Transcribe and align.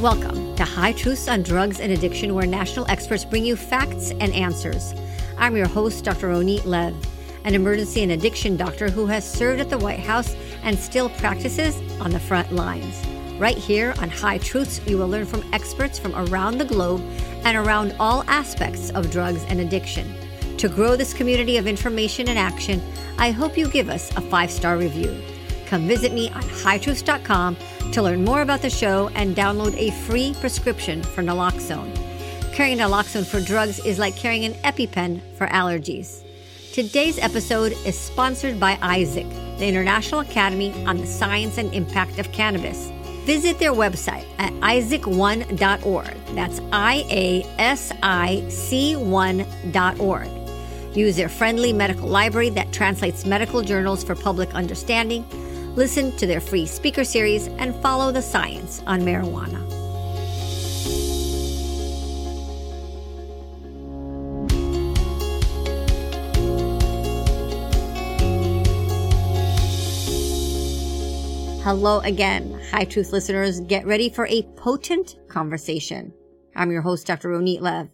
Welcome 0.00 0.56
to 0.56 0.64
High 0.64 0.94
Truths 0.94 1.28
on 1.28 1.42
Drugs 1.42 1.78
and 1.78 1.92
Addiction, 1.92 2.34
where 2.34 2.46
national 2.46 2.90
experts 2.90 3.22
bring 3.22 3.44
you 3.44 3.54
facts 3.54 4.12
and 4.12 4.32
answers. 4.32 4.94
I'm 5.36 5.54
your 5.54 5.68
host, 5.68 6.04
Dr. 6.04 6.30
Ronit 6.30 6.64
Lev, 6.64 6.96
an 7.44 7.54
emergency 7.54 8.02
and 8.02 8.12
addiction 8.12 8.56
doctor 8.56 8.88
who 8.88 9.04
has 9.04 9.30
served 9.30 9.60
at 9.60 9.68
the 9.68 9.76
White 9.76 10.00
House 10.00 10.34
and 10.62 10.78
still 10.78 11.10
practices 11.10 11.76
on 12.00 12.12
the 12.12 12.18
front 12.18 12.50
lines. 12.50 12.98
Right 13.38 13.58
here 13.58 13.92
on 13.98 14.08
High 14.08 14.38
Truths, 14.38 14.80
you 14.86 14.96
will 14.96 15.06
learn 15.06 15.26
from 15.26 15.44
experts 15.52 15.98
from 15.98 16.14
around 16.14 16.56
the 16.56 16.64
globe 16.64 17.02
and 17.44 17.58
around 17.58 17.94
all 18.00 18.24
aspects 18.26 18.88
of 18.92 19.10
drugs 19.10 19.44
and 19.48 19.60
addiction. 19.60 20.10
To 20.56 20.70
grow 20.70 20.96
this 20.96 21.12
community 21.12 21.58
of 21.58 21.66
information 21.66 22.30
and 22.30 22.38
action, 22.38 22.80
I 23.18 23.32
hope 23.32 23.58
you 23.58 23.68
give 23.68 23.90
us 23.90 24.16
a 24.16 24.22
five 24.22 24.50
star 24.50 24.78
review. 24.78 25.22
Come 25.66 25.86
visit 25.86 26.14
me 26.14 26.30
on 26.30 26.42
hightruths.com 26.42 27.58
to 27.92 28.02
learn 28.02 28.24
more 28.24 28.42
about 28.42 28.62
the 28.62 28.70
show 28.70 29.08
and 29.14 29.36
download 29.36 29.74
a 29.76 29.90
free 30.06 30.34
prescription 30.40 31.02
for 31.02 31.22
naloxone. 31.22 31.94
Carrying 32.52 32.78
naloxone 32.78 33.26
for 33.26 33.40
drugs 33.40 33.78
is 33.80 33.98
like 33.98 34.16
carrying 34.16 34.44
an 34.44 34.54
EpiPen 34.62 35.20
for 35.36 35.46
allergies. 35.48 36.24
Today's 36.72 37.18
episode 37.18 37.72
is 37.84 37.98
sponsored 37.98 38.60
by 38.60 38.78
Isaac, 38.80 39.28
the 39.58 39.66
International 39.66 40.20
Academy 40.20 40.72
on 40.86 40.98
the 40.98 41.06
Science 41.06 41.58
and 41.58 41.74
Impact 41.74 42.18
of 42.18 42.30
Cannabis. 42.32 42.92
Visit 43.24 43.58
their 43.58 43.72
website 43.72 44.24
at 44.38 44.52
IASIC1.org. 44.54 46.16
That's 46.34 46.60
I 46.72 47.04
A 47.10 47.42
S 47.58 47.92
I 48.02 48.44
C 48.48 48.94
1.org. 48.94 50.28
Use 50.96 51.16
their 51.16 51.28
friendly 51.28 51.72
medical 51.72 52.08
library 52.08 52.50
that 52.50 52.72
translates 52.72 53.24
medical 53.24 53.62
journals 53.62 54.02
for 54.02 54.14
public 54.14 54.54
understanding 54.54 55.24
listen 55.76 56.12
to 56.16 56.26
their 56.26 56.40
free 56.40 56.66
speaker 56.66 57.04
series, 57.04 57.46
and 57.46 57.74
follow 57.76 58.12
the 58.12 58.22
science 58.22 58.82
on 58.86 59.00
marijuana. 59.02 59.70
Hello 71.62 72.00
again, 72.00 72.58
High 72.72 72.86
Truth 72.86 73.12
listeners. 73.12 73.60
Get 73.60 73.86
ready 73.86 74.08
for 74.08 74.26
a 74.26 74.42
potent 74.56 75.16
conversation. 75.28 76.12
I'm 76.56 76.72
your 76.72 76.82
host, 76.82 77.06
Dr. 77.06 77.28
Ronit 77.28 77.60
Lev. 77.60 77.90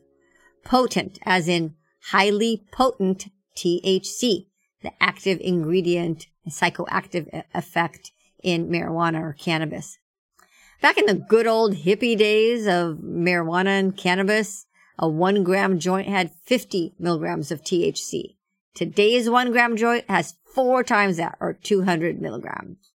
Potent, 0.65 1.19
as 1.25 1.47
in 1.47 1.75
highly 2.11 2.65
potent 2.73 3.27
THC, 3.57 4.47
the 4.83 4.93
active 5.01 5.39
ingredient 5.41 6.27
psychoactive 6.49 7.45
effect 7.55 8.13
in 8.43 8.69
marijuana 8.69 9.21
or 9.21 9.33
cannabis. 9.33 9.99
Back 10.83 10.99
in 10.99 11.07
the 11.07 11.15
good 11.15 11.47
old 11.47 11.75
hippie 11.75 12.17
days 12.17 12.67
of 12.67 12.99
marijuana 12.99 13.79
and 13.79 13.97
cannabis, 13.97 14.67
a 14.99 15.09
one 15.09 15.43
gram 15.43 15.79
joint 15.79 16.09
had 16.09 16.31
50 16.45 16.95
milligrams 16.99 17.51
of 17.51 17.63
THC. 17.63 18.37
Today's 18.75 19.29
one 19.29 19.53
gram 19.53 19.77
joint 19.77 20.05
has 20.09 20.35
four 20.45 20.85
times 20.85 21.17
that 21.17 21.37
or 21.41 21.55
200 21.55 22.21
milligrams. 22.21 22.93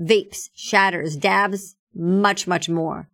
Vapes, 0.00 0.48
shatters, 0.54 1.16
dabs, 1.16 1.76
much, 1.94 2.46
much 2.46 2.68
more. 2.68 3.08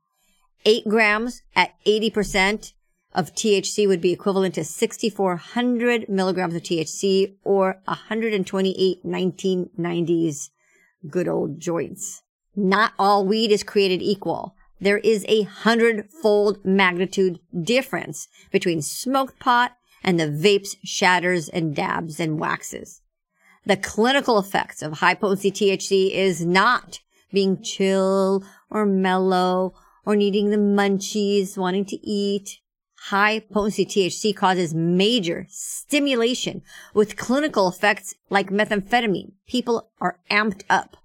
Eight 0.65 0.89
grams 0.89 1.43
at 1.55 1.75
80% 1.85 2.73
of 3.14 3.34
THC 3.34 3.89
would 3.89 4.01
be 4.01 4.12
equivalent 4.12 4.55
to 4.56 4.64
6,400 4.64 6.09
milligrams 6.09 6.55
of 6.55 6.62
THC 6.62 7.37
or 7.45 7.81
128 7.87 9.05
1990s 9.05 10.51
good 11.09 11.29
old 11.29 11.61
joints. 11.61 12.23
Not 12.56 12.92
all 12.98 13.25
weed 13.25 13.53
is 13.53 13.62
created 13.62 14.03
equal. 14.03 14.55
There 14.81 14.98
is 14.98 15.24
a 15.29 15.42
hundredfold 15.42 16.64
magnitude 16.64 17.41
difference 17.63 18.29
between 18.51 18.83
smoked 18.83 19.39
pot 19.39 19.73
and 20.02 20.19
the 20.19 20.25
vapes, 20.25 20.77
shatters, 20.85 21.48
and 21.48 21.75
dabs 21.75 22.20
and 22.20 22.39
waxes. 22.39 23.01
The 23.67 23.77
clinical 23.77 24.39
effects 24.39 24.83
of 24.83 24.95
high 24.95 25.14
potency 25.14 25.51
THC 25.51 26.13
is 26.13 26.45
not 26.45 27.01
being 27.33 27.63
chill 27.63 28.45
or 28.70 28.86
mellow 28.86 29.75
or 30.07 30.17
needing 30.17 30.51
the 30.51 30.57
munchies, 30.57 31.58
wanting 31.58 31.85
to 31.86 31.96
eat 32.07 32.61
high 33.11 33.41
potency 33.41 33.86
THC 33.86 34.36
causes 34.36 34.74
major 34.74 35.46
stimulation 35.48 36.63
with 36.92 37.17
clinical 37.17 37.69
effects 37.69 38.14
like 38.29 38.51
methamphetamine. 38.51 39.33
People 39.46 39.91
are 40.01 40.19
amped 40.30 40.63
up. 40.69 40.96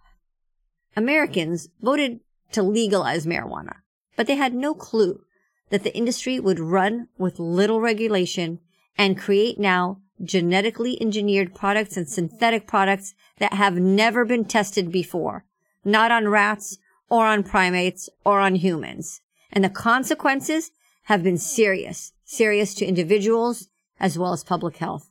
Americans 0.96 1.70
voted 1.82 2.20
to 2.52 2.62
legalize 2.62 3.26
marijuana, 3.26 3.78
but 4.16 4.28
they 4.28 4.36
had 4.36 4.54
no 4.54 4.74
clue 4.74 5.22
that 5.70 5.84
the 5.84 5.96
industry 5.96 6.40
would 6.40 6.60
run 6.60 7.08
with 7.18 7.40
little 7.40 7.80
regulation 7.80 8.60
and 8.98 9.18
create 9.18 9.60
now 9.60 10.00
genetically 10.22 11.02
engineered 11.02 11.56
products 11.56 11.98
and 11.98 12.08
synthetic 12.08 12.68
products 12.68 13.16
that 13.40 13.54
have 13.54 13.76
never 13.76 14.26
been 14.26 14.46
tested 14.46 14.92
before, 14.92 15.46
not 15.84 16.12
on 16.12 16.28
rats 16.28 16.78
or 17.10 17.26
on 17.26 17.44
primates 17.44 18.10
or 18.26 18.40
on 18.40 18.56
humans. 18.56 19.22
And 19.52 19.64
the 19.64 19.70
consequences 19.70 20.72
have 21.04 21.24
been 21.24 21.38
serious, 21.38 22.14
serious 22.24 22.74
to 22.76 22.86
individuals 22.86 23.70
as 24.00 24.18
well 24.18 24.34
as 24.34 24.44
public 24.44 24.78
health. 24.78 25.10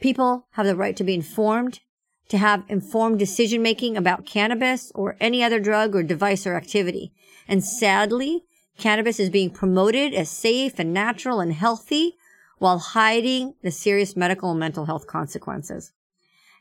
People 0.00 0.46
have 0.52 0.66
the 0.66 0.76
right 0.76 0.96
to 0.96 1.04
be 1.04 1.14
informed, 1.14 1.80
to 2.28 2.38
have 2.38 2.64
informed 2.68 3.18
decision 3.18 3.62
making 3.62 3.96
about 3.96 4.26
cannabis 4.26 4.90
or 4.94 5.16
any 5.20 5.42
other 5.42 5.60
drug 5.60 5.94
or 5.94 6.02
device 6.02 6.46
or 6.46 6.54
activity. 6.54 7.12
And 7.46 7.64
sadly, 7.64 8.44
cannabis 8.78 9.20
is 9.20 9.30
being 9.30 9.50
promoted 9.50 10.14
as 10.14 10.30
safe 10.30 10.78
and 10.78 10.92
natural 10.92 11.40
and 11.40 11.52
healthy 11.52 12.16
while 12.58 12.78
hiding 12.78 13.54
the 13.62 13.70
serious 13.70 14.16
medical 14.16 14.50
and 14.50 14.60
mental 14.60 14.86
health 14.86 15.06
consequences. 15.06 15.92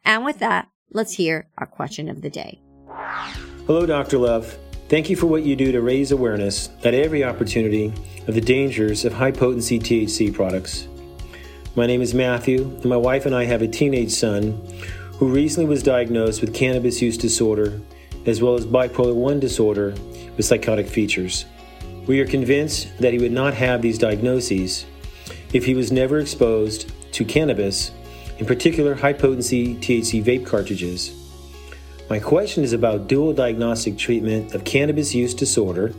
And 0.03 0.25
with 0.25 0.39
that, 0.39 0.69
let's 0.91 1.13
hear 1.13 1.47
our 1.57 1.67
question 1.67 2.09
of 2.09 2.21
the 2.21 2.29
day. 2.29 2.59
Hello, 3.67 3.85
Dr. 3.85 4.17
Lev. 4.17 4.57
Thank 4.91 5.09
you 5.09 5.15
for 5.15 5.27
what 5.27 5.43
you 5.43 5.55
do 5.55 5.71
to 5.71 5.79
raise 5.79 6.11
awareness 6.11 6.69
at 6.83 6.93
every 6.93 7.23
opportunity 7.23 7.93
of 8.27 8.35
the 8.35 8.41
dangers 8.41 9.05
of 9.05 9.13
high 9.13 9.31
potency 9.31 9.79
THC 9.79 10.33
products. 10.33 10.85
My 11.77 11.85
name 11.87 12.01
is 12.01 12.13
Matthew, 12.13 12.63
and 12.63 12.85
my 12.87 12.97
wife 12.97 13.25
and 13.25 13.33
I 13.33 13.45
have 13.45 13.61
a 13.61 13.69
teenage 13.69 14.11
son 14.11 14.61
who 15.13 15.29
recently 15.29 15.65
was 15.65 15.81
diagnosed 15.81 16.41
with 16.41 16.53
cannabis 16.53 17.01
use 17.01 17.15
disorder 17.17 17.79
as 18.25 18.41
well 18.41 18.55
as 18.55 18.65
bipolar 18.65 19.15
1 19.15 19.39
disorder 19.39 19.91
with 20.35 20.45
psychotic 20.45 20.87
features. 20.87 21.45
We 22.05 22.19
are 22.19 22.27
convinced 22.27 22.89
that 22.99 23.13
he 23.13 23.19
would 23.19 23.31
not 23.31 23.53
have 23.53 23.81
these 23.81 23.97
diagnoses 23.97 24.85
if 25.53 25.63
he 25.63 25.73
was 25.73 25.93
never 25.93 26.19
exposed 26.19 26.91
to 27.13 27.23
cannabis, 27.23 27.91
in 28.39 28.45
particular 28.45 28.95
high 28.95 29.13
potency 29.13 29.73
THC 29.75 30.21
vape 30.21 30.45
cartridges. 30.45 31.20
My 32.11 32.19
question 32.19 32.65
is 32.65 32.73
about 32.73 33.07
dual 33.07 33.31
diagnostic 33.31 33.97
treatment 33.97 34.53
of 34.53 34.65
cannabis 34.65 35.15
use 35.15 35.33
disorder 35.33 35.93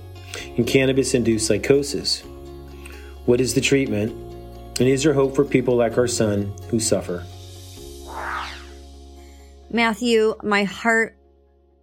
and 0.58 0.66
cannabis 0.66 1.14
induced 1.14 1.46
psychosis. 1.46 2.20
What 3.24 3.40
is 3.40 3.54
the 3.54 3.62
treatment? 3.62 4.12
And 4.78 4.90
is 4.90 5.04
there 5.04 5.14
hope 5.14 5.34
for 5.34 5.42
people 5.42 5.74
like 5.74 5.96
our 5.96 6.06
son 6.06 6.52
who 6.68 6.80
suffer? 6.80 7.24
Matthew, 9.70 10.34
my 10.42 10.64
heart 10.64 11.16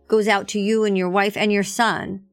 goes 0.07 0.27
out 0.27 0.47
to 0.49 0.59
you 0.59 0.83
and 0.83 0.95
your 0.95 1.09
wife 1.09 1.35
and 1.35 1.51
your 1.51 1.63
son 1.63 2.25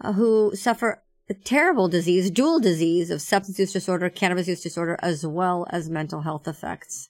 uh, 0.00 0.12
who 0.12 0.54
suffer 0.54 1.02
a 1.28 1.34
terrible 1.34 1.88
disease, 1.88 2.30
dual 2.30 2.60
disease 2.60 3.10
of 3.10 3.20
substance 3.20 3.58
use 3.58 3.72
disorder, 3.72 4.10
cannabis 4.10 4.46
use 4.46 4.62
disorder, 4.62 4.96
as 5.02 5.26
well 5.26 5.66
as 5.70 5.90
mental 5.90 6.20
health 6.20 6.46
effects. 6.46 7.08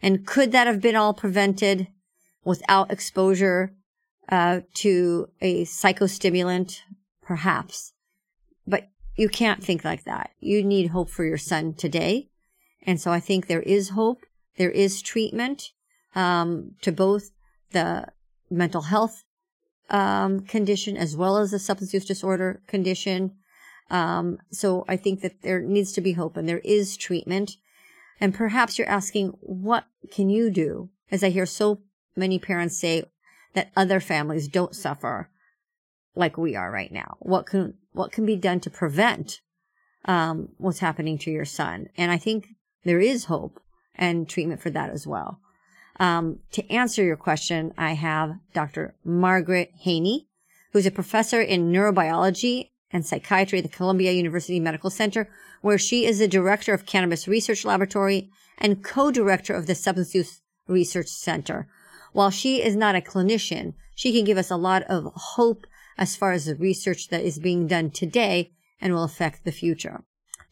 And 0.00 0.24
could 0.24 0.52
that 0.52 0.68
have 0.68 0.80
been 0.80 0.94
all 0.94 1.14
prevented 1.14 1.88
without 2.44 2.90
exposure 2.90 3.72
uh, 4.28 4.60
to 4.74 5.28
a 5.40 5.64
psychostimulant, 5.64 6.80
perhaps. 7.22 7.92
But 8.66 8.88
you 9.16 9.28
can't 9.28 9.62
think 9.62 9.84
like 9.84 10.04
that. 10.04 10.30
You 10.40 10.62
need 10.62 10.88
hope 10.88 11.10
for 11.10 11.24
your 11.24 11.38
son 11.38 11.74
today. 11.74 12.28
And 12.86 13.00
so 13.00 13.10
I 13.10 13.20
think 13.20 13.46
there 13.46 13.62
is 13.62 13.90
hope. 13.90 14.24
There 14.56 14.70
is 14.70 15.02
treatment 15.02 15.70
um, 16.14 16.72
to 16.82 16.92
both 16.92 17.30
the 17.72 18.08
mental 18.50 18.82
health 18.82 19.24
um, 19.90 20.40
condition 20.40 20.96
as 20.96 21.16
well 21.16 21.36
as 21.36 21.50
the 21.50 21.58
substance 21.58 21.92
use 21.92 22.04
disorder 22.04 22.62
condition. 22.66 23.32
Um, 23.90 24.38
so 24.50 24.84
I 24.88 24.96
think 24.96 25.20
that 25.20 25.42
there 25.42 25.60
needs 25.60 25.92
to 25.92 26.00
be 26.00 26.12
hope 26.12 26.36
and 26.36 26.48
there 26.48 26.58
is 26.64 26.96
treatment. 26.96 27.56
And 28.20 28.34
perhaps 28.34 28.78
you're 28.78 28.88
asking, 28.88 29.34
what 29.40 29.84
can 30.10 30.30
you 30.30 30.50
do? 30.50 30.90
As 31.10 31.22
I 31.22 31.30
hear 31.30 31.46
so 31.46 31.82
many 32.16 32.38
parents 32.38 32.78
say 32.78 33.04
that 33.54 33.70
other 33.76 34.00
families 34.00 34.48
don't 34.48 34.74
suffer 34.74 35.30
like 36.14 36.36
we 36.36 36.54
are 36.54 36.70
right 36.70 36.92
now. 36.92 37.16
What 37.20 37.46
can 37.46 37.74
what 37.92 38.12
can 38.12 38.26
be 38.26 38.36
done 38.36 38.60
to 38.60 38.70
prevent 38.70 39.40
um, 40.04 40.50
what's 40.58 40.80
happening 40.80 41.18
to 41.18 41.30
your 41.30 41.44
son? 41.44 41.88
And 41.96 42.10
I 42.10 42.18
think 42.18 42.48
there 42.84 43.00
is 43.00 43.26
hope 43.26 43.60
and 43.94 44.28
treatment 44.28 44.60
for 44.60 44.70
that 44.70 44.90
as 44.90 45.06
well. 45.06 45.40
Um, 46.00 46.40
to 46.52 46.68
answer 46.70 47.04
your 47.04 47.16
question, 47.16 47.72
I 47.78 47.92
have 47.92 48.36
Dr. 48.52 48.96
Margaret 49.04 49.70
Haney, 49.80 50.26
who's 50.72 50.86
a 50.86 50.90
professor 50.90 51.40
in 51.40 51.72
neurobiology 51.72 52.70
and 52.90 53.06
psychiatry 53.06 53.58
at 53.58 53.64
the 53.64 53.76
Columbia 53.76 54.12
University 54.12 54.58
Medical 54.58 54.90
Center, 54.90 55.28
where 55.62 55.78
she 55.78 56.04
is 56.04 56.18
the 56.18 56.28
director 56.28 56.74
of 56.74 56.86
cannabis 56.86 57.28
research 57.28 57.64
laboratory 57.64 58.30
and 58.58 58.84
co-director 58.84 59.54
of 59.54 59.66
the 59.66 59.74
substance 59.74 60.14
use 60.14 60.40
research 60.66 61.08
center. 61.08 61.68
While 62.14 62.30
she 62.30 62.62
is 62.62 62.76
not 62.76 62.94
a 62.94 63.00
clinician, 63.00 63.74
she 63.96 64.12
can 64.12 64.24
give 64.24 64.38
us 64.38 64.48
a 64.48 64.56
lot 64.56 64.84
of 64.84 65.12
hope 65.16 65.66
as 65.98 66.14
far 66.14 66.30
as 66.30 66.44
the 66.44 66.54
research 66.54 67.08
that 67.08 67.24
is 67.24 67.40
being 67.40 67.66
done 67.66 67.90
today 67.90 68.52
and 68.80 68.92
will 68.92 69.02
affect 69.02 69.44
the 69.44 69.50
future. 69.50 70.04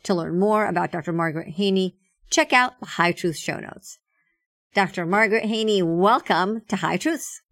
To 0.02 0.14
learn 0.14 0.40
more 0.40 0.66
about 0.66 0.90
Dr. 0.90 1.12
Margaret 1.12 1.50
Haney, 1.50 1.94
check 2.30 2.52
out 2.52 2.80
the 2.80 2.86
High 2.86 3.12
Truth 3.12 3.36
show 3.36 3.60
notes. 3.60 4.00
Dr. 4.74 5.06
Margaret 5.06 5.44
Haney, 5.44 5.84
welcome 5.84 6.62
to 6.66 6.74
High 6.74 6.96
Truths. 6.96 7.42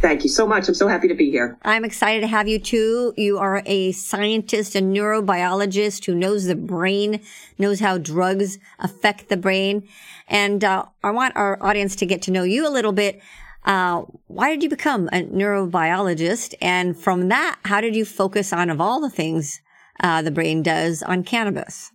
Thank 0.00 0.24
you 0.24 0.28
so 0.28 0.46
much. 0.46 0.68
I'm 0.68 0.74
so 0.74 0.88
happy 0.88 1.08
to 1.08 1.14
be 1.14 1.30
here. 1.30 1.56
I'm 1.62 1.84
excited 1.84 2.20
to 2.20 2.26
have 2.26 2.46
you 2.46 2.58
too. 2.58 3.14
You 3.16 3.38
are 3.38 3.62
a 3.64 3.92
scientist, 3.92 4.74
a 4.74 4.80
neurobiologist 4.80 6.04
who 6.04 6.14
knows 6.14 6.44
the 6.44 6.54
brain, 6.54 7.22
knows 7.58 7.80
how 7.80 7.96
drugs 7.98 8.58
affect 8.78 9.28
the 9.28 9.38
brain. 9.38 9.88
And 10.28 10.62
uh, 10.62 10.84
I 11.02 11.10
want 11.12 11.34
our 11.36 11.62
audience 11.62 11.96
to 11.96 12.06
get 12.06 12.22
to 12.22 12.30
know 12.30 12.42
you 12.42 12.68
a 12.68 12.70
little 12.70 12.92
bit. 12.92 13.20
Uh, 13.64 14.02
why 14.26 14.50
did 14.50 14.62
you 14.62 14.68
become 14.68 15.08
a 15.08 15.22
neurobiologist? 15.22 16.54
And 16.60 16.96
from 16.96 17.28
that, 17.28 17.58
how 17.64 17.80
did 17.80 17.96
you 17.96 18.04
focus 18.04 18.52
on, 18.52 18.70
of 18.70 18.80
all 18.80 19.00
the 19.00 19.10
things 19.10 19.60
uh, 20.00 20.20
the 20.22 20.30
brain 20.30 20.62
does, 20.62 21.02
on 21.02 21.24
cannabis? 21.24 21.90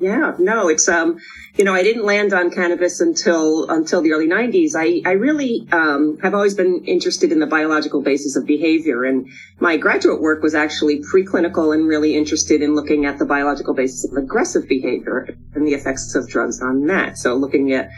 Yeah, 0.00 0.32
no, 0.40 0.68
it's 0.68 0.88
um, 0.88 1.18
you 1.54 1.64
know, 1.64 1.72
I 1.72 1.84
didn't 1.84 2.04
land 2.04 2.32
on 2.32 2.50
cannabis 2.50 3.00
until 3.00 3.70
until 3.70 4.02
the 4.02 4.12
early 4.12 4.26
'90s. 4.26 4.72
I 4.74 5.08
I 5.08 5.12
really 5.12 5.68
um, 5.70 6.18
have 6.20 6.34
always 6.34 6.54
been 6.54 6.84
interested 6.84 7.30
in 7.30 7.38
the 7.38 7.46
biological 7.46 8.02
basis 8.02 8.34
of 8.34 8.44
behavior, 8.44 9.04
and 9.04 9.28
my 9.60 9.76
graduate 9.76 10.20
work 10.20 10.42
was 10.42 10.52
actually 10.54 11.00
preclinical 11.00 11.72
and 11.72 11.86
really 11.86 12.16
interested 12.16 12.60
in 12.60 12.74
looking 12.74 13.06
at 13.06 13.20
the 13.20 13.24
biological 13.24 13.72
basis 13.72 14.10
of 14.10 14.16
aggressive 14.16 14.66
behavior 14.68 15.28
and 15.54 15.64
the 15.64 15.74
effects 15.74 16.16
of 16.16 16.28
drugs 16.28 16.60
on 16.60 16.86
that. 16.86 17.16
So 17.16 17.36
looking 17.36 17.72
at 17.72 17.90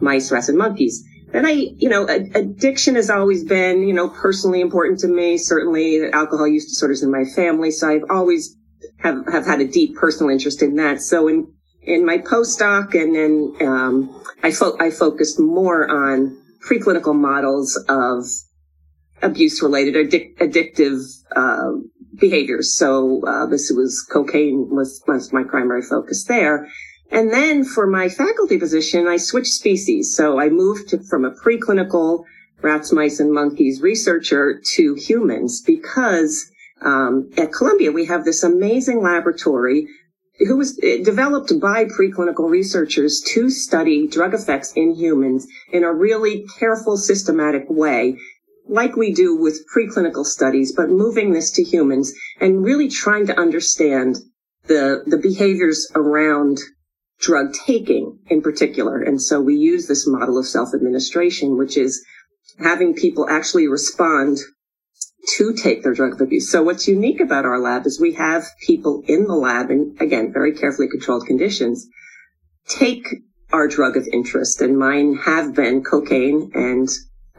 mice, 0.00 0.32
rats, 0.32 0.48
and 0.48 0.56
monkeys. 0.56 1.04
And 1.34 1.46
I, 1.46 1.50
you 1.50 1.88
know, 1.88 2.06
addiction 2.06 2.94
has 2.94 3.08
always 3.08 3.44
been, 3.44 3.86
you 3.86 3.94
know, 3.94 4.08
personally 4.08 4.60
important 4.60 5.00
to 5.00 5.08
me. 5.08 5.38
Certainly, 5.38 6.10
alcohol 6.12 6.46
use 6.46 6.66
disorders 6.66 7.02
in 7.02 7.10
my 7.10 7.24
family, 7.24 7.70
so 7.70 7.88
I've 7.88 8.04
always 8.10 8.56
have, 9.02 9.26
have 9.32 9.46
had 9.46 9.60
a 9.60 9.66
deep 9.66 9.96
personal 9.96 10.30
interest 10.30 10.62
in 10.62 10.76
that. 10.76 11.00
So 11.00 11.28
in, 11.28 11.52
in 11.82 12.06
my 12.06 12.18
postdoc 12.18 12.94
and 12.94 13.14
then, 13.14 13.68
um, 13.68 14.22
I, 14.42 14.52
fo- 14.52 14.76
I 14.78 14.90
focused 14.90 15.38
more 15.38 15.88
on 15.90 16.38
preclinical 16.68 17.14
models 17.14 17.76
of 17.88 18.24
abuse 19.22 19.62
related 19.62 19.94
addic- 19.94 20.36
addictive, 20.38 21.02
uh, 21.34 21.72
behaviors. 22.18 22.76
So, 22.76 23.22
uh, 23.26 23.46
this 23.46 23.72
was 23.74 24.06
cocaine 24.10 24.68
was, 24.70 25.02
was 25.08 25.32
my 25.32 25.44
primary 25.44 25.82
focus 25.82 26.24
there. 26.24 26.68
And 27.10 27.30
then 27.30 27.64
for 27.64 27.86
my 27.86 28.08
faculty 28.08 28.58
position, 28.58 29.06
I 29.06 29.18
switched 29.18 29.52
species. 29.52 30.16
So 30.16 30.40
I 30.40 30.48
moved 30.48 30.88
to, 30.90 31.02
from 31.04 31.24
a 31.24 31.30
preclinical 31.30 32.24
rats, 32.62 32.90
mice, 32.90 33.20
and 33.20 33.32
monkeys 33.32 33.82
researcher 33.82 34.60
to 34.74 34.94
humans 34.94 35.60
because 35.60 36.50
um, 36.84 37.30
at 37.36 37.52
Columbia, 37.52 37.92
we 37.92 38.06
have 38.06 38.24
this 38.24 38.42
amazing 38.42 39.02
laboratory 39.02 39.86
who 40.38 40.56
was 40.56 40.78
eh, 40.82 41.02
developed 41.02 41.52
by 41.60 41.84
preclinical 41.84 42.48
researchers 42.50 43.20
to 43.20 43.50
study 43.50 44.06
drug 44.06 44.34
effects 44.34 44.72
in 44.72 44.94
humans 44.94 45.46
in 45.72 45.84
a 45.84 45.92
really 45.92 46.44
careful, 46.58 46.96
systematic 46.96 47.64
way, 47.68 48.16
like 48.68 48.96
we 48.96 49.12
do 49.12 49.36
with 49.36 49.64
preclinical 49.74 50.24
studies, 50.24 50.72
but 50.74 50.88
moving 50.88 51.32
this 51.32 51.50
to 51.52 51.62
humans 51.62 52.12
and 52.40 52.64
really 52.64 52.88
trying 52.88 53.26
to 53.26 53.38
understand 53.38 54.16
the, 54.66 55.02
the 55.06 55.18
behaviors 55.18 55.90
around 55.94 56.58
drug 57.20 57.52
taking 57.52 58.18
in 58.28 58.42
particular. 58.42 59.00
And 59.00 59.20
so 59.20 59.40
we 59.40 59.54
use 59.56 59.86
this 59.86 60.06
model 60.06 60.38
of 60.38 60.46
self-administration, 60.46 61.56
which 61.56 61.76
is 61.76 62.04
having 62.58 62.94
people 62.94 63.28
actually 63.28 63.68
respond 63.68 64.38
to 65.36 65.54
take 65.54 65.82
their 65.82 65.94
drug 65.94 66.14
of 66.14 66.20
abuse. 66.20 66.50
So 66.50 66.62
what's 66.62 66.88
unique 66.88 67.20
about 67.20 67.44
our 67.44 67.60
lab 67.60 67.86
is 67.86 68.00
we 68.00 68.14
have 68.14 68.44
people 68.66 69.02
in 69.06 69.24
the 69.24 69.34
lab 69.34 69.70
and 69.70 70.00
again, 70.00 70.32
very 70.32 70.52
carefully 70.52 70.88
controlled 70.88 71.26
conditions 71.26 71.88
take 72.68 73.06
our 73.52 73.68
drug 73.68 73.96
of 73.96 74.06
interest 74.12 74.60
and 74.60 74.78
mine 74.78 75.16
have 75.16 75.54
been 75.54 75.82
cocaine 75.82 76.50
and 76.54 76.88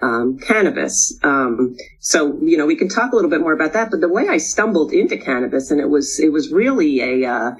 um, 0.01 0.38
cannabis. 0.38 1.18
Um, 1.24 1.75
so, 2.00 2.38
you 2.41 2.57
know, 2.57 2.65
we 2.65 2.75
can 2.75 2.89
talk 2.89 3.13
a 3.13 3.15
little 3.15 3.31
bit 3.31 3.41
more 3.41 3.53
about 3.53 3.74
that, 3.74 3.89
but 3.89 4.01
the 4.01 4.09
way 4.09 4.27
I 4.27 4.38
stumbled 4.38 4.91
into 4.91 5.18
cannabis 5.18 5.71
and 5.71 5.79
it 5.79 5.89
was, 5.89 6.19
it 6.19 6.31
was 6.31 6.51
really 6.51 7.24
a, 7.24 7.29
uh, 7.29 7.51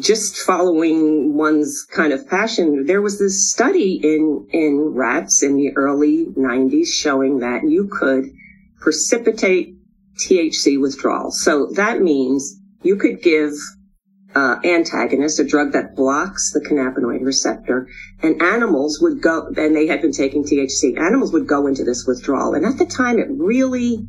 just 0.00 0.36
following 0.38 1.34
one's 1.34 1.84
kind 1.90 2.12
of 2.12 2.28
passion. 2.28 2.86
There 2.86 3.02
was 3.02 3.18
this 3.18 3.50
study 3.50 4.00
in, 4.02 4.48
in 4.50 4.92
rats 4.94 5.42
in 5.42 5.56
the 5.56 5.72
early 5.76 6.26
90s 6.26 6.88
showing 6.88 7.38
that 7.38 7.62
you 7.68 7.88
could 7.88 8.30
precipitate 8.80 9.74
THC 10.18 10.80
withdrawal. 10.80 11.30
So 11.30 11.68
that 11.74 12.00
means 12.00 12.60
you 12.82 12.96
could 12.96 13.22
give 13.22 13.52
uh, 14.34 14.56
antagonist, 14.64 15.40
a 15.40 15.44
drug 15.44 15.72
that 15.72 15.96
blocks 15.96 16.52
the 16.52 16.60
cannabinoid 16.60 17.24
receptor, 17.24 17.88
and 18.22 18.40
animals 18.42 19.00
would 19.00 19.22
go, 19.22 19.48
and 19.56 19.74
they 19.74 19.86
had 19.86 20.02
been 20.02 20.12
taking 20.12 20.44
THC, 20.44 20.98
animals 20.98 21.32
would 21.32 21.46
go 21.46 21.66
into 21.66 21.84
this 21.84 22.06
withdrawal. 22.06 22.54
And 22.54 22.64
at 22.64 22.78
the 22.78 22.86
time, 22.86 23.18
it 23.18 23.28
really 23.30 24.06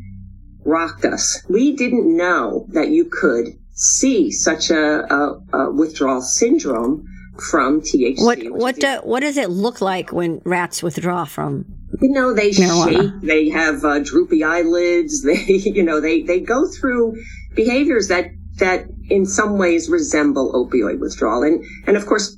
rocked 0.66 1.06
us. 1.06 1.42
We 1.50 1.76
didn't 1.76 2.16
know 2.16 2.68
that 2.70 2.90
you 2.90 3.06
could 3.06 3.58
see 3.72 4.30
such 4.32 4.70
a, 4.70 5.14
a, 5.14 5.42
a 5.54 5.72
withdrawal 5.72 6.22
syndrome 6.22 7.08
from 7.50 7.82
THC. 7.82 8.22
What 8.24 8.40
what 8.52 8.76
do, 8.76 9.00
what 9.04 9.22
does 9.22 9.38
it 9.38 9.50
look 9.50 9.80
like 9.80 10.12
when 10.12 10.42
rats 10.44 10.84
withdraw 10.84 11.24
from 11.24 11.66
you 12.02 12.10
know, 12.10 12.34
they 12.34 12.52
marijuana. 12.52 13.12
shake, 13.12 13.22
they 13.22 13.50
have 13.50 13.84
uh, 13.84 14.00
droopy 14.00 14.44
eyelids, 14.44 15.24
they, 15.26 15.44
you 15.44 15.84
know, 15.84 16.00
they, 16.00 16.22
they 16.22 16.40
go 16.40 16.68
through 16.68 17.16
behaviors 17.56 18.08
that, 18.08 18.32
that 18.58 18.86
in 19.10 19.26
some 19.26 19.58
ways 19.58 19.90
resemble 19.90 20.54
opioid 20.54 21.00
withdrawal. 21.00 21.44
And, 21.44 21.64
and 21.88 21.98
of 21.98 22.06
course, 22.06 22.38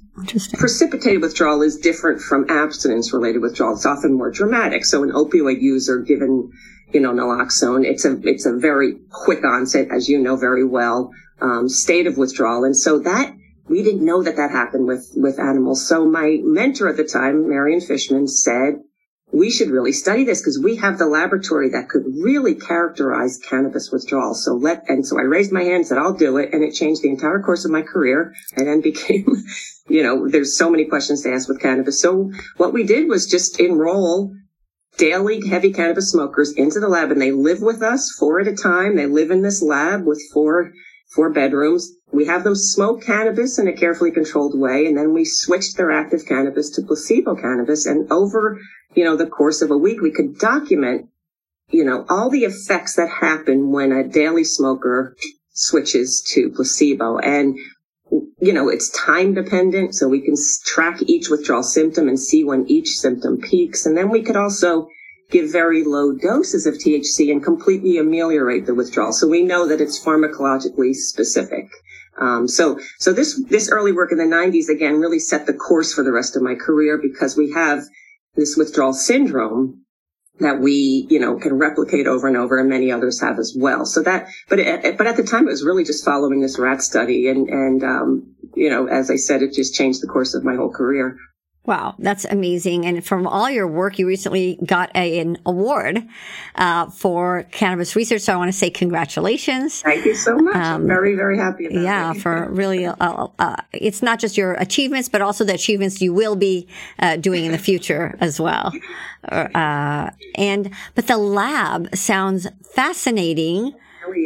precipitated 0.53 1.21
withdrawal 1.21 1.62
is 1.62 1.77
different 1.77 2.21
from 2.21 2.50
abstinence 2.50 3.13
related 3.13 3.42
withdrawal. 3.42 3.75
It's 3.75 3.86
often 3.86 4.13
more 4.13 4.31
dramatic. 4.31 4.85
So 4.85 5.04
an 5.04 5.11
opioid 5.11 5.61
user 5.61 5.99
given, 5.99 6.52
you 6.92 6.99
know, 6.99 7.11
naloxone, 7.11 7.85
it's 7.85 8.06
a, 8.06 8.19
it's 8.23 8.45
a 8.45 8.56
very 8.56 8.95
quick 9.09 9.44
onset, 9.44 9.87
as 9.92 10.09
you 10.09 10.19
know 10.19 10.35
very 10.35 10.66
well, 10.66 11.11
um, 11.42 11.68
state 11.68 12.07
of 12.07 12.18
withdrawal. 12.18 12.64
And 12.64 12.78
so 12.78 12.99
that, 12.99 13.33
we 13.68 13.83
didn't 13.83 14.06
know 14.06 14.21
that 14.21 14.35
that 14.35 14.52
happened 14.52 14.85
with, 14.85 15.11
with 15.16 15.40
animals. 15.40 15.87
So 15.87 16.06
my 16.06 16.40
mentor 16.44 16.90
at 16.90 16.97
the 16.97 17.06
time, 17.06 17.49
Marian 17.49 17.80
Fischman, 17.80 18.28
said, 18.30 18.81
we 19.31 19.50
should 19.50 19.69
really 19.69 19.94
study 19.94 20.23
this 20.23 20.42
because 20.42 20.59
we 20.61 20.76
have 20.78 20.97
the 20.97 21.06
laboratory 21.06 21.69
that 21.69 21.88
could 21.90 22.04
really 22.21 22.56
characterize 22.56 23.38
cannabis 23.38 23.90
withdrawal. 23.92 24.33
So 24.33 24.54
let, 24.56 24.83
and 24.90 25.07
so 25.07 25.18
I 25.18 25.23
raised 25.23 25.52
my 25.52 25.64
hand 25.64 25.76
and 25.76 25.88
said, 25.88 25.97
I'll 25.97 26.14
do 26.14 26.38
it. 26.38 26.54
And 26.54 26.64
it 26.64 26.73
changed 26.73 27.02
the 27.02 27.09
entire 27.09 27.42
course 27.42 27.64
of 27.64 27.71
my 27.71 27.81
career 27.81 28.33
and 28.56 28.68
then 28.68 28.81
became, 28.81 29.26
you 29.88 30.04
know, 30.04 30.28
there's 30.28 30.57
so 30.57 30.69
many 30.69 30.85
questions 30.85 31.23
to 31.23 31.31
ask 31.31 31.47
with 31.47 31.61
cannabis. 31.61 32.02
So 32.02 32.31
what 32.57 32.73
we 32.73 32.83
did 32.83 33.07
was 33.07 33.28
just 33.28 33.59
enroll 33.59 34.33
daily 34.97 35.47
heavy 35.47 35.71
cannabis 35.71 36.11
smokers 36.11 36.52
into 36.52 36.80
the 36.80 36.90
lab 36.90 37.11
and 37.11 37.21
they 37.21 37.31
live 37.31 37.61
with 37.61 37.81
us 37.81 38.14
four 38.19 38.42
at 38.42 38.47
a 38.47 38.56
time. 38.56 38.97
They 38.97 39.07
live 39.07 39.31
in 39.31 39.42
this 39.42 39.61
lab 39.61 40.06
with 40.06 40.21
four, 40.33 40.73
four 41.16 41.31
bedrooms. 41.31 41.90
We 42.11 42.25
have 42.25 42.44
them 42.44 42.56
smoke 42.56 43.03
cannabis 43.03 43.57
in 43.57 43.68
a 43.68 43.73
carefully 43.73 44.11
controlled 44.11 44.57
way. 44.57 44.85
And 44.85 44.97
then 44.97 45.13
we 45.13 45.25
switched 45.25 45.77
their 45.77 45.91
active 45.91 46.25
cannabis 46.25 46.69
to 46.71 46.81
placebo 46.81 47.35
cannabis. 47.35 47.85
And 47.85 48.11
over 48.11 48.59
you 48.95 49.03
know, 49.03 49.15
the 49.15 49.27
course 49.27 49.61
of 49.61 49.71
a 49.71 49.77
week, 49.77 50.01
we 50.01 50.11
could 50.11 50.37
document, 50.37 51.09
you 51.69 51.83
know, 51.83 52.06
all 52.09 52.30
the 52.30 52.44
effects 52.44 52.95
that 52.95 53.09
happen 53.09 53.71
when 53.71 53.91
a 53.91 54.07
daily 54.07 54.44
smoker 54.44 55.15
switches 55.53 56.21
to 56.33 56.49
placebo. 56.49 57.18
And, 57.19 57.57
you 58.39 58.53
know, 58.53 58.69
it's 58.69 58.89
time 58.89 59.33
dependent. 59.33 59.95
So 59.95 60.07
we 60.07 60.21
can 60.21 60.35
track 60.65 61.01
each 61.03 61.30
withdrawal 61.30 61.63
symptom 61.63 62.07
and 62.07 62.19
see 62.19 62.44
when 62.44 62.69
each 62.69 62.89
symptom 62.89 63.39
peaks. 63.39 63.85
And 63.85 63.97
then 63.97 64.09
we 64.09 64.21
could 64.21 64.35
also 64.35 64.87
give 65.30 65.49
very 65.49 65.85
low 65.85 66.11
doses 66.13 66.65
of 66.65 66.73
THC 66.73 67.31
and 67.31 67.41
completely 67.41 67.97
ameliorate 67.97 68.65
the 68.65 68.75
withdrawal. 68.75 69.13
So 69.13 69.30
we 69.30 69.44
know 69.44 69.65
that 69.68 69.80
it's 69.80 70.03
pharmacologically 70.03 70.94
specific. 70.94 71.69
Um, 72.19 72.47
so, 72.47 72.80
so 72.99 73.13
this, 73.13 73.41
this 73.49 73.69
early 73.69 73.91
work 73.91 74.11
in 74.11 74.18
the 74.18 74.23
90s 74.23 74.69
again 74.69 74.99
really 74.99 75.19
set 75.19 75.45
the 75.45 75.53
course 75.53 75.94
for 75.94 76.03
the 76.03 76.11
rest 76.11 76.35
of 76.35 76.41
my 76.41 76.56
career 76.56 76.99
because 77.01 77.37
we 77.37 77.51
have 77.53 77.83
this 78.35 78.56
withdrawal 78.57 78.94
syndrome 78.94 79.85
that 80.39 80.59
we, 80.59 81.07
you 81.09 81.19
know, 81.19 81.37
can 81.37 81.57
replicate 81.57 82.07
over 82.07 82.27
and 82.27 82.37
over 82.37 82.59
and 82.59 82.69
many 82.69 82.91
others 82.91 83.21
have 83.21 83.37
as 83.37 83.56
well. 83.57 83.85
So 83.85 84.01
that, 84.03 84.27
but, 84.49 84.59
it, 84.59 84.97
but 84.97 85.07
at 85.07 85.15
the 85.15 85.23
time 85.23 85.47
it 85.47 85.51
was 85.51 85.63
really 85.63 85.83
just 85.83 86.03
following 86.03 86.41
this 86.41 86.57
rat 86.57 86.81
study. 86.81 87.30
And, 87.30 87.47
and, 87.47 87.83
um, 87.83 88.35
you 88.56 88.69
know, 88.69 88.87
as 88.87 89.11
I 89.11 89.15
said, 89.15 89.41
it 89.41 89.53
just 89.53 89.75
changed 89.75 90.01
the 90.01 90.07
course 90.07 90.33
of 90.33 90.44
my 90.44 90.56
whole 90.56 90.71
career. 90.71 91.18
Wow, 91.63 91.94
that's 91.99 92.25
amazing. 92.25 92.87
And 92.87 93.06
from 93.06 93.27
all 93.27 93.47
your 93.47 93.68
work, 93.68 93.99
you 93.99 94.07
recently 94.07 94.57
got 94.65 94.89
a, 94.95 95.19
an 95.19 95.37
award 95.45 96.03
uh, 96.56 96.89
for 96.89 97.44
cannabis 97.51 97.95
research. 97.95 98.23
So 98.23 98.33
I 98.33 98.35
want 98.37 98.51
to 98.51 98.57
say 98.57 98.71
congratulations. 98.71 99.83
Thank 99.83 100.06
you 100.06 100.15
so 100.15 100.35
much. 100.37 100.56
Um, 100.56 100.81
I'm 100.81 100.87
very, 100.87 101.15
very 101.15 101.37
happy 101.37 101.68
about 101.68 101.81
yeah, 101.83 102.13
for 102.13 102.49
really, 102.49 102.87
uh, 102.87 103.27
uh, 103.37 103.57
it's 103.73 104.01
not 104.01 104.19
just 104.19 104.37
your 104.37 104.53
achievements, 104.53 105.07
but 105.07 105.21
also 105.21 105.44
the 105.44 105.53
achievements 105.53 106.01
you 106.01 106.15
will 106.15 106.35
be 106.35 106.68
uh, 106.97 107.18
doing 107.18 107.45
in 107.45 107.51
the 107.51 107.59
future 107.59 108.18
as 108.19 108.41
well. 108.41 108.73
Uh, 109.23 110.09
and, 110.35 110.73
but 110.95 111.06
the 111.06 111.18
lab 111.18 111.95
sounds 111.95 112.47
fascinating. 112.73 113.75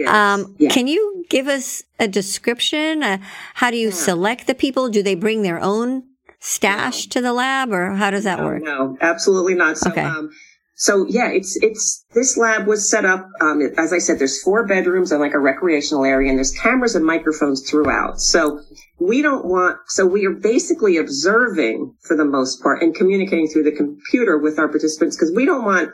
Um, 0.07 0.55
yeah. 0.57 0.69
Can 0.69 0.87
you 0.87 1.25
give 1.29 1.49
us 1.49 1.83
a 1.99 2.07
description? 2.07 3.03
Uh, 3.03 3.17
how 3.55 3.71
do 3.71 3.77
you 3.77 3.89
yeah. 3.89 3.93
select 3.93 4.47
the 4.47 4.55
people? 4.55 4.87
Do 4.87 5.03
they 5.03 5.15
bring 5.15 5.41
their 5.41 5.59
own 5.61 6.03
stash 6.45 7.07
to 7.07 7.21
the 7.21 7.33
lab 7.33 7.71
or 7.71 7.93
how 7.95 8.11
does 8.11 8.23
that 8.23 8.39
work? 8.43 8.61
No, 8.61 8.95
absolutely 9.01 9.55
not. 9.55 9.77
So, 9.77 9.89
okay. 9.89 10.03
Um, 10.03 10.29
so 10.75 11.07
yeah, 11.09 11.29
it's, 11.29 11.57
it's, 11.63 12.05
this 12.13 12.37
lab 12.37 12.67
was 12.67 12.87
set 12.89 13.03
up, 13.03 13.27
um, 13.41 13.61
as 13.77 13.91
I 13.91 13.97
said, 13.97 14.19
there's 14.19 14.41
four 14.43 14.67
bedrooms 14.67 15.11
and 15.11 15.19
like 15.19 15.33
a 15.33 15.39
recreational 15.39 16.05
area 16.05 16.29
and 16.29 16.37
there's 16.37 16.51
cameras 16.51 16.95
and 16.95 17.03
microphones 17.03 17.67
throughout. 17.67 18.19
So 18.19 18.61
we 18.99 19.23
don't 19.23 19.45
want, 19.45 19.77
so 19.87 20.05
we 20.05 20.25
are 20.27 20.33
basically 20.33 20.97
observing 20.97 21.95
for 22.01 22.15
the 22.15 22.25
most 22.25 22.61
part 22.61 22.83
and 22.83 22.93
communicating 22.93 23.47
through 23.47 23.63
the 23.63 23.71
computer 23.71 24.37
with 24.37 24.59
our 24.59 24.67
participants 24.67 25.15
because 25.15 25.33
we 25.35 25.45
don't 25.45 25.65
want 25.65 25.89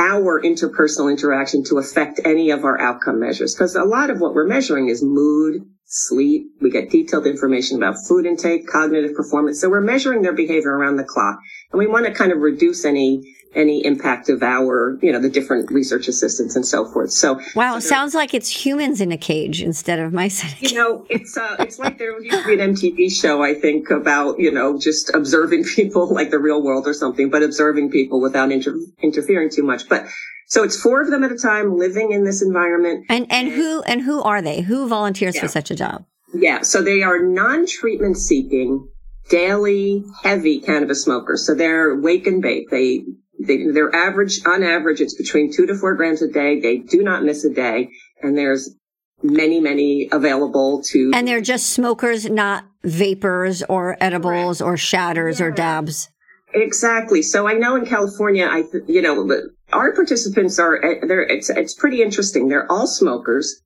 our 0.00 0.40
interpersonal 0.40 1.10
interaction 1.10 1.62
to 1.64 1.76
affect 1.76 2.20
any 2.24 2.50
of 2.50 2.64
our 2.64 2.80
outcome 2.80 3.20
measures 3.20 3.54
because 3.54 3.76
a 3.76 3.84
lot 3.84 4.08
of 4.08 4.18
what 4.18 4.34
we're 4.34 4.46
measuring 4.46 4.88
is 4.88 5.02
mood, 5.02 5.62
sleep. 5.84 6.46
We 6.60 6.70
get 6.70 6.90
detailed 6.90 7.26
information 7.26 7.76
about 7.76 7.96
food 8.08 8.24
intake, 8.24 8.66
cognitive 8.66 9.14
performance. 9.14 9.60
So 9.60 9.68
we're 9.68 9.82
measuring 9.82 10.22
their 10.22 10.32
behavior 10.32 10.70
around 10.70 10.96
the 10.96 11.04
clock. 11.04 11.38
And 11.70 11.78
we 11.78 11.86
want 11.86 12.06
to 12.06 12.14
kind 12.14 12.32
of 12.32 12.38
reduce 12.38 12.86
any 12.86 13.22
any 13.54 13.84
impact 13.84 14.28
of 14.28 14.42
our, 14.42 14.98
you 15.02 15.12
know, 15.12 15.18
the 15.18 15.28
different 15.28 15.70
research 15.70 16.06
assistants 16.08 16.54
and 16.54 16.64
so 16.64 16.84
forth. 16.84 17.10
So 17.10 17.40
wow, 17.54 17.78
so 17.78 17.88
sounds 17.88 18.14
like 18.14 18.32
it's 18.32 18.48
humans 18.48 19.00
in 19.00 19.10
a 19.10 19.16
cage 19.16 19.62
instead 19.62 19.98
of 19.98 20.12
mice. 20.12 20.40
You 20.60 20.76
know, 20.76 21.06
it's 21.08 21.36
uh, 21.36 21.56
it's 21.58 21.78
like 21.78 21.98
there 21.98 22.20
used 22.20 22.42
to 22.42 22.46
be 22.46 22.60
an 22.60 22.74
MTV 22.74 23.10
show, 23.10 23.42
I 23.42 23.54
think, 23.54 23.90
about 23.90 24.38
you 24.38 24.50
know 24.50 24.78
just 24.78 25.12
observing 25.14 25.64
people 25.76 26.12
like 26.12 26.30
the 26.30 26.38
real 26.38 26.62
world 26.62 26.86
or 26.86 26.94
something, 26.94 27.30
but 27.30 27.42
observing 27.42 27.90
people 27.90 28.20
without 28.20 28.52
inter- 28.52 28.78
interfering 29.02 29.50
too 29.50 29.62
much. 29.62 29.88
But 29.88 30.06
so 30.46 30.62
it's 30.62 30.80
four 30.80 31.00
of 31.00 31.10
them 31.10 31.24
at 31.24 31.32
a 31.32 31.36
time 31.36 31.78
living 31.78 32.12
in 32.12 32.24
this 32.24 32.42
environment. 32.42 33.06
And 33.08 33.26
and, 33.30 33.48
and 33.48 33.54
who 33.56 33.82
and 33.82 34.02
who 34.02 34.22
are 34.22 34.42
they? 34.42 34.60
Who 34.60 34.88
volunteers 34.88 35.34
yeah. 35.34 35.42
for 35.42 35.48
such 35.48 35.70
a 35.70 35.74
job? 35.74 36.04
Yeah, 36.32 36.62
so 36.62 36.80
they 36.80 37.02
are 37.02 37.18
non-treatment 37.18 38.16
seeking, 38.16 38.88
daily 39.30 40.04
heavy 40.22 40.60
cannabis 40.60 41.02
smokers. 41.02 41.44
So 41.44 41.54
they're 41.54 41.96
wake 41.96 42.26
and 42.26 42.40
bake. 42.40 42.70
They 42.70 43.04
they, 43.46 43.66
they're 43.66 43.94
average 43.94 44.40
on 44.46 44.62
average 44.62 45.00
it's 45.00 45.14
between 45.14 45.52
two 45.52 45.66
to 45.66 45.74
four 45.74 45.94
grams 45.94 46.22
a 46.22 46.28
day. 46.28 46.60
They 46.60 46.78
do 46.78 47.02
not 47.02 47.24
miss 47.24 47.44
a 47.44 47.50
day, 47.50 47.90
and 48.22 48.36
there's 48.36 48.74
many 49.22 49.60
many 49.60 50.08
available 50.12 50.82
to. 50.88 51.10
And 51.14 51.26
they're 51.26 51.40
just 51.40 51.70
smokers, 51.70 52.28
not 52.28 52.64
vapors 52.82 53.62
or 53.64 53.96
edibles 54.00 54.60
or 54.60 54.76
shatters 54.76 55.40
yeah. 55.40 55.46
or 55.46 55.50
dabs. 55.50 56.08
Exactly. 56.52 57.22
So 57.22 57.46
I 57.46 57.54
know 57.54 57.76
in 57.76 57.86
California, 57.86 58.46
I 58.50 58.64
you 58.86 59.02
know 59.02 59.28
our 59.72 59.94
participants 59.94 60.58
are 60.58 60.82
eh, 60.84 61.06
they're 61.06 61.22
it's 61.22 61.50
it's 61.50 61.74
pretty 61.74 62.02
interesting. 62.02 62.48
They're 62.48 62.70
all 62.70 62.86
smokers. 62.86 63.62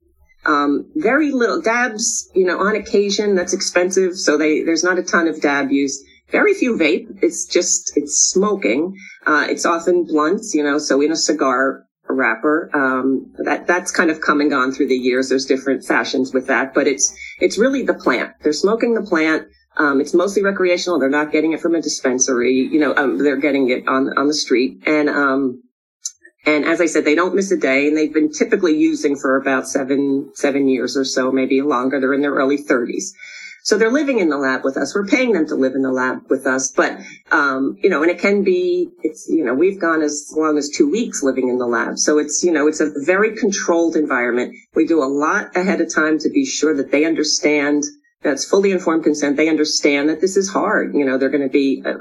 Um, 0.47 0.91
very 0.95 1.33
little 1.33 1.63
dabs, 1.63 2.31
you 2.35 2.45
know, 2.45 2.61
on 2.61 2.77
occasion 2.77 3.35
that's 3.35 3.55
expensive. 3.55 4.17
So 4.17 4.37
they 4.37 4.63
there's 4.63 4.85
not 4.85 4.99
a 4.99 5.03
ton 5.03 5.27
of 5.27 5.41
dab 5.41 5.71
use. 5.71 6.05
Very 6.31 6.55
few 6.55 6.77
vape. 6.77 7.19
It's 7.23 7.47
just 7.47 7.93
it's 7.97 8.31
smoking. 8.31 8.97
Uh, 9.27 9.47
it's 9.49 9.67
often 9.67 10.05
blunts, 10.05 10.55
you 10.55 10.63
know, 10.63 10.79
so 10.79 11.01
in 11.01 11.13
a 11.13 11.17
cigar 11.17 11.85
wrapper. 12.09 12.71
Um, 12.75 13.33
that 13.45 13.67
that's 13.67 13.91
kind 13.91 14.11
of 14.11 14.21
come 14.21 14.41
and 14.41 14.51
gone 14.51 14.73
through 14.73 14.89
the 14.89 14.97
years. 14.97 15.29
There's 15.29 15.47
different 15.47 15.85
fashions 15.85 16.33
with 16.33 16.47
that, 16.47 16.75
but 16.75 16.87
it's 16.87 17.15
it's 17.41 17.59
really 17.59 17.83
the 17.83 17.95
plant. 17.95 18.33
They're 18.43 18.53
smoking 18.53 18.95
the 18.95 19.03
plant. 19.03 19.49
Um, 19.77 20.01
it's 20.01 20.15
mostly 20.15 20.43
recreational. 20.43 20.99
They're 21.01 21.11
not 21.11 21.33
getting 21.33 21.53
it 21.53 21.61
from 21.61 21.75
a 21.75 21.83
dispensary. 21.83 22.53
You 22.53 22.79
know, 22.79 22.95
um, 22.95 23.19
they're 23.19 23.37
getting 23.37 23.71
it 23.71 23.89
on 23.89 24.17
on 24.17 24.29
the 24.29 24.35
street. 24.35 24.83
And 24.87 25.09
um, 25.09 25.63
and 26.47 26.65
as 26.65 26.81
I 26.81 26.87
said, 26.87 27.05
they 27.05 27.15
don't 27.15 27.35
miss 27.35 27.51
a 27.51 27.57
day, 27.57 27.89
and 27.89 27.97
they've 27.97 28.13
been 28.13 28.31
typically 28.31 28.77
using 28.77 29.17
for 29.17 29.37
about 29.37 29.67
seven 29.67 30.31
seven 30.35 30.69
years 30.69 30.97
or 30.97 31.05
so, 31.05 31.33
maybe 31.33 31.63
longer. 31.63 32.01
They're 32.01 32.15
in 32.15 32.23
their 32.23 32.35
early 32.35 32.59
30s. 32.59 33.13
So 33.65 33.79
they're 33.79 33.91
living 33.91 34.19
in 34.19 34.29
the 34.29 34.37
lab 34.37 34.63
with 34.63 34.77
us. 34.77 34.95
We're 34.95 35.07
paying 35.07 35.33
them 35.33 35.47
to 35.47 35.55
live 35.55 35.75
in 35.75 35.81
the 35.81 35.91
lab 35.91 36.29
with 36.29 36.47
us, 36.47 36.71
but 36.71 36.99
um, 37.33 37.79
you 37.83 37.89
know, 37.89 38.03
and 38.03 38.11
it 38.11 38.19
can 38.19 38.45
be, 38.45 38.91
it's 39.03 39.27
you 39.27 39.43
know, 39.43 39.55
we've 39.55 39.81
gone 39.81 40.03
as 40.03 40.35
long 40.37 40.59
as 40.59 40.69
two 40.69 40.91
weeks 40.91 41.23
living 41.23 41.49
in 41.49 41.57
the 41.57 41.67
lab. 41.67 41.99
So 41.99 42.19
it's 42.19 42.45
you 42.45 42.53
know, 42.53 42.69
it's 42.69 42.81
a 42.81 42.93
very 43.07 43.35
controlled 43.35 43.97
environment. 43.97 44.55
We 44.75 44.87
do 44.87 45.03
a 45.03 45.09
lot 45.09 45.57
ahead 45.57 45.81
of 45.81 45.93
time 45.93 46.19
to 46.19 46.29
be 46.29 46.45
sure 46.45 46.77
that 46.77 46.91
they 46.91 47.07
understand 47.07 47.85
that's 48.23 48.45
fully 48.45 48.71
informed 48.71 49.05
consent. 49.05 49.39
They 49.39 49.49
understand 49.49 50.11
that 50.11 50.21
this 50.21 50.37
is 50.37 50.51
hard. 50.51 50.95
You 50.95 51.07
know, 51.07 51.17
they're 51.17 51.31
going 51.31 51.43
to 51.43 51.49
be 51.49 51.83
uh, 51.87 51.95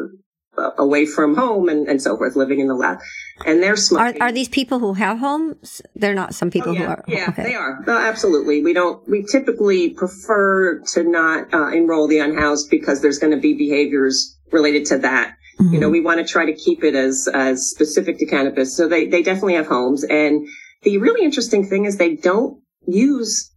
away 0.77 1.05
from 1.05 1.35
home 1.35 1.67
and, 1.69 1.87
and 1.87 2.01
so 2.01 2.15
forth, 2.17 2.35
living 2.35 2.59
in 2.59 2.67
the 2.67 2.75
lab. 2.75 2.99
And 3.45 3.61
they're 3.61 3.75
smoking. 3.75 4.21
Are, 4.21 4.27
are 4.27 4.31
these 4.31 4.49
people 4.49 4.79
who 4.79 4.93
have 4.93 5.19
homes? 5.19 5.81
They're 5.95 6.13
not 6.13 6.35
some 6.35 6.51
people 6.51 6.71
oh, 6.71 6.73
yeah. 6.73 6.79
who 6.79 6.91
are. 6.91 7.03
Yeah, 7.07 7.25
okay. 7.29 7.43
they 7.43 7.55
are. 7.55 7.83
Uh, 7.87 7.91
absolutely. 7.91 8.63
We 8.63 8.73
don't, 8.73 9.07
we 9.09 9.23
typically 9.23 9.89
prefer 9.89 10.81
to 10.93 11.03
not 11.03 11.53
uh, 11.53 11.69
enroll 11.69 12.07
the 12.07 12.19
unhoused 12.19 12.69
because 12.69 13.01
there's 13.01 13.19
going 13.19 13.33
to 13.33 13.39
be 13.39 13.53
behaviors 13.55 14.37
related 14.51 14.85
to 14.87 14.99
that. 14.99 15.35
Mm-hmm. 15.59 15.73
You 15.73 15.79
know, 15.79 15.87
mm-hmm. 15.87 15.93
we 15.93 16.01
want 16.01 16.25
to 16.25 16.31
try 16.31 16.45
to 16.45 16.53
keep 16.53 16.83
it 16.83 16.95
as, 16.95 17.27
as 17.33 17.69
specific 17.69 18.19
to 18.19 18.25
cannabis. 18.25 18.75
So 18.77 18.87
they, 18.87 19.07
they 19.07 19.23
definitely 19.23 19.55
have 19.55 19.67
homes. 19.67 20.03
And 20.03 20.47
the 20.83 20.99
really 20.99 21.25
interesting 21.25 21.67
thing 21.67 21.85
is 21.85 21.97
they 21.97 22.15
don't 22.15 22.61
use 22.85 23.51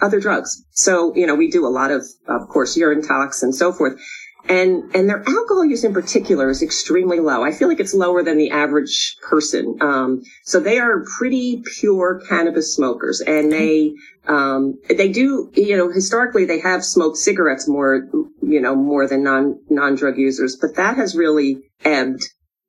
other 0.00 0.20
drugs. 0.20 0.64
So, 0.70 1.14
you 1.14 1.26
know, 1.26 1.34
we 1.34 1.50
do 1.50 1.66
a 1.66 1.68
lot 1.68 1.90
of, 1.90 2.06
of 2.26 2.48
course, 2.48 2.76
urine 2.76 3.02
tox 3.02 3.42
and 3.42 3.54
so 3.54 3.72
forth. 3.72 4.00
And, 4.46 4.94
and 4.94 5.08
their 5.08 5.22
alcohol 5.28 5.64
use 5.64 5.84
in 5.84 5.92
particular 5.92 6.48
is 6.48 6.62
extremely 6.62 7.20
low. 7.20 7.44
I 7.44 7.52
feel 7.52 7.68
like 7.68 7.80
it's 7.80 7.92
lower 7.92 8.22
than 8.22 8.38
the 8.38 8.50
average 8.50 9.16
person. 9.22 9.76
Um, 9.80 10.22
so 10.44 10.58
they 10.58 10.78
are 10.78 11.04
pretty 11.18 11.62
pure 11.78 12.22
cannabis 12.28 12.74
smokers 12.74 13.20
and 13.20 13.52
they, 13.52 13.92
um, 14.26 14.78
they 14.88 15.10
do, 15.10 15.50
you 15.54 15.76
know, 15.76 15.90
historically 15.90 16.46
they 16.46 16.60
have 16.60 16.84
smoked 16.84 17.18
cigarettes 17.18 17.68
more, 17.68 18.08
you 18.40 18.60
know, 18.60 18.74
more 18.74 19.06
than 19.06 19.22
non, 19.22 19.60
non-drug 19.68 20.16
users, 20.16 20.56
but 20.56 20.76
that 20.76 20.96
has 20.96 21.14
really 21.14 21.58
ebbed 21.84 22.22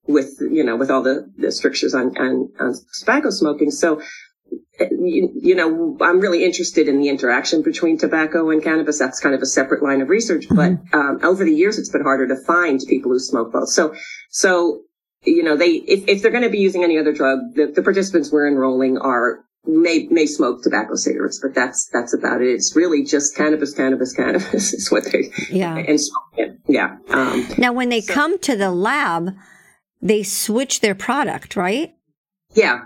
with, 0.05 0.37
you 0.41 0.63
know, 0.63 0.75
with 0.75 0.89
all 0.89 1.03
the, 1.03 1.31
the 1.37 1.51
strictures 1.51 1.93
on, 1.93 2.17
on, 2.17 2.49
on 2.59 2.75
tobacco 2.99 3.29
smoking. 3.29 3.71
So 3.71 4.01
you, 4.79 5.31
you, 5.35 5.55
know, 5.55 5.97
I'm 6.01 6.19
really 6.19 6.43
interested 6.45 6.87
in 6.87 6.99
the 6.99 7.09
interaction 7.09 7.61
between 7.61 7.97
tobacco 7.97 8.49
and 8.49 8.63
cannabis. 8.63 8.99
That's 8.99 9.19
kind 9.19 9.35
of 9.35 9.41
a 9.41 9.45
separate 9.45 9.83
line 9.83 10.01
of 10.01 10.09
research, 10.09 10.45
but 10.49 10.71
mm-hmm. 10.71 10.95
um, 10.95 11.19
over 11.23 11.43
the 11.43 11.53
years, 11.53 11.77
it's 11.77 11.89
been 11.89 12.03
harder 12.03 12.27
to 12.27 12.35
find 12.35 12.79
people 12.87 13.11
who 13.11 13.19
smoke 13.19 13.51
both. 13.51 13.69
So, 13.69 13.93
so 14.29 14.81
you 15.23 15.43
know, 15.43 15.57
they 15.57 15.71
if, 15.71 16.07
if 16.07 16.21
they're 16.21 16.31
going 16.31 16.43
to 16.43 16.49
be 16.49 16.59
using 16.59 16.83
any 16.83 16.97
other 16.97 17.13
drug, 17.13 17.39
the, 17.55 17.67
the 17.67 17.83
participants 17.83 18.31
we're 18.31 18.47
enrolling 18.47 18.97
are 18.97 19.43
may 19.65 20.07
may 20.09 20.25
smoke 20.25 20.63
tobacco 20.63 20.95
cigarettes, 20.95 21.39
but 21.41 21.53
that's 21.53 21.89
that's 21.91 22.13
about 22.13 22.41
it. 22.41 22.47
It's 22.47 22.75
really 22.75 23.03
just 23.03 23.35
cannabis, 23.35 23.73
cannabis, 23.73 24.13
cannabis 24.13 24.73
is 24.73 24.89
what 24.89 25.05
they 25.11 25.31
yeah 25.49 25.75
and 25.75 25.99
yeah. 26.67 26.97
Um, 27.09 27.47
now, 27.57 27.73
when 27.73 27.89
they 27.89 28.01
so, 28.01 28.13
come 28.13 28.39
to 28.39 28.55
the 28.55 28.71
lab, 28.71 29.29
they 30.01 30.23
switch 30.23 30.81
their 30.81 30.95
product, 30.95 31.55
right? 31.55 31.95
Yeah, 32.53 32.81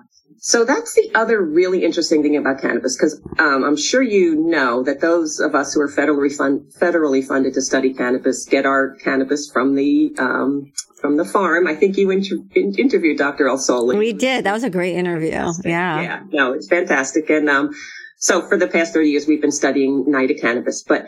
so 0.46 0.66
that's 0.66 0.94
the 0.94 1.10
other 1.16 1.42
really 1.42 1.86
interesting 1.86 2.22
thing 2.22 2.36
about 2.36 2.60
cannabis, 2.60 2.98
because 2.98 3.18
um, 3.40 3.64
I'm 3.64 3.78
sure 3.78 4.02
you 4.02 4.36
know 4.36 4.84
that 4.84 5.00
those 5.00 5.40
of 5.40 5.56
us 5.56 5.74
who 5.74 5.80
are 5.80 5.88
federally, 5.88 6.36
fund, 6.36 6.70
federally 6.78 7.26
funded 7.26 7.54
to 7.54 7.62
study 7.62 7.94
cannabis 7.94 8.46
get 8.46 8.66
our 8.66 8.94
cannabis 8.96 9.50
from 9.50 9.76
the 9.76 10.14
um, 10.20 10.74
from 11.00 11.16
the 11.16 11.24
farm. 11.24 11.66
I 11.66 11.76
think 11.76 11.96
you 11.96 12.12
inter- 12.12 12.44
in- 12.54 12.76
interviewed 12.78 13.20
Dr. 13.20 13.46
ElSohly. 13.46 13.98
We 13.98 14.12
did. 14.12 14.44
That 14.44 14.52
was 14.52 14.66
a 14.66 14.70
great 14.70 14.98
interview. 14.98 15.30
Yeah. 15.30 15.54
Yeah. 15.64 16.24
No, 16.34 16.52
it's 16.52 16.68
fantastic. 16.68 17.30
And 17.30 17.50
um, 17.50 17.72
so 18.18 18.46
for 18.46 18.58
the 18.58 18.68
past 18.68 18.94
30 18.94 19.12
years, 19.12 19.26
we've 19.26 19.42
been 19.42 19.50
studying 19.54 20.04
NIDA 20.10 20.42
cannabis, 20.42 20.84
but 20.84 21.06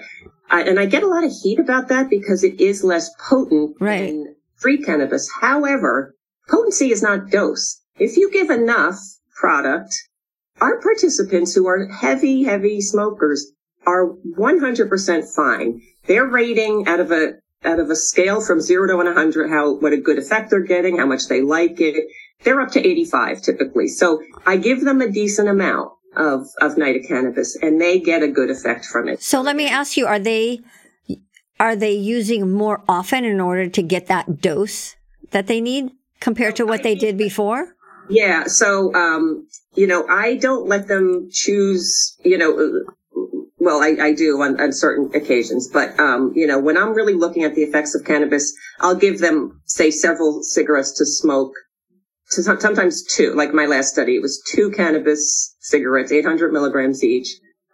I, 0.50 0.62
and 0.62 0.80
I 0.80 0.86
get 0.86 1.04
a 1.04 1.08
lot 1.08 1.26
of 1.26 1.34
heat 1.44 1.60
about 1.60 1.90
that 1.90 2.10
because 2.10 2.46
it 2.46 2.62
is 2.62 2.86
less 2.86 3.10
potent 3.30 3.76
right. 3.82 4.08
than 4.08 4.36
free 4.56 4.82
cannabis. 4.82 5.30
However, 5.42 6.16
potency 6.48 6.94
is 6.94 7.04
not 7.04 7.32
dose. 7.32 7.82
If 7.98 8.16
you 8.16 8.32
give 8.32 8.50
enough 8.50 8.98
product, 9.36 9.94
our 10.62 10.82
participants 10.82 11.54
who 11.54 11.68
are 11.68 11.88
heavy, 11.88 12.44
heavy 12.44 12.82
smokers 12.82 13.52
are 13.86 14.14
100% 14.38 15.36
fine. 15.36 15.82
Their 16.08 16.26
rating 16.26 16.88
out 16.88 17.00
of 17.00 17.12
a, 17.12 17.34
out 17.64 17.80
of 17.80 17.90
a 17.90 17.96
scale 17.96 18.42
from 18.42 18.62
zero 18.62 18.88
to 18.88 18.96
100, 18.96 19.50
how, 19.50 19.76
what 19.76 19.94
a 19.94 19.98
good 19.98 20.18
effect 20.18 20.50
they're 20.50 20.62
getting, 20.62 20.98
how 20.98 21.06
much 21.06 21.28
they 21.28 21.42
like 21.42 21.80
it, 21.82 22.08
they're 22.44 22.62
up 22.62 22.72
to 22.72 22.80
85 22.80 23.42
typically. 23.42 23.88
So 23.88 24.22
I 24.46 24.58
give 24.58 24.82
them 24.82 25.02
a 25.02 25.12
decent 25.12 25.50
amount 25.50 25.92
of, 26.16 26.48
of 26.62 26.76
NIDA 26.76 27.08
cannabis 27.08 27.58
and 27.62 27.80
they 27.82 28.00
get 28.00 28.24
a 28.24 28.28
good 28.28 28.50
effect 28.50 28.86
from 28.86 29.10
it. 29.10 29.22
So 29.22 29.42
let 29.42 29.56
me 29.56 29.68
ask 29.68 29.98
you, 29.98 30.06
are 30.06 30.20
they, 30.20 30.62
are 31.60 31.76
they 31.76 31.94
using 31.94 32.52
more 32.52 32.84
often 32.88 33.26
in 33.26 33.40
order 33.40 33.68
to 33.68 33.82
get 33.82 34.08
that 34.08 34.42
dose 34.42 34.96
that 35.32 35.48
they 35.48 35.60
need 35.60 35.92
compared 36.20 36.56
to 36.58 36.66
what 36.66 36.84
they 36.84 36.96
did 36.96 37.18
before? 37.18 37.75
Yeah. 38.10 38.46
So, 38.46 38.94
um, 38.94 39.48
you 39.76 39.88
know, 39.88 40.06
I 40.08 40.36
don't 40.36 40.68
let 40.68 40.88
them 40.88 41.30
choose, 41.32 42.18
you 42.24 42.38
know, 42.38 42.84
well, 43.58 43.82
I, 43.82 43.96
I 44.00 44.14
do 44.14 44.42
on, 44.42 44.60
on, 44.62 44.72
certain 44.72 45.10
occasions, 45.16 45.68
but, 45.72 46.00
um, 46.00 46.32
you 46.36 46.46
know, 46.46 46.60
when 46.60 46.78
I'm 46.78 46.94
really 46.94 47.14
looking 47.14 47.44
at 47.44 47.56
the 47.56 47.64
effects 47.64 47.96
of 47.96 48.06
cannabis, 48.06 48.54
I'll 48.80 48.96
give 48.96 49.20
them, 49.20 49.62
say, 49.66 49.92
several 49.92 50.44
cigarettes 50.44 50.92
to 50.98 51.06
smoke. 51.06 51.54
To 52.32 52.44
sometimes 52.44 53.04
two, 53.04 53.34
like 53.34 53.54
my 53.54 53.66
last 53.66 53.94
study, 53.94 54.16
it 54.16 54.22
was 54.22 54.42
two 54.52 54.72
cannabis 54.72 55.56
cigarettes, 55.60 56.12
800 56.12 56.52
milligrams 56.52 57.04
each, 57.04 57.28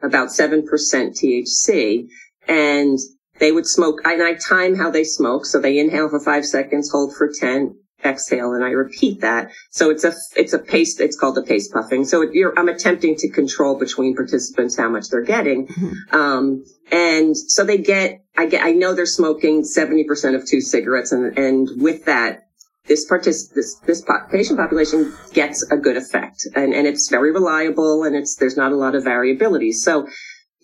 about 0.04 0.28
7% 0.28 0.64
THC. 0.64 2.08
And 2.48 3.00
they 3.40 3.52
would 3.52 3.66
smoke, 3.66 4.00
and 4.04 4.22
I 4.22 4.34
time 4.36 4.76
how 4.76 4.92
they 4.92 5.04
smoke. 5.04 5.46
So 5.46 5.60
they 5.60 5.80
inhale 5.80 6.10
for 6.10 6.20
five 6.20 6.46
seconds, 6.46 6.92
hold 6.92 7.16
for 7.16 7.30
10, 7.34 7.76
exhale 8.04 8.54
and 8.54 8.64
I 8.64 8.70
repeat 8.70 9.22
that. 9.22 9.52
So 9.70 9.90
it's 9.90 10.04
a, 10.04 10.14
it's 10.36 10.54
a 10.54 10.60
pace, 10.60 11.00
it's 11.00 11.18
called 11.18 11.36
the 11.36 11.44
pace 11.44 11.70
puffing. 11.70 12.06
So 12.06 12.22
it, 12.22 12.32
I'm 12.58 12.70
attempting 12.70 13.16
to 13.18 13.30
control 13.30 13.78
between 13.78 14.16
participants 14.16 14.78
how 14.78 14.90
much 14.90 15.10
they're 15.10 15.24
getting. 15.24 15.68
Mm-hmm. 15.68 16.16
Um, 16.16 16.64
and 16.92 17.38
so 17.38 17.64
they 17.64 17.78
get, 17.78 18.24
I 18.38 18.46
get, 18.46 18.64
I 18.64 18.72
know 18.72 18.94
they're 18.94 19.06
smoking 19.06 19.64
70% 19.64 20.36
of 20.36 20.48
two 20.48 20.62
cigarettes 20.62 21.12
and, 21.12 21.38
and 21.38 21.70
with 21.82 22.06
that, 22.06 22.48
this 22.88 23.10
partic- 23.10 23.54
this, 23.54 23.80
this 23.86 24.04
patient 24.32 24.58
population 24.58 25.14
gets 25.34 25.64
a 25.72 25.78
good 25.78 25.98
effect 25.98 26.48
and, 26.56 26.74
and 26.74 26.88
it's 26.88 27.10
very 27.10 27.32
reliable 27.32 28.04
and 28.04 28.16
it's, 28.16 28.36
there's 28.36 28.58
not 28.58 28.72
a 28.72 28.76
lot 28.76 28.96
of 28.96 29.04
variability. 29.04 29.72
So, 29.72 30.08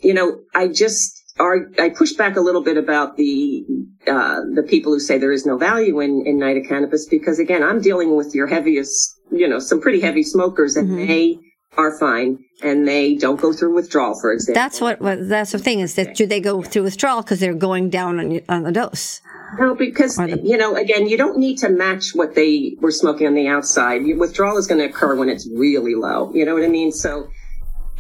you 0.02 0.14
know, 0.14 0.42
I 0.56 0.68
just, 0.68 1.17
are, 1.40 1.72
I 1.80 1.90
push 1.90 2.14
back 2.14 2.36
a 2.36 2.42
little 2.42 2.64
bit 2.64 2.78
about 2.78 3.18
the 3.18 3.64
uh, 4.08 4.42
the 4.56 4.64
people 4.64 4.94
who 4.94 5.00
say 5.00 5.18
there 5.18 5.32
is 5.32 5.46
no 5.46 5.58
value 5.58 6.00
in 6.00 6.24
in 6.26 6.38
NIDA 6.38 6.68
cannabis 6.68 7.08
because 7.08 7.40
again, 7.40 7.64
I'm 7.64 7.82
dealing 7.82 8.16
with 8.16 8.34
your 8.34 8.48
heaviest, 8.48 9.20
you 9.32 9.48
know, 9.48 9.60
some 9.60 9.82
pretty 9.82 10.02
heavy 10.02 10.24
smokers, 10.24 10.76
and 10.76 10.90
mm-hmm. 10.90 11.08
they 11.08 11.40
are 11.78 11.98
fine 11.98 12.40
and 12.64 12.88
they 12.88 13.16
don't 13.16 13.40
go 13.40 13.54
through 13.54 13.76
withdrawal, 13.76 14.20
for 14.20 14.32
example. 14.32 14.56
That's 14.56 14.82
what, 14.82 15.00
what 15.00 15.30
that's 15.30 15.52
the 15.52 15.60
thing 15.60 15.80
is 15.80 15.96
that 15.96 16.16
do 16.16 16.26
they 16.26 16.40
go 16.40 16.62
through 16.64 16.84
withdrawal 16.84 17.22
because 17.22 17.40
they're 17.40 17.54
going 17.54 17.90
down 17.90 18.20
on, 18.20 18.42
on 18.50 18.64
the 18.64 18.72
dose? 18.72 19.22
No, 19.60 19.76
because 19.76 20.16
the- 20.16 20.42
you 20.44 20.58
know, 20.58 20.76
again, 20.76 21.08
you 21.08 21.18
don't 21.18 21.38
need 21.38 21.58
to 21.60 21.70
match 21.70 22.12
what 22.14 22.36
they 22.36 22.76
were 22.82 22.92
smoking 22.92 23.28
on 23.28 23.36
the 23.36 23.48
outside. 23.48 24.04
Your 24.04 24.18
withdrawal 24.18 24.58
is 24.58 24.68
going 24.68 24.80
to 24.80 24.88
occur 24.88 25.16
when 25.16 25.30
it's 25.30 25.48
really 25.56 25.96
low. 25.96 26.34
You 26.34 26.46
know 26.46 26.56
what 26.56 26.64
I 26.64 26.68
mean? 26.68 26.92
So 26.92 27.30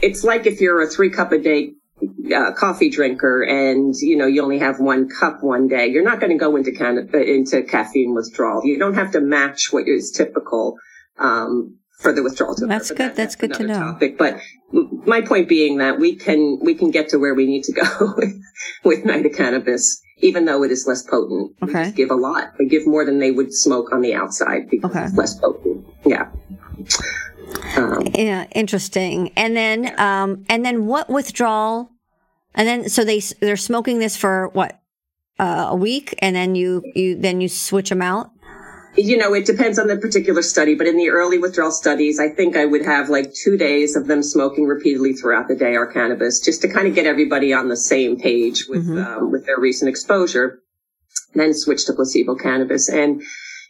it's 0.01 0.23
like 0.23 0.45
if 0.45 0.59
you're 0.59 0.81
a 0.81 0.87
three 0.87 1.09
cup 1.09 1.31
a 1.31 1.37
day 1.37 1.73
uh, 2.35 2.51
coffee 2.53 2.89
drinker 2.89 3.41
and 3.41 3.95
you 3.95 4.15
know 4.15 4.27
you 4.27 4.43
only 4.43 4.59
have 4.59 4.79
one 4.79 5.09
cup 5.09 5.41
one 5.41 5.67
day 5.67 5.87
you're 5.87 6.03
not 6.03 6.19
going 6.19 6.31
to 6.31 6.37
go 6.37 6.55
into 6.55 6.71
can- 6.71 7.09
into 7.13 7.63
caffeine 7.63 8.13
withdrawal. 8.13 8.61
You 8.63 8.77
don't 8.77 8.93
have 8.93 9.11
to 9.13 9.21
match 9.21 9.71
what 9.71 9.87
is 9.87 10.11
typical 10.11 10.77
um, 11.17 11.77
for 11.99 12.13
the 12.13 12.21
withdrawal 12.21 12.55
to 12.55 12.67
that's 12.67 12.89
good. 12.89 12.97
that, 12.97 13.15
that's, 13.15 13.35
that's, 13.35 13.35
good 13.35 13.53
to 13.55 13.63
know. 13.63 13.79
topic. 13.79 14.17
but 14.17 14.39
my 14.71 15.21
point 15.21 15.49
being 15.49 15.79
that 15.79 15.99
we 15.99 16.15
can 16.15 16.59
we 16.61 16.75
can 16.75 16.91
get 16.91 17.09
to 17.09 17.17
where 17.17 17.33
we 17.33 17.47
need 17.47 17.63
to 17.63 17.73
go 17.73 18.13
with, 18.17 18.35
with 18.83 19.03
NIDA 19.03 19.35
cannabis 19.35 20.01
even 20.19 20.45
though 20.45 20.63
it 20.63 20.71
is 20.71 20.85
less 20.87 21.03
potent. 21.03 21.55
Okay. 21.61 21.85
we 21.85 21.91
give 21.91 22.09
a 22.09 22.15
lot. 22.15 22.53
We 22.57 22.67
give 22.67 22.87
more 22.87 23.05
than 23.05 23.19
they 23.19 23.29
would 23.29 23.53
smoke 23.53 23.91
on 23.91 24.01
the 24.01 24.15
outside 24.15 24.67
because 24.69 24.89
okay. 24.91 25.03
it's 25.03 25.15
less 25.15 25.35
potent. 25.39 25.85
Yeah 26.05 26.29
um, 27.75 28.07
yeah, 28.13 28.47
interesting. 28.51 29.31
And 29.35 29.55
then, 29.55 29.99
um, 29.99 30.45
and 30.49 30.65
then 30.65 30.85
what 30.85 31.09
withdrawal? 31.09 31.91
And 32.55 32.67
then, 32.67 32.89
so 32.89 33.03
they 33.03 33.19
they're 33.39 33.57
smoking 33.57 33.99
this 33.99 34.17
for 34.17 34.49
what 34.49 34.79
uh, 35.39 35.67
a 35.69 35.75
week, 35.75 36.15
and 36.19 36.35
then 36.35 36.55
you 36.55 36.83
you 36.95 37.15
then 37.15 37.41
you 37.41 37.49
switch 37.49 37.89
them 37.89 38.01
out. 38.01 38.31
You 38.95 39.15
know, 39.15 39.31
it 39.35 39.45
depends 39.45 39.77
on 39.77 39.87
the 39.87 39.95
particular 39.95 40.41
study, 40.41 40.73
but 40.73 40.87
in 40.87 40.97
the 40.97 41.09
early 41.09 41.37
withdrawal 41.37 41.71
studies, 41.71 42.19
I 42.19 42.29
think 42.29 42.57
I 42.57 42.65
would 42.65 42.83
have 42.83 43.09
like 43.09 43.31
two 43.31 43.55
days 43.55 43.95
of 43.95 44.07
them 44.07 44.23
smoking 44.23 44.65
repeatedly 44.65 45.13
throughout 45.13 45.47
the 45.47 45.55
day 45.55 45.75
our 45.75 45.85
cannabis, 45.85 46.39
just 46.39 46.63
to 46.63 46.67
kind 46.67 46.87
of 46.87 46.95
get 46.95 47.05
everybody 47.05 47.53
on 47.53 47.69
the 47.69 47.77
same 47.77 48.17
page 48.17 48.65
with 48.67 48.87
mm-hmm. 48.87 48.97
um, 48.97 49.31
with 49.31 49.45
their 49.45 49.59
recent 49.59 49.89
exposure. 49.89 50.61
Then 51.35 51.53
switch 51.53 51.85
to 51.85 51.93
placebo 51.93 52.35
cannabis, 52.35 52.89
and 52.89 53.21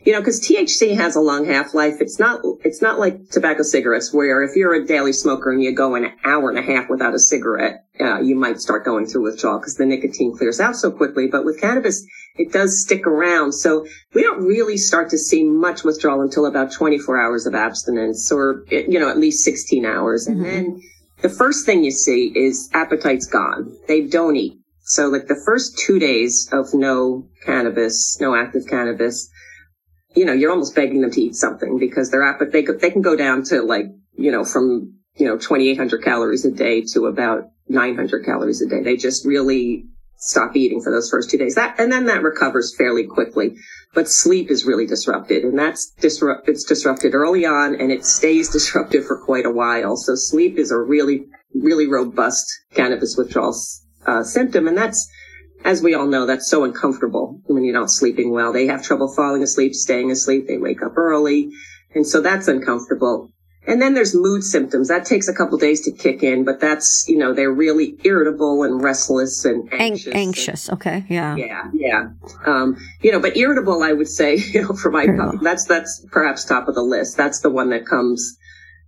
you 0.05 0.13
know, 0.13 0.19
because 0.19 0.39
THC 0.39 0.95
has 0.95 1.15
a 1.15 1.21
long 1.21 1.45
half 1.45 1.73
life. 1.73 1.95
It's 1.99 2.19
not, 2.19 2.41
it's 2.63 2.81
not 2.81 2.99
like 2.99 3.29
tobacco 3.29 3.63
cigarettes 3.63 4.13
where 4.13 4.43
if 4.43 4.55
you're 4.55 4.75
a 4.75 4.85
daily 4.85 5.13
smoker 5.13 5.51
and 5.51 5.61
you 5.61 5.73
go 5.73 5.95
an 5.95 6.13
hour 6.23 6.49
and 6.49 6.59
a 6.59 6.61
half 6.61 6.89
without 6.89 7.13
a 7.13 7.19
cigarette, 7.19 7.85
uh, 7.99 8.19
you 8.19 8.35
might 8.35 8.59
start 8.59 8.85
going 8.85 9.07
through 9.07 9.23
withdrawal 9.23 9.59
because 9.59 9.75
the 9.75 9.85
nicotine 9.85 10.37
clears 10.37 10.59
out 10.59 10.75
so 10.75 10.91
quickly. 10.91 11.27
But 11.27 11.45
with 11.45 11.59
cannabis, 11.59 12.05
it 12.37 12.51
does 12.51 12.81
stick 12.81 13.07
around. 13.07 13.53
So 13.53 13.85
we 14.13 14.21
don't 14.21 14.43
really 14.43 14.77
start 14.77 15.09
to 15.09 15.17
see 15.17 15.43
much 15.43 15.83
withdrawal 15.83 16.21
until 16.21 16.45
about 16.45 16.71
24 16.71 17.19
hours 17.19 17.45
of 17.45 17.55
abstinence 17.55 18.31
or, 18.31 18.63
you 18.69 18.99
know, 18.99 19.09
at 19.09 19.17
least 19.17 19.43
16 19.43 19.85
hours. 19.85 20.27
Mm-hmm. 20.27 20.45
And 20.45 20.45
then 20.45 20.81
the 21.21 21.29
first 21.29 21.65
thing 21.65 21.83
you 21.83 21.91
see 21.91 22.31
is 22.35 22.69
appetite's 22.73 23.25
gone. 23.25 23.75
They 23.87 24.01
don't 24.01 24.35
eat. 24.35 24.59
So 24.83 25.07
like 25.07 25.27
the 25.27 25.41
first 25.45 25.77
two 25.77 25.99
days 25.99 26.47
of 26.53 26.73
no 26.73 27.27
cannabis, 27.45 28.17
no 28.21 28.35
active 28.35 28.67
cannabis, 28.67 29.29
you 30.17 30.25
know, 30.25 30.33
you're 30.33 30.51
almost 30.51 30.73
begging 30.73 31.01
them 31.01 31.11
to 31.11 31.21
eat 31.21 31.35
something 31.35 31.77
because 31.77 32.09
they're 32.09 32.23
at, 32.23 32.39
but 32.39 32.51
they, 32.51 32.63
they 32.63 32.89
can 32.89 33.03
go 33.03 33.15
down 33.15 33.43
to 33.43 33.61
like, 33.61 33.85
you 34.15 34.31
know, 34.31 34.43
from, 34.43 34.95
you 35.15 35.27
know, 35.27 35.37
2,800 35.37 36.03
calories 36.03 36.43
a 36.43 36.51
day 36.51 36.81
to 36.93 37.05
about 37.05 37.43
900 37.69 38.25
calories 38.25 38.61
a 38.61 38.67
day. 38.67 38.81
They 38.81 38.97
just 38.97 39.25
really 39.25 39.85
stop 40.17 40.55
eating 40.55 40.81
for 40.81 40.91
those 40.91 41.09
first 41.09 41.29
two 41.29 41.37
days. 41.37 41.53
That, 41.53 41.79
and 41.79 41.91
then 41.91 42.05
that 42.05 42.23
recovers 42.23 42.75
fairly 42.75 43.05
quickly. 43.05 43.55
But 43.93 44.09
sleep 44.09 44.49
is 44.49 44.65
really 44.65 44.87
disrupted 44.87 45.43
and 45.43 45.57
that's 45.57 45.91
disrupt, 45.99 46.49
it's 46.49 46.63
disrupted 46.63 47.13
early 47.13 47.45
on 47.45 47.75
and 47.75 47.91
it 47.91 48.03
stays 48.03 48.49
disrupted 48.57 49.05
for 49.05 49.23
quite 49.23 49.45
a 49.45 49.51
while. 49.51 49.97
So 49.97 50.15
sleep 50.15 50.57
is 50.57 50.71
a 50.71 50.79
really, 50.79 51.25
really 51.53 51.85
robust 51.85 52.47
cannabis 52.73 53.15
withdrawal 53.15 53.55
uh, 54.07 54.23
symptom. 54.23 54.67
And 54.67 54.77
that's, 54.77 55.07
as 55.63 55.81
we 55.81 55.93
all 55.93 56.07
know, 56.07 56.25
that's 56.25 56.49
so 56.49 56.63
uncomfortable 56.63 57.41
when 57.45 57.63
you're 57.63 57.77
not 57.77 57.91
sleeping 57.91 58.31
well. 58.31 58.53
They 58.53 58.67
have 58.67 58.83
trouble 58.83 59.13
falling 59.13 59.43
asleep, 59.43 59.73
staying 59.73 60.11
asleep. 60.11 60.47
They 60.47 60.57
wake 60.57 60.81
up 60.81 60.97
early. 60.97 61.51
And 61.93 62.05
so 62.05 62.21
that's 62.21 62.47
uncomfortable. 62.47 63.31
And 63.65 63.81
then 63.81 63.93
there's 63.93 64.15
mood 64.15 64.43
symptoms. 64.43 64.87
That 64.87 65.05
takes 65.05 65.27
a 65.27 65.33
couple 65.33 65.57
days 65.57 65.81
to 65.81 65.91
kick 65.91 66.23
in, 66.23 66.45
but 66.45 66.61
that's, 66.61 67.03
you 67.09 67.17
know, 67.17 67.33
they're 67.33 67.51
really 67.51 67.97
irritable 68.05 68.63
and 68.63 68.81
restless 68.81 69.43
and 69.43 69.67
anxious. 69.73 70.07
An- 70.07 70.13
anxious. 70.13 70.69
And, 70.69 70.77
okay. 70.77 71.05
Yeah. 71.09 71.35
Yeah. 71.35 71.69
Yeah. 71.73 72.09
Um, 72.45 72.77
you 73.01 73.11
know, 73.11 73.19
but 73.19 73.35
irritable, 73.35 73.83
I 73.83 73.91
would 73.91 74.07
say, 74.07 74.35
you 74.53 74.61
know, 74.61 74.73
for 74.73 74.89
my, 74.89 75.07
that's, 75.41 75.65
that's 75.65 76.05
perhaps 76.11 76.45
top 76.45 76.69
of 76.69 76.75
the 76.75 76.81
list. 76.81 77.17
That's 77.17 77.41
the 77.41 77.49
one 77.49 77.69
that 77.71 77.85
comes 77.85 78.37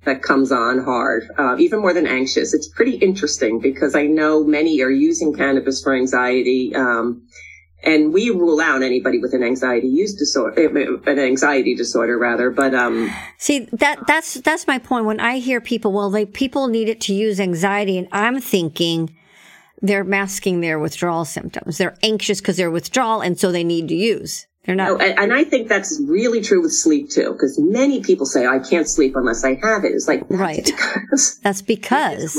that 0.05 0.21
comes 0.21 0.51
on 0.51 0.79
hard, 0.79 1.23
uh, 1.37 1.57
even 1.57 1.81
more 1.81 1.93
than 1.93 2.07
anxious. 2.07 2.53
It's 2.53 2.67
pretty 2.67 2.95
interesting 2.95 3.59
because 3.59 3.95
I 3.95 4.05
know 4.05 4.43
many 4.43 4.81
are 4.81 4.89
using 4.89 5.33
cannabis 5.33 5.83
for 5.83 5.93
anxiety. 5.93 6.73
Um, 6.73 7.27
and 7.83 8.13
we 8.13 8.29
rule 8.29 8.59
out 8.59 8.81
anybody 8.81 9.19
with 9.19 9.33
an 9.33 9.43
anxiety 9.43 9.87
use 9.87 10.13
disorder, 10.13 10.77
eh, 10.77 11.11
an 11.11 11.19
anxiety 11.19 11.75
disorder 11.75 12.17
rather. 12.17 12.49
But 12.49 12.75
um, 12.75 13.09
see 13.37 13.67
that 13.71 14.05
that's 14.05 14.35
that's 14.35 14.67
my 14.67 14.79
point. 14.79 15.05
When 15.05 15.19
I 15.19 15.39
hear 15.39 15.61
people, 15.61 15.93
well, 15.93 16.09
they 16.09 16.25
people 16.25 16.67
need 16.67 16.89
it 16.89 16.99
to 17.01 17.13
use 17.13 17.39
anxiety, 17.39 17.97
and 17.97 18.07
I'm 18.11 18.41
thinking 18.41 19.15
they're 19.81 20.03
masking 20.03 20.59
their 20.59 20.77
withdrawal 20.77 21.23
symptoms. 21.23 21.77
They're 21.77 21.97
anxious 22.03 22.41
because 22.41 22.57
they're 22.57 22.71
withdrawal, 22.71 23.21
and 23.21 23.39
so 23.39 23.51
they 23.51 23.63
need 23.63 23.87
to 23.87 23.95
use. 23.95 24.45
They're 24.65 24.75
not. 24.75 24.89
No, 24.89 24.97
and 24.97 25.33
I 25.33 25.45
think 25.45 25.69
that's 25.69 26.01
really 26.05 26.41
true 26.41 26.61
with 26.61 26.73
sleep 26.73 27.09
too, 27.09 27.31
because 27.31 27.57
many 27.57 28.01
people 28.01 28.25
say, 28.25 28.45
I 28.45 28.59
can't 28.59 28.89
sleep 28.89 29.15
unless 29.15 29.45
I 29.45 29.55
have 29.63 29.85
it. 29.85 29.93
It's 29.93 30.07
like, 30.07 30.27
that's 30.27 30.39
right. 30.39 30.65
Because 30.65 31.39
that's 31.43 31.61
because. 31.61 32.33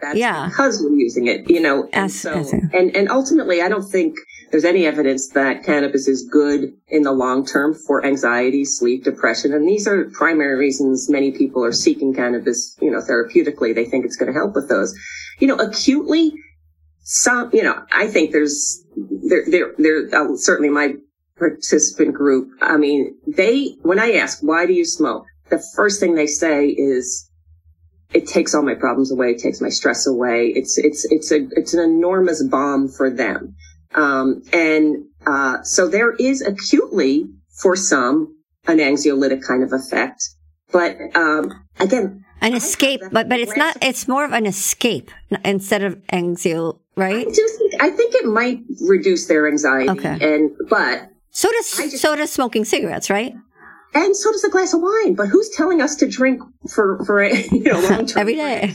That's 0.00 0.16
yeah. 0.16 0.46
because 0.48 0.80
we're 0.80 0.94
using 0.94 1.26
it, 1.26 1.50
you 1.50 1.60
know. 1.60 1.88
And, 1.92 2.06
as, 2.06 2.20
so, 2.20 2.32
as 2.32 2.52
and, 2.52 2.94
and 2.94 3.10
ultimately, 3.10 3.60
I 3.60 3.68
don't 3.68 3.82
think 3.82 4.14
there's 4.52 4.64
any 4.64 4.86
evidence 4.86 5.30
that 5.30 5.64
cannabis 5.64 6.06
is 6.06 6.28
good 6.30 6.74
in 6.86 7.02
the 7.02 7.10
long 7.10 7.44
term 7.44 7.74
for 7.74 8.06
anxiety, 8.06 8.64
sleep, 8.64 9.02
depression. 9.02 9.52
And 9.52 9.68
these 9.68 9.88
are 9.88 10.04
primary 10.12 10.56
reasons 10.56 11.10
many 11.10 11.32
people 11.32 11.64
are 11.64 11.72
seeking 11.72 12.14
cannabis, 12.14 12.78
you 12.80 12.92
know, 12.92 13.00
therapeutically. 13.00 13.74
They 13.74 13.84
think 13.84 14.04
it's 14.04 14.16
going 14.16 14.32
to 14.32 14.38
help 14.38 14.54
with 14.54 14.68
those. 14.68 14.94
You 15.40 15.48
know, 15.48 15.56
acutely, 15.56 16.34
some, 17.02 17.50
you 17.52 17.64
know, 17.64 17.84
I 17.92 18.06
think 18.06 18.30
there's, 18.30 18.84
there, 18.96 19.42
there, 19.48 19.74
there, 19.76 20.08
uh, 20.14 20.36
certainly 20.36 20.70
my 20.70 20.94
participant 21.36 22.14
group, 22.14 22.50
I 22.60 22.76
mean, 22.76 23.16
they, 23.26 23.76
when 23.82 23.98
I 23.98 24.12
ask, 24.12 24.40
why 24.40 24.66
do 24.66 24.72
you 24.72 24.84
smoke? 24.84 25.24
The 25.50 25.62
first 25.74 26.00
thing 26.00 26.14
they 26.14 26.26
say 26.26 26.68
is, 26.68 27.30
it 28.12 28.26
takes 28.28 28.54
all 28.54 28.62
my 28.62 28.74
problems 28.74 29.10
away. 29.10 29.32
It 29.32 29.40
takes 29.40 29.60
my 29.60 29.68
stress 29.68 30.06
away. 30.06 30.52
It's, 30.54 30.78
it's, 30.78 31.04
it's 31.10 31.32
a, 31.32 31.48
it's 31.52 31.74
an 31.74 31.80
enormous 31.80 32.42
balm 32.44 32.88
for 32.88 33.10
them. 33.10 33.56
Um, 33.94 34.42
and, 34.52 35.06
uh, 35.26 35.62
so 35.62 35.88
there 35.88 36.12
is 36.12 36.40
acutely 36.40 37.26
for 37.60 37.76
some 37.76 38.36
an 38.66 38.78
anxiolytic 38.78 39.42
kind 39.46 39.62
of 39.62 39.72
effect. 39.72 40.22
But, 40.72 40.96
um, 41.14 41.50
again, 41.80 42.24
An 42.40 42.52
escape, 42.54 43.00
but 43.10 43.28
but 43.28 43.40
it's 43.40 43.56
not. 43.56 43.78
It's 43.80 44.06
more 44.06 44.24
of 44.24 44.32
an 44.32 44.44
escape 44.44 45.10
instead 45.44 45.82
of 45.82 45.98
anxiety, 46.12 46.78
right? 46.94 47.26
I 47.26 47.30
do 47.30 47.48
think 47.58 47.74
I 47.80 47.88
think 47.88 48.14
it 48.14 48.26
might 48.26 48.60
reduce 48.82 49.28
their 49.28 49.48
anxiety. 49.48 49.88
Okay. 49.88 50.18
And 50.20 50.50
but 50.68 51.08
So 51.34 51.50
does 51.50 51.70
just- 51.76 51.98
so 51.98 52.14
does 52.16 52.32
smoking 52.32 52.64
cigarettes, 52.64 53.10
right? 53.10 53.34
and 53.96 54.16
so 54.16 54.32
does 54.32 54.42
a 54.42 54.50
glass 54.50 54.74
of 54.74 54.80
wine. 54.82 55.14
But 55.14 55.28
who's 55.28 55.48
telling 55.50 55.80
us 55.80 55.94
to 55.96 56.08
drink 56.08 56.42
for 56.68 57.04
for 57.06 57.22
you 57.58 57.62
know 57.62 57.78
long 57.90 58.06
term 58.06 58.20
Every 58.22 58.34
day. 58.34 58.74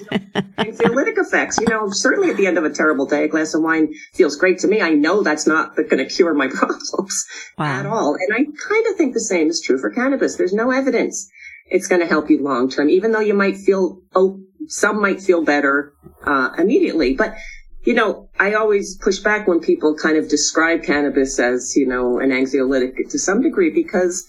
anxiolytic 0.57 1.17
effects? 1.25 1.57
You 1.59 1.67
know, 1.67 1.89
certainly 1.89 2.29
at 2.29 2.37
the 2.37 2.47
end 2.47 2.57
of 2.57 2.63
a 2.63 2.69
terrible 2.69 3.05
day, 3.05 3.23
a 3.25 3.27
glass 3.27 3.53
of 3.53 3.61
wine 3.61 3.93
feels 4.13 4.35
great 4.37 4.59
to 4.59 4.67
me. 4.67 4.81
I 4.81 4.91
know 4.91 5.23
that's 5.23 5.45
not 5.47 5.75
going 5.75 5.97
to 5.97 6.05
cure 6.05 6.33
my 6.33 6.47
problems 6.47 7.25
at 7.57 7.85
all, 7.85 8.15
and 8.15 8.33
I 8.33 8.45
kind 8.67 8.87
of 8.87 8.95
think 8.95 9.13
the 9.13 9.19
same 9.19 9.49
is 9.49 9.61
true 9.61 9.77
for 9.77 9.89
cannabis. 9.89 10.35
There's 10.35 10.53
no 10.53 10.71
evidence 10.71 11.29
it's 11.71 11.87
going 11.87 12.01
to 12.01 12.07
help 12.07 12.29
you 12.29 12.41
long 12.41 12.69
term, 12.69 12.89
even 12.89 13.11
though 13.11 13.19
you 13.19 13.33
might 13.33 13.57
feel 13.57 14.01
oh, 14.15 14.39
some 14.67 15.01
might 15.01 15.21
feel 15.21 15.43
better 15.43 15.93
uh, 16.25 16.49
immediately, 16.57 17.13
but. 17.15 17.35
You 17.83 17.93
know, 17.93 18.29
I 18.39 18.53
always 18.53 18.97
push 18.97 19.19
back 19.19 19.47
when 19.47 19.59
people 19.61 19.95
kind 19.95 20.17
of 20.17 20.27
describe 20.29 20.83
cannabis 20.83 21.39
as, 21.39 21.73
you 21.75 21.87
know, 21.87 22.19
an 22.19 22.29
anxiolytic 22.29 23.09
to 23.09 23.19
some 23.19 23.41
degree 23.41 23.69
because 23.69 24.27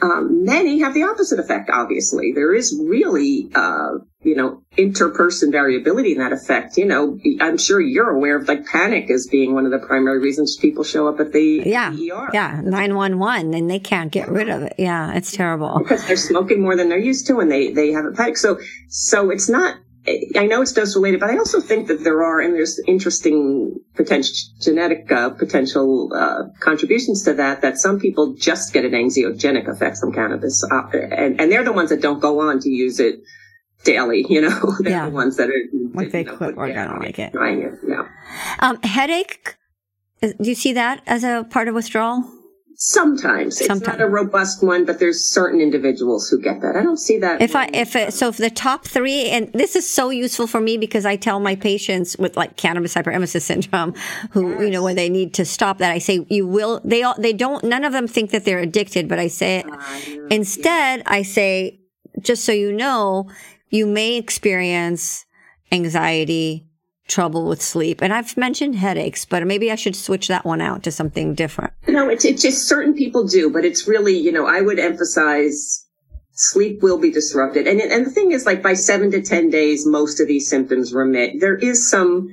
um, 0.00 0.44
many 0.44 0.78
have 0.80 0.94
the 0.94 1.02
opposite 1.02 1.40
effect, 1.40 1.68
obviously. 1.68 2.30
There 2.32 2.54
is 2.54 2.80
really, 2.88 3.50
uh, 3.52 3.98
you 4.22 4.36
know, 4.36 4.62
interperson 4.78 5.50
variability 5.50 6.12
in 6.12 6.18
that 6.18 6.32
effect. 6.32 6.76
You 6.76 6.86
know, 6.86 7.18
I'm 7.40 7.58
sure 7.58 7.80
you're 7.80 8.10
aware 8.10 8.36
of 8.36 8.46
like 8.46 8.64
panic 8.66 9.10
as 9.10 9.26
being 9.26 9.52
one 9.54 9.66
of 9.66 9.72
the 9.72 9.84
primary 9.84 10.20
reasons 10.20 10.56
people 10.56 10.84
show 10.84 11.08
up 11.08 11.18
at 11.18 11.32
the 11.32 11.64
Yeah. 11.66 11.90
ER. 11.90 12.30
Yeah. 12.32 12.60
Nine 12.62 12.94
one 12.94 13.18
one, 13.18 13.52
and 13.54 13.68
they 13.68 13.80
can't 13.80 14.12
get 14.12 14.28
rid 14.28 14.48
of 14.48 14.62
it. 14.62 14.74
Yeah, 14.78 15.14
it's 15.14 15.32
terrible. 15.32 15.76
Because 15.78 16.06
they're 16.06 16.16
smoking 16.16 16.62
more 16.62 16.76
than 16.76 16.88
they're 16.88 16.98
used 16.98 17.26
to 17.26 17.40
and 17.40 17.50
they, 17.50 17.72
they 17.72 17.90
have 17.90 18.04
a 18.04 18.12
panic. 18.12 18.36
So, 18.36 18.60
so 18.88 19.30
it's 19.30 19.48
not, 19.48 19.76
I 20.36 20.46
know 20.46 20.62
it's 20.62 20.72
dose 20.72 20.96
related, 20.96 21.20
but 21.20 21.30
I 21.30 21.38
also 21.38 21.60
think 21.60 21.86
that 21.86 22.02
there 22.02 22.24
are, 22.24 22.40
and 22.40 22.54
there's 22.54 22.80
interesting 22.88 23.78
potential 23.94 24.34
genetic 24.60 25.10
uh, 25.12 25.30
potential 25.30 26.10
uh, 26.12 26.48
contributions 26.58 27.22
to 27.24 27.34
that. 27.34 27.62
That 27.62 27.78
some 27.78 28.00
people 28.00 28.34
just 28.34 28.72
get 28.72 28.84
an 28.84 28.92
anxiogenic 28.92 29.68
effect 29.68 29.98
from 29.98 30.12
cannabis, 30.12 30.64
uh, 30.64 30.88
and 30.96 31.40
and 31.40 31.52
they're 31.52 31.62
the 31.62 31.72
ones 31.72 31.90
that 31.90 32.00
don't 32.00 32.18
go 32.20 32.40
on 32.40 32.58
to 32.60 32.68
use 32.68 32.98
it 32.98 33.20
daily. 33.84 34.26
You 34.28 34.40
know, 34.40 34.74
they're 34.80 34.90
Yeah. 34.92 35.04
the 35.08 35.14
ones 35.14 35.36
that 35.36 35.48
are 35.50 35.62
Like 35.94 36.10
they 36.10 36.24
know, 36.24 36.36
quit 36.36 36.56
or 36.56 36.66
yeah, 36.68 36.88
don't 36.88 36.98
like 37.00 37.18
it. 37.20 37.32
Trying 37.32 37.62
it, 37.62 37.74
yeah. 37.86 38.08
Um, 38.58 38.82
headache. 38.82 39.56
Do 40.20 40.34
you 40.40 40.54
see 40.56 40.72
that 40.72 41.02
as 41.06 41.22
a 41.22 41.46
part 41.48 41.68
of 41.68 41.74
withdrawal? 41.76 42.24
Sometimes 42.84 43.60
it's 43.60 43.80
not 43.80 44.00
a 44.00 44.08
robust 44.08 44.60
one, 44.60 44.84
but 44.84 44.98
there's 44.98 45.30
certain 45.30 45.60
individuals 45.60 46.28
who 46.28 46.40
get 46.40 46.62
that. 46.62 46.74
I 46.74 46.82
don't 46.82 46.96
see 46.96 47.16
that. 47.18 47.40
If 47.40 47.54
I, 47.54 47.70
if 47.72 47.94
it, 47.94 48.12
so, 48.12 48.26
if 48.26 48.38
the 48.38 48.50
top 48.50 48.84
three, 48.84 49.26
and 49.30 49.52
this 49.52 49.76
is 49.76 49.88
so 49.88 50.10
useful 50.10 50.48
for 50.48 50.60
me 50.60 50.76
because 50.76 51.06
I 51.06 51.14
tell 51.14 51.38
my 51.38 51.54
patients 51.54 52.16
with 52.18 52.36
like 52.36 52.56
cannabis 52.56 52.92
hyperemesis 52.92 53.42
syndrome, 53.42 53.94
who 54.32 54.60
you 54.60 54.68
know 54.68 54.82
when 54.82 54.96
they 54.96 55.08
need 55.08 55.32
to 55.34 55.44
stop 55.44 55.78
that, 55.78 55.92
I 55.92 55.98
say 55.98 56.26
you 56.28 56.44
will. 56.44 56.80
They 56.84 57.04
all 57.04 57.14
they 57.16 57.32
don't. 57.32 57.62
None 57.62 57.84
of 57.84 57.92
them 57.92 58.08
think 58.08 58.32
that 58.32 58.44
they're 58.44 58.58
addicted, 58.58 59.08
but 59.08 59.20
I 59.20 59.28
say 59.28 59.62
ah, 59.64 60.00
instead, 60.28 61.04
I 61.06 61.22
say 61.22 61.78
just 62.20 62.44
so 62.44 62.50
you 62.50 62.72
know, 62.72 63.30
you 63.70 63.86
may 63.86 64.16
experience 64.16 65.24
anxiety, 65.70 66.66
trouble 67.12 67.46
with 67.46 67.62
sleep, 67.62 68.00
and 68.02 68.12
I've 68.12 68.36
mentioned 68.36 68.76
headaches, 68.76 69.24
but 69.24 69.46
maybe 69.46 69.70
I 69.70 69.74
should 69.74 69.94
switch 69.94 70.28
that 70.28 70.44
one 70.44 70.60
out 70.60 70.82
to 70.84 70.90
something 70.90 71.34
different. 71.34 71.72
No, 71.86 72.08
it's, 72.08 72.24
just 72.24 72.68
certain 72.68 72.94
people 72.94 73.26
do, 73.26 73.50
but 73.50 73.64
it's 73.64 73.86
really, 73.86 74.16
you 74.16 74.32
know, 74.32 74.46
I 74.46 74.60
would 74.60 74.78
emphasize 74.78 75.86
sleep 76.32 76.82
will 76.82 76.98
be 76.98 77.10
disrupted. 77.10 77.66
And, 77.66 77.80
and 77.80 78.06
the 78.06 78.10
thing 78.10 78.32
is, 78.32 78.46
like 78.46 78.62
by 78.62 78.74
seven 78.74 79.10
to 79.10 79.22
10 79.22 79.50
days, 79.50 79.86
most 79.86 80.20
of 80.20 80.26
these 80.26 80.48
symptoms 80.48 80.94
remit. 80.94 81.40
There 81.40 81.56
is 81.56 81.88
some 81.88 82.28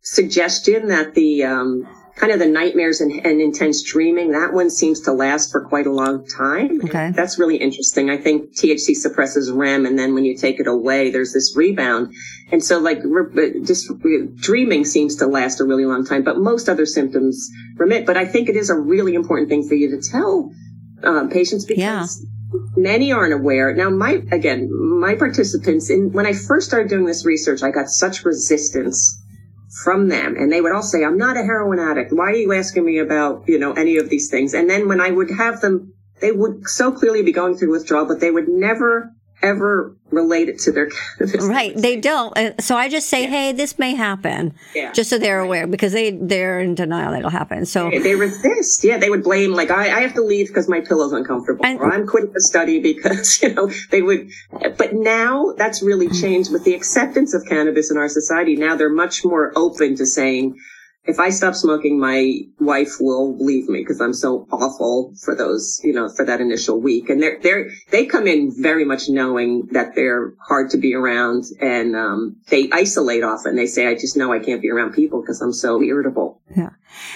suggestion 0.00 0.88
that 0.88 1.14
the, 1.14 1.44
um, 1.44 1.86
kind 2.18 2.32
of 2.32 2.40
the 2.40 2.46
nightmares 2.46 3.00
and, 3.00 3.24
and 3.24 3.40
intense 3.40 3.82
dreaming, 3.82 4.32
that 4.32 4.52
one 4.52 4.70
seems 4.70 5.00
to 5.02 5.12
last 5.12 5.52
for 5.52 5.64
quite 5.64 5.86
a 5.86 5.92
long 5.92 6.26
time. 6.26 6.80
Okay. 6.84 7.12
That's 7.14 7.38
really 7.38 7.56
interesting. 7.56 8.10
I 8.10 8.16
think 8.16 8.56
THC 8.56 8.94
suppresses 8.96 9.50
REM, 9.52 9.86
and 9.86 9.96
then 9.98 10.14
when 10.14 10.24
you 10.24 10.36
take 10.36 10.58
it 10.58 10.66
away, 10.66 11.10
there's 11.10 11.32
this 11.32 11.54
rebound. 11.56 12.12
And 12.50 12.62
so, 12.62 12.78
like, 12.78 12.98
re- 13.04 13.62
just 13.62 13.88
dreaming 14.36 14.84
seems 14.84 15.16
to 15.16 15.26
last 15.26 15.60
a 15.60 15.64
really 15.64 15.84
long 15.84 16.04
time, 16.04 16.24
but 16.24 16.38
most 16.38 16.68
other 16.68 16.86
symptoms 16.86 17.48
remit. 17.76 18.04
But 18.04 18.16
I 18.16 18.24
think 18.24 18.48
it 18.48 18.56
is 18.56 18.68
a 18.68 18.74
really 18.76 19.14
important 19.14 19.48
thing 19.48 19.68
for 19.68 19.74
you 19.74 19.90
to 19.90 20.10
tell 20.10 20.50
um, 21.04 21.28
patients 21.30 21.64
because 21.64 21.78
Yeah. 21.78 22.06
many 22.76 23.12
aren't 23.12 23.32
aware. 23.34 23.72
Now, 23.74 23.90
my 23.90 24.22
again, 24.32 24.68
my 24.72 25.14
participants 25.14 25.88
in 25.90 26.10
when 26.12 26.26
I 26.26 26.32
first 26.32 26.66
started 26.66 26.88
doing 26.88 27.04
this 27.04 27.24
research, 27.24 27.62
I 27.62 27.70
got 27.70 27.88
such 27.88 28.24
resistance 28.24 29.17
from 29.70 30.08
them. 30.08 30.36
And 30.36 30.50
they 30.50 30.60
would 30.60 30.72
all 30.72 30.82
say 30.82 31.04
i'm 31.04 31.18
not 31.18 31.36
a 31.36 31.42
heroin 31.42 31.78
addict. 31.78 32.12
Why 32.12 32.26
are 32.26 32.36
you 32.36 32.52
asking 32.52 32.84
me 32.84 32.98
about 32.98 33.48
you 33.48 33.58
know 33.58 33.72
any 33.72 33.96
of 33.96 34.08
these 34.08 34.30
things? 34.30 34.54
And 34.54 34.68
then 34.68 34.88
when 34.88 35.00
i 35.00 35.10
would 35.10 35.30
have 35.30 35.60
them 35.60 35.94
they 36.20 36.32
would 36.32 36.68
so 36.68 36.90
clearly 36.90 37.22
be 37.22 37.32
going 37.32 37.56
through 37.56 37.70
withdrawal 37.70 38.06
but 38.06 38.20
they 38.20 38.30
would 38.30 38.48
never 38.48 39.12
ever 39.42 39.94
relate 40.10 40.48
it 40.48 40.58
to 40.58 40.72
their 40.72 40.88
cannabis 41.18 41.44
Right. 41.46 41.76
They 41.76 41.96
don't. 41.96 42.36
Uh, 42.36 42.52
So 42.60 42.76
I 42.76 42.88
just 42.88 43.08
say, 43.08 43.26
hey, 43.26 43.52
this 43.52 43.78
may 43.78 43.94
happen, 43.94 44.54
Yeah. 44.74 44.92
just 44.92 45.10
so 45.10 45.18
they're 45.18 45.40
aware 45.40 45.66
because 45.66 45.92
they, 45.92 46.10
they're 46.12 46.60
in 46.60 46.74
denial 46.74 47.12
that 47.12 47.18
it'll 47.18 47.30
happen. 47.30 47.66
So 47.66 47.90
they 47.90 48.14
resist. 48.14 48.82
Yeah, 48.84 48.98
they 48.98 49.10
would 49.10 49.22
blame 49.22 49.52
like 49.52 49.70
I, 49.70 49.98
I 49.98 50.00
have 50.00 50.14
to 50.14 50.22
leave 50.22 50.48
because 50.48 50.68
my 50.68 50.80
pillow's 50.80 51.12
uncomfortable, 51.12 51.64
And- 51.64 51.78
or 51.78 51.92
I'm 51.92 52.06
quitting 52.06 52.32
the 52.32 52.40
study 52.42 52.80
because 52.80 53.40
you 53.42 53.54
know 53.54 53.70
they 53.90 54.02
would. 54.02 54.30
But 54.76 54.94
now 54.94 55.52
that's 55.56 55.82
really 55.82 56.08
changed 56.08 56.52
with 56.52 56.64
the 56.64 56.74
acceptance 56.74 57.34
of 57.34 57.44
cannabis 57.46 57.90
in 57.90 57.96
our 57.96 58.08
society. 58.08 58.56
Now 58.56 58.76
they're 58.76 58.88
much 58.88 59.24
more 59.24 59.52
open 59.56 59.96
to 59.96 60.06
saying, 60.06 60.56
if 61.04 61.18
I 61.18 61.30
stop 61.30 61.54
smoking, 61.54 61.98
my 61.98 62.40
wife 62.60 62.96
will 63.00 63.36
leave 63.38 63.68
me 63.68 63.80
because 63.80 64.00
I'm 64.00 64.12
so 64.12 64.46
awful 64.52 65.14
for 65.24 65.34
those, 65.34 65.80
you 65.82 65.94
know, 65.94 66.08
for 66.08 66.26
that 66.26 66.40
initial 66.40 66.80
week. 66.80 67.08
And 67.08 67.22
they're 67.22 67.38
they're 67.40 67.70
they 67.90 68.04
come 68.04 68.26
in 68.26 68.52
very 68.54 68.84
much 68.84 69.08
knowing 69.08 69.68
that 69.72 69.94
they're 69.94 70.34
hard 70.46 70.70
to 70.70 70.76
be 70.76 70.94
around, 70.94 71.44
and 71.60 71.96
um, 71.96 72.36
they 72.48 72.68
isolate 72.72 73.24
often. 73.24 73.56
They 73.56 73.66
say, 73.66 73.86
I 73.86 73.94
just 73.94 74.16
know 74.16 74.32
I 74.32 74.38
can't 74.38 74.60
be 74.60 74.70
around 74.70 74.92
people 74.92 75.22
because 75.22 75.40
I'm 75.40 75.52
so 75.52 75.82
irritable. 75.82 76.42
yeah. 76.54 76.70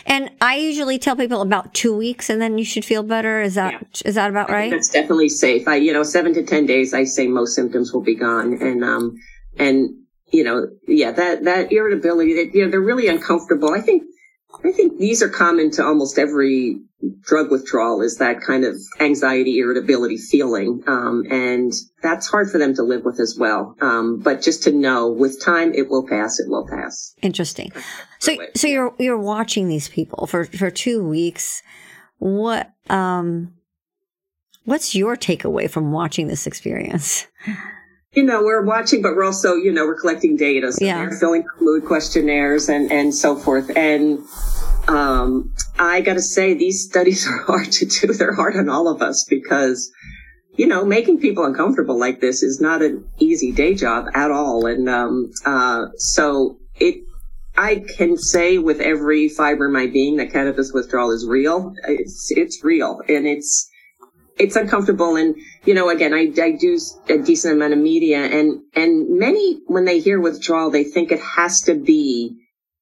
And 0.07 0.31
I 0.41 0.57
usually 0.57 0.99
tell 0.99 1.17
people 1.17 1.43
about 1.43 1.75
two 1.75 1.97
weeks 1.97 2.31
and 2.31 2.41
then 2.41 2.59
you 2.59 2.65
should 2.65 2.85
feel 2.85 3.03
better. 3.03 3.41
Is 3.41 3.55
that 3.55 4.03
is 4.05 4.15
that 4.15 4.31
about 4.31 4.49
right? 4.49 4.71
That's 4.71 4.89
definitely 4.89 5.29
safe. 5.29 5.67
I, 5.67 5.77
you 5.77 5.93
know, 5.93 6.03
seven 6.03 6.35
to 6.35 6.43
10 6.45 6.67
days, 6.67 6.95
I 6.95 7.05
say 7.05 7.27
most 7.27 7.55
symptoms 7.55 7.93
will 7.93 8.03
be 8.03 8.15
gone. 8.15 8.55
And, 8.55 8.85
um, 8.85 9.19
and, 9.59 10.02
you 10.33 10.45
know, 10.45 10.67
yeah, 10.87 11.13
that, 11.13 11.45
that 11.45 11.73
irritability 11.73 12.35
that, 12.35 12.55
you 12.55 12.65
know, 12.65 12.71
they're 12.71 12.81
really 12.81 13.09
uncomfortable. 13.09 13.73
I 13.73 13.81
think, 13.81 14.03
I 14.65 14.73
think 14.73 14.99
these 14.99 15.23
are 15.23 15.29
common 15.29 15.71
to 15.73 15.85
almost 15.85 16.19
every 16.19 16.81
drug 17.21 17.51
withdrawal 17.51 18.01
is 18.03 18.19
that 18.19 18.41
kind 18.41 18.65
of 18.65 18.77
anxiety, 19.01 19.59
irritability 19.59 20.17
feeling. 20.17 20.83
Um, 20.87 21.25
and 21.31 21.73
that's 22.03 22.29
hard 22.29 22.51
for 22.51 22.59
them 22.59 22.75
to 22.75 22.83
live 22.83 23.05
with 23.05 23.19
as 23.19 23.37
well. 23.39 23.77
Um, 23.81 24.21
but 24.21 24.43
just 24.43 24.63
to 24.65 24.73
know 24.73 25.11
with 25.11 25.43
time, 25.43 25.73
it 25.75 25.89
will 25.89 26.07
pass, 26.07 26.39
it 26.39 26.49
will 26.49 26.67
pass. 26.67 27.15
Interesting. 27.23 27.73
So 28.19 28.37
so 28.55 28.69
you're 28.69 28.95
you're 28.99 29.19
watching 29.19 29.69
these 29.69 29.89
people 29.89 30.27
for 30.27 30.45
for 30.45 30.71
two 30.71 31.05
weeks. 31.05 31.63
What 32.19 32.71
um 32.89 33.55
what's 34.65 34.95
your 34.95 35.17
takeaway 35.17 35.69
from 35.69 35.91
watching 35.91 36.29
this 36.29 36.47
experience? 36.47 37.27
You 38.15 38.23
know, 38.23 38.43
we're 38.43 38.63
watching, 38.65 39.01
but 39.01 39.15
we're 39.17 39.25
also, 39.25 39.55
you 39.55 39.73
know, 39.73 39.87
we're 39.87 39.99
collecting 39.99 40.37
data. 40.37 40.71
So 40.73 40.85
Yeah. 40.85 41.01
we're 41.03 41.19
filling 41.19 41.43
out 41.43 41.63
mood 41.63 41.85
questionnaires 41.85 42.69
and, 42.69 42.93
and 42.93 43.15
so 43.15 43.37
forth. 43.37 43.71
And, 43.75 44.19
um, 44.89 45.53
I 45.79 46.03
gotta 46.03 46.21
say, 46.21 46.53
these 46.55 46.85
studies 46.85 47.27
are 47.31 47.39
hard 47.39 47.73
to 47.73 47.87
do. 47.87 48.13
They're 48.13 48.35
hard 48.35 48.57
on 48.57 48.69
all 48.69 48.89
of 48.89 49.01
us 49.01 49.25
because, 49.29 49.91
you 50.57 50.67
know, 50.67 50.85
making 50.85 51.21
people 51.21 51.45
uncomfortable 51.45 51.99
like 51.99 52.21
this 52.21 52.43
is 52.43 52.61
not 52.61 52.83
an 52.83 53.05
easy 53.19 53.51
day 53.51 53.75
job 53.75 54.07
at 54.15 54.31
all. 54.31 54.67
And, 54.67 54.89
um, 54.91 55.31
uh, 55.47 55.87
so 55.97 56.59
it, 56.79 57.05
I 57.57 57.83
can 57.97 58.19
say 58.19 58.59
with 58.59 58.81
every 58.81 59.31
fiber 59.31 59.67
in 59.67 59.73
my 59.73 59.87
being 59.87 60.17
that 60.17 60.33
cannabis 60.33 60.73
withdrawal 60.75 61.13
is 61.13 61.27
real. 61.27 61.75
It's, 61.89 62.31
it's 62.31 62.63
real 62.63 63.01
and 63.09 63.27
it's, 63.27 63.71
it's 64.39 64.57
uncomfortable. 64.57 65.17
And, 65.17 65.37
you 65.65 65.75
know, 65.75 65.89
again, 65.91 66.15
I, 66.15 66.33
I 66.43 66.53
do 66.53 66.79
a 67.09 67.19
decent 67.19 67.55
amount 67.55 67.73
of 67.73 67.79
media 67.79 68.19
and, 68.19 68.63
and 68.75 69.19
many, 69.19 69.61
when 69.67 69.85
they 69.85 70.01
hear 70.01 70.21
withdrawal, 70.21 70.71
they 70.71 70.85
think 70.85 71.13
it 71.13 71.21
has 71.21 71.61
to 71.63 71.75
be, 71.75 72.37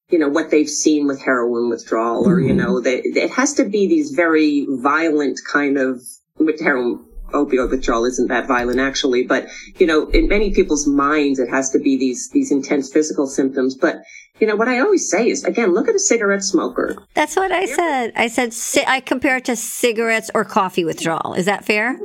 you 0.08 0.18
know, 0.18 0.28
what 0.28 0.50
they've 0.50 0.68
seen 0.68 1.06
with 1.06 1.22
heroin 1.22 1.68
withdrawal 1.68 2.26
or, 2.26 2.40
you 2.40 2.48
mm-hmm. 2.48 2.58
know, 2.58 2.80
they, 2.80 3.00
it 3.02 3.30
has 3.30 3.54
to 3.54 3.64
be 3.64 3.86
these 3.86 4.10
very 4.10 4.66
violent 4.68 5.38
kind 5.50 5.78
of, 5.78 6.00
with 6.38 6.60
heroin 6.60 7.04
opioid 7.32 7.70
withdrawal 7.70 8.04
isn't 8.04 8.28
that 8.28 8.48
violent 8.48 8.80
actually, 8.80 9.22
but, 9.24 9.46
you 9.78 9.86
know, 9.86 10.08
in 10.08 10.26
many 10.28 10.52
people's 10.52 10.86
minds, 10.86 11.38
it 11.38 11.48
has 11.48 11.70
to 11.70 11.78
be 11.78 11.96
these, 11.96 12.28
these 12.30 12.50
intense 12.50 12.92
physical 12.92 13.26
symptoms. 13.26 13.76
But, 13.76 14.02
you 14.40 14.46
know, 14.46 14.56
what 14.56 14.68
I 14.68 14.80
always 14.80 15.08
say 15.08 15.28
is, 15.28 15.44
again, 15.44 15.74
look 15.74 15.88
at 15.88 15.94
a 15.94 15.98
cigarette 15.98 16.42
smoker. 16.42 16.96
That's 17.14 17.36
what 17.36 17.52
I 17.52 17.66
said. 17.66 18.12
I 18.16 18.28
said 18.28 18.84
I 18.86 19.00
compare 19.00 19.36
it 19.36 19.44
to 19.46 19.56
cigarettes 19.56 20.30
or 20.34 20.44
coffee 20.44 20.84
withdrawal. 20.84 21.34
Is 21.34 21.46
that 21.46 21.64
fair? 21.64 21.98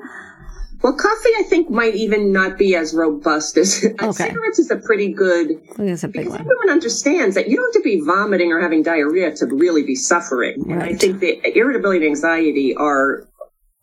Well, 0.82 0.94
coffee, 0.94 1.30
I 1.40 1.44
think, 1.44 1.70
might 1.72 1.96
even 1.96 2.32
not 2.32 2.60
be 2.60 2.76
as 2.76 2.94
robust 2.94 3.58
as 3.58 3.84
okay. 4.02 4.12
cigarettes. 4.12 4.60
Is 4.60 4.70
a 4.70 4.76
pretty 4.76 5.12
good 5.12 5.60
That's 5.78 6.04
a 6.04 6.08
big 6.08 6.26
because 6.26 6.34
one. 6.34 6.42
everyone 6.42 6.70
understands 6.70 7.34
that 7.36 7.50
you 7.50 7.56
don't 7.56 7.74
have 7.74 7.82
to 7.82 7.84
be 7.84 8.02
vomiting 8.02 8.52
or 8.52 8.60
having 8.62 8.84
diarrhea 8.84 9.36
to 9.38 9.48
really 9.48 9.82
be 9.82 9.96
suffering. 9.96 10.70
And 10.70 10.84
I 10.84 10.94
think 10.94 11.22
the 11.22 11.42
irritability 11.58 12.06
and 12.06 12.08
anxiety 12.08 12.76
are 12.76 13.28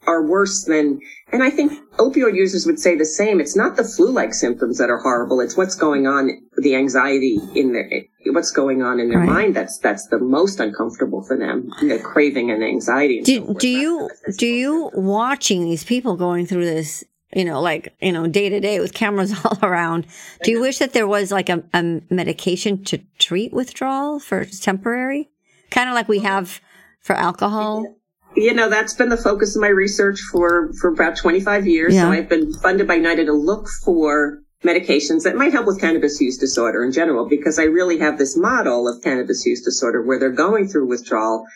are 0.06 0.22
worse 0.26 0.64
than. 0.64 1.00
And 1.32 1.42
I 1.42 1.50
think 1.50 1.72
opioid 1.96 2.34
users 2.34 2.66
would 2.66 2.78
say 2.78 2.96
the 2.96 3.04
same. 3.04 3.40
It's 3.40 3.56
not 3.56 3.76
the 3.76 3.84
flu-like 3.84 4.34
symptoms 4.34 4.78
that 4.78 4.90
are 4.90 4.98
horrible. 4.98 5.40
It's 5.40 5.56
what's 5.56 5.74
going 5.74 6.06
on, 6.06 6.30
the 6.56 6.74
anxiety 6.74 7.38
in 7.54 7.72
their, 7.72 7.88
what's 8.32 8.50
going 8.50 8.82
on 8.82 9.00
in 9.00 9.08
their 9.08 9.20
Right. 9.20 9.28
mind. 9.28 9.56
That's 9.56 9.78
that's 9.78 10.08
the 10.08 10.18
most 10.18 10.60
uncomfortable 10.60 11.22
for 11.22 11.36
them. 11.36 11.70
The 11.80 11.98
craving 11.98 12.50
and 12.50 12.62
anxiety. 12.62 13.18
And 13.18 13.26
Do, 13.26 13.44
forth. 13.44 13.58
do 13.58 13.68
you 13.68 14.10
do 14.38 14.46
you 14.46 14.90
watching 14.94 15.64
these 15.64 15.84
people 15.84 16.16
going 16.16 16.46
through 16.46 16.64
this 16.64 17.04
you 17.34 17.44
know 17.44 17.60
like 17.60 17.94
you 18.00 18.12
know 18.12 18.26
day 18.26 18.48
to 18.48 18.60
day 18.60 18.78
with 18.80 18.92
cameras 18.92 19.32
all 19.44 19.58
around 19.62 20.06
do 20.42 20.50
you 20.50 20.60
wish 20.60 20.78
that 20.78 20.92
there 20.92 21.06
was 21.06 21.32
like 21.32 21.48
a, 21.48 21.62
a 21.72 22.00
medication 22.10 22.84
to 22.84 22.98
treat 23.18 23.52
withdrawal 23.52 24.18
for 24.20 24.44
temporary 24.44 25.30
kind 25.70 25.88
of 25.88 25.94
like 25.94 26.08
we 26.08 26.18
uh-huh. 26.18 26.28
have 26.28 26.60
for 27.00 27.14
alcohol 27.16 27.86
you 28.34 28.54
know 28.54 28.68
that's 28.68 28.94
been 28.94 29.08
the 29.08 29.16
focus 29.16 29.56
of 29.56 29.60
my 29.60 29.68
research 29.68 30.20
for 30.30 30.72
for 30.80 30.92
about 30.92 31.16
25 31.16 31.66
years. 31.66 31.94
Yeah. 31.94 32.02
so 32.02 32.12
i've 32.12 32.28
been 32.28 32.52
funded 32.54 32.86
by 32.86 32.98
nida 32.98 33.24
to 33.26 33.32
look 33.32 33.68
for 33.84 34.38
medications 34.64 35.24
that 35.24 35.36
might 35.36 35.52
help 35.52 35.66
with 35.66 35.80
cannabis 35.80 36.20
use 36.20 36.38
disorder 36.38 36.84
in 36.84 36.92
general 36.92 37.28
because 37.28 37.58
i 37.58 37.64
really 37.64 37.98
have 37.98 38.18
this 38.18 38.36
model 38.36 38.88
of 38.88 39.02
cannabis 39.02 39.44
use 39.44 39.62
disorder 39.62 40.02
where 40.02 40.18
they're 40.18 40.30
going 40.30 40.68
through 40.68 40.86
withdrawal. 40.88 41.46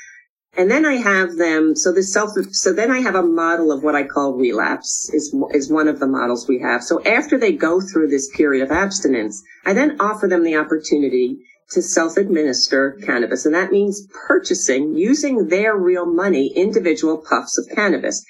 And 0.59 0.71
then 0.71 0.87
i 0.87 0.95
have 0.95 1.37
them 1.37 1.77
so 1.77 1.93
this 1.93 2.13
self 2.13 2.31
so 2.51 2.73
then 2.73 2.91
i 2.91 3.01
have 3.01 3.15
a 3.15 3.23
model 3.23 3.71
of 3.71 3.83
what 3.83 3.95
i 3.95 4.05
call 4.05 4.33
relapse 4.33 5.11
is 5.13 5.35
is 5.53 5.71
one 5.71 5.87
of 5.87 6.01
the 6.01 6.07
models 6.07 6.49
we 6.49 6.61
have. 6.61 6.83
So 6.83 7.05
after 7.05 7.39
they 7.39 7.53
go 7.53 7.81
through 7.81 8.09
this 8.09 8.31
period 8.35 8.65
of 8.65 8.71
abstinence 8.71 9.43
i 9.67 9.75
then 9.75 10.01
offer 10.01 10.27
them 10.27 10.45
the 10.45 10.57
opportunity 10.57 11.39
to 11.71 11.83
self-administer 11.83 12.99
cannabis. 13.05 13.45
And 13.45 13.55
that 13.55 13.73
means 13.73 14.07
purchasing 14.27 14.95
using 14.97 15.49
their 15.49 15.77
real 15.77 16.07
money, 16.07 16.53
individual 16.55 17.19
puffs 17.19 17.59
of 17.59 17.69
cannabis. 17.75 18.25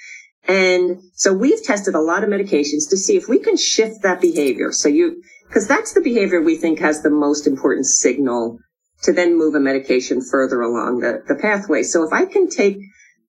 And 0.49 1.03
so 1.14 1.33
we've 1.33 1.62
tested 1.62 1.94
a 1.94 2.01
lot 2.01 2.22
of 2.22 2.31
medications 2.31 2.88
to 2.90 2.96
see 2.96 3.16
if 3.16 3.29
we 3.29 3.38
can 3.38 3.57
shift 3.57 4.03
that 4.03 4.20
behavior. 4.20 4.72
So 4.72 4.88
you, 4.88 5.22
because 5.49 5.66
that's 5.66 5.92
the 5.92 6.01
behavior 6.01 6.40
we 6.40 6.57
think 6.57 6.79
has 6.79 7.03
the 7.03 7.11
most 7.11 7.46
important 7.46 7.87
signal 7.87 8.59
to 9.03 9.12
then 9.12 9.37
move 9.37 9.55
a 9.55 9.61
medication 9.61 10.22
further 10.22 10.62
along 10.62 11.01
the, 11.01 11.22
the 11.29 11.35
pathway. 11.35 11.83
So 11.83 12.05
if 12.05 12.12
I 12.12 12.25
can 12.25 12.49
take 12.49 12.79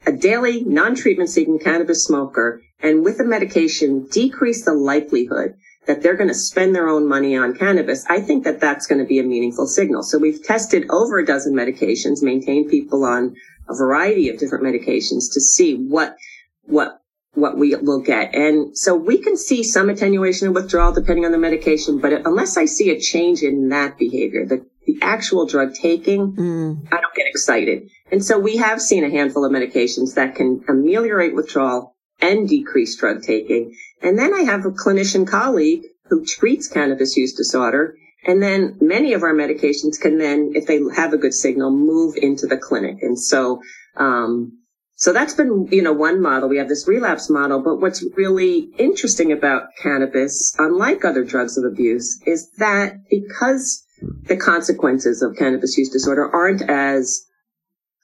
a 0.06 0.12
daily 0.12 0.64
non-treatment 0.64 1.30
seeking 1.30 1.60
cannabis 1.60 2.06
smoker 2.06 2.62
and 2.80 3.04
with 3.04 3.20
a 3.20 3.26
medication 3.26 4.08
decrease 4.10 4.64
the 4.64 4.74
likelihood 4.74 5.56
that 5.88 6.04
they're 6.04 6.16
going 6.16 6.28
to 6.28 6.36
spend 6.36 6.76
their 6.76 6.90
own 6.90 7.08
money 7.08 7.36
on 7.36 7.56
cannabis, 7.56 8.06
I 8.10 8.22
think 8.22 8.44
that 8.44 8.60
that's 8.60 8.88
going 8.88 9.00
to 9.00 9.06
be 9.06 9.20
a 9.20 9.24
meaningful 9.24 9.68
signal. 9.68 10.04
So 10.04 10.18
we've 10.18 10.44
tested 10.44 10.86
over 10.90 11.18
a 11.18 11.26
dozen 11.26 11.54
medications, 11.54 12.22
maintained 12.22 12.70
people 12.70 13.04
on 13.06 13.36
a 13.70 13.76
variety 13.76 14.30
of 14.30 14.38
different 14.38 14.64
medications 14.64 15.34
to 15.34 15.42
see 15.42 15.76
what, 15.76 16.16
what, 16.64 17.02
what 17.34 17.58
we 17.58 17.76
will 17.76 18.02
get. 18.02 18.36
And 18.36 18.78
so 18.78 18.96
we 18.96 19.18
can 19.18 19.38
see 19.38 19.64
some 19.64 19.90
attenuation 19.90 20.48
of 20.48 20.56
withdrawal 20.56 20.94
depending 20.94 21.26
on 21.26 21.32
the 21.32 21.38
medication, 21.38 22.00
but 22.00 22.14
unless 22.26 22.58
I 22.58 22.66
see 22.66 22.90
a 22.90 23.00
change 23.00 23.42
in 23.42 23.70
that 23.70 23.98
behavior, 23.98 24.46
the, 24.46 24.66
the 24.86 25.00
actual 25.02 25.46
drug 25.46 25.74
taking, 25.74 26.34
mm. 26.34 26.88
I 26.88 27.02
don't 27.02 27.16
get 27.16 27.28
excited. 27.28 27.90
And 28.12 28.24
so 28.24 28.40
we 28.40 28.58
have 28.58 28.82
seen 28.82 29.04
a 29.04 29.10
handful 29.10 29.46
of 29.46 29.52
medications 29.52 30.16
that 30.16 30.36
can 30.36 30.64
ameliorate 30.68 31.36
withdrawal 31.36 31.97
and 32.20 32.48
decrease 32.48 32.98
drug 32.98 33.22
taking. 33.22 33.76
And 34.02 34.18
then 34.18 34.34
I 34.34 34.42
have 34.42 34.66
a 34.66 34.72
clinician 34.72 35.28
colleague 35.28 35.84
who 36.10 36.26
treats 36.26 36.68
cannabis 36.68 37.18
use 37.18 37.34
disorder. 37.34 37.96
And 38.26 38.42
then 38.42 38.78
many 38.82 39.14
of 39.14 39.24
our 39.24 39.34
medications 39.34 40.00
can 40.00 40.18
then, 40.18 40.54
if 40.56 40.66
they 40.66 40.80
have 40.96 41.14
a 41.14 41.18
good 41.18 41.34
signal, 41.34 41.72
move 41.72 42.16
into 42.18 42.48
the 42.48 42.58
clinic. 42.58 42.98
And 43.02 43.20
so, 43.20 43.62
um, 43.96 44.60
so 44.96 45.14
that's 45.14 45.36
been, 45.36 45.68
you 45.72 45.84
know, 45.84 45.94
one 45.94 46.22
model. 46.22 46.50
We 46.50 46.58
have 46.58 46.68
this 46.68 46.88
relapse 46.88 47.30
model, 47.30 47.62
but 47.62 47.80
what's 47.80 48.04
really 48.16 48.72
interesting 48.80 49.32
about 49.32 49.68
cannabis, 49.82 50.56
unlike 50.58 51.06
other 51.06 51.24
drugs 51.24 51.58
of 51.58 51.66
abuse, 51.66 52.20
is 52.26 52.50
that 52.58 52.96
because 53.10 53.86
the 54.24 54.38
consequences 54.38 55.22
of 55.22 55.36
cannabis 55.38 55.78
use 55.78 55.90
disorder 55.90 56.28
aren't 56.28 56.64
as 56.64 57.26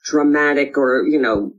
dramatic 0.04 0.78
or, 0.78 1.04
you 1.06 1.20
know, 1.20 1.52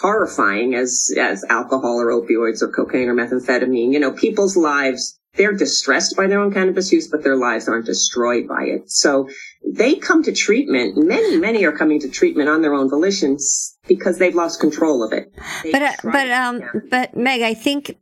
horrifying 0.00 0.74
as, 0.74 1.10
as 1.18 1.44
alcohol 1.48 2.00
or 2.00 2.06
opioids 2.06 2.62
or 2.62 2.68
cocaine 2.68 3.08
or 3.08 3.14
methamphetamine. 3.14 3.92
You 3.92 4.00
know, 4.00 4.12
people's 4.12 4.56
lives, 4.56 5.18
they're 5.34 5.52
distressed 5.52 6.16
by 6.16 6.26
their 6.26 6.40
own 6.40 6.52
cannabis 6.52 6.92
use, 6.92 7.08
but 7.08 7.22
their 7.22 7.36
lives 7.36 7.68
aren't 7.68 7.86
destroyed 7.86 8.48
by 8.48 8.64
it. 8.64 8.90
So 8.90 9.28
they 9.64 9.96
come 9.96 10.22
to 10.24 10.32
treatment. 10.32 10.96
Many, 10.96 11.36
many 11.36 11.64
are 11.64 11.76
coming 11.76 12.00
to 12.00 12.08
treatment 12.08 12.48
on 12.48 12.62
their 12.62 12.74
own 12.74 12.90
volitions 12.90 13.76
because 13.86 14.18
they've 14.18 14.34
lost 14.34 14.60
control 14.60 15.02
of 15.02 15.12
it. 15.12 15.32
They 15.62 15.72
but 15.72 15.82
uh, 15.82 15.92
but 16.04 16.30
um 16.30 16.62
but 16.90 17.16
meg 17.16 17.42
i 17.42 17.54
think 17.54 17.96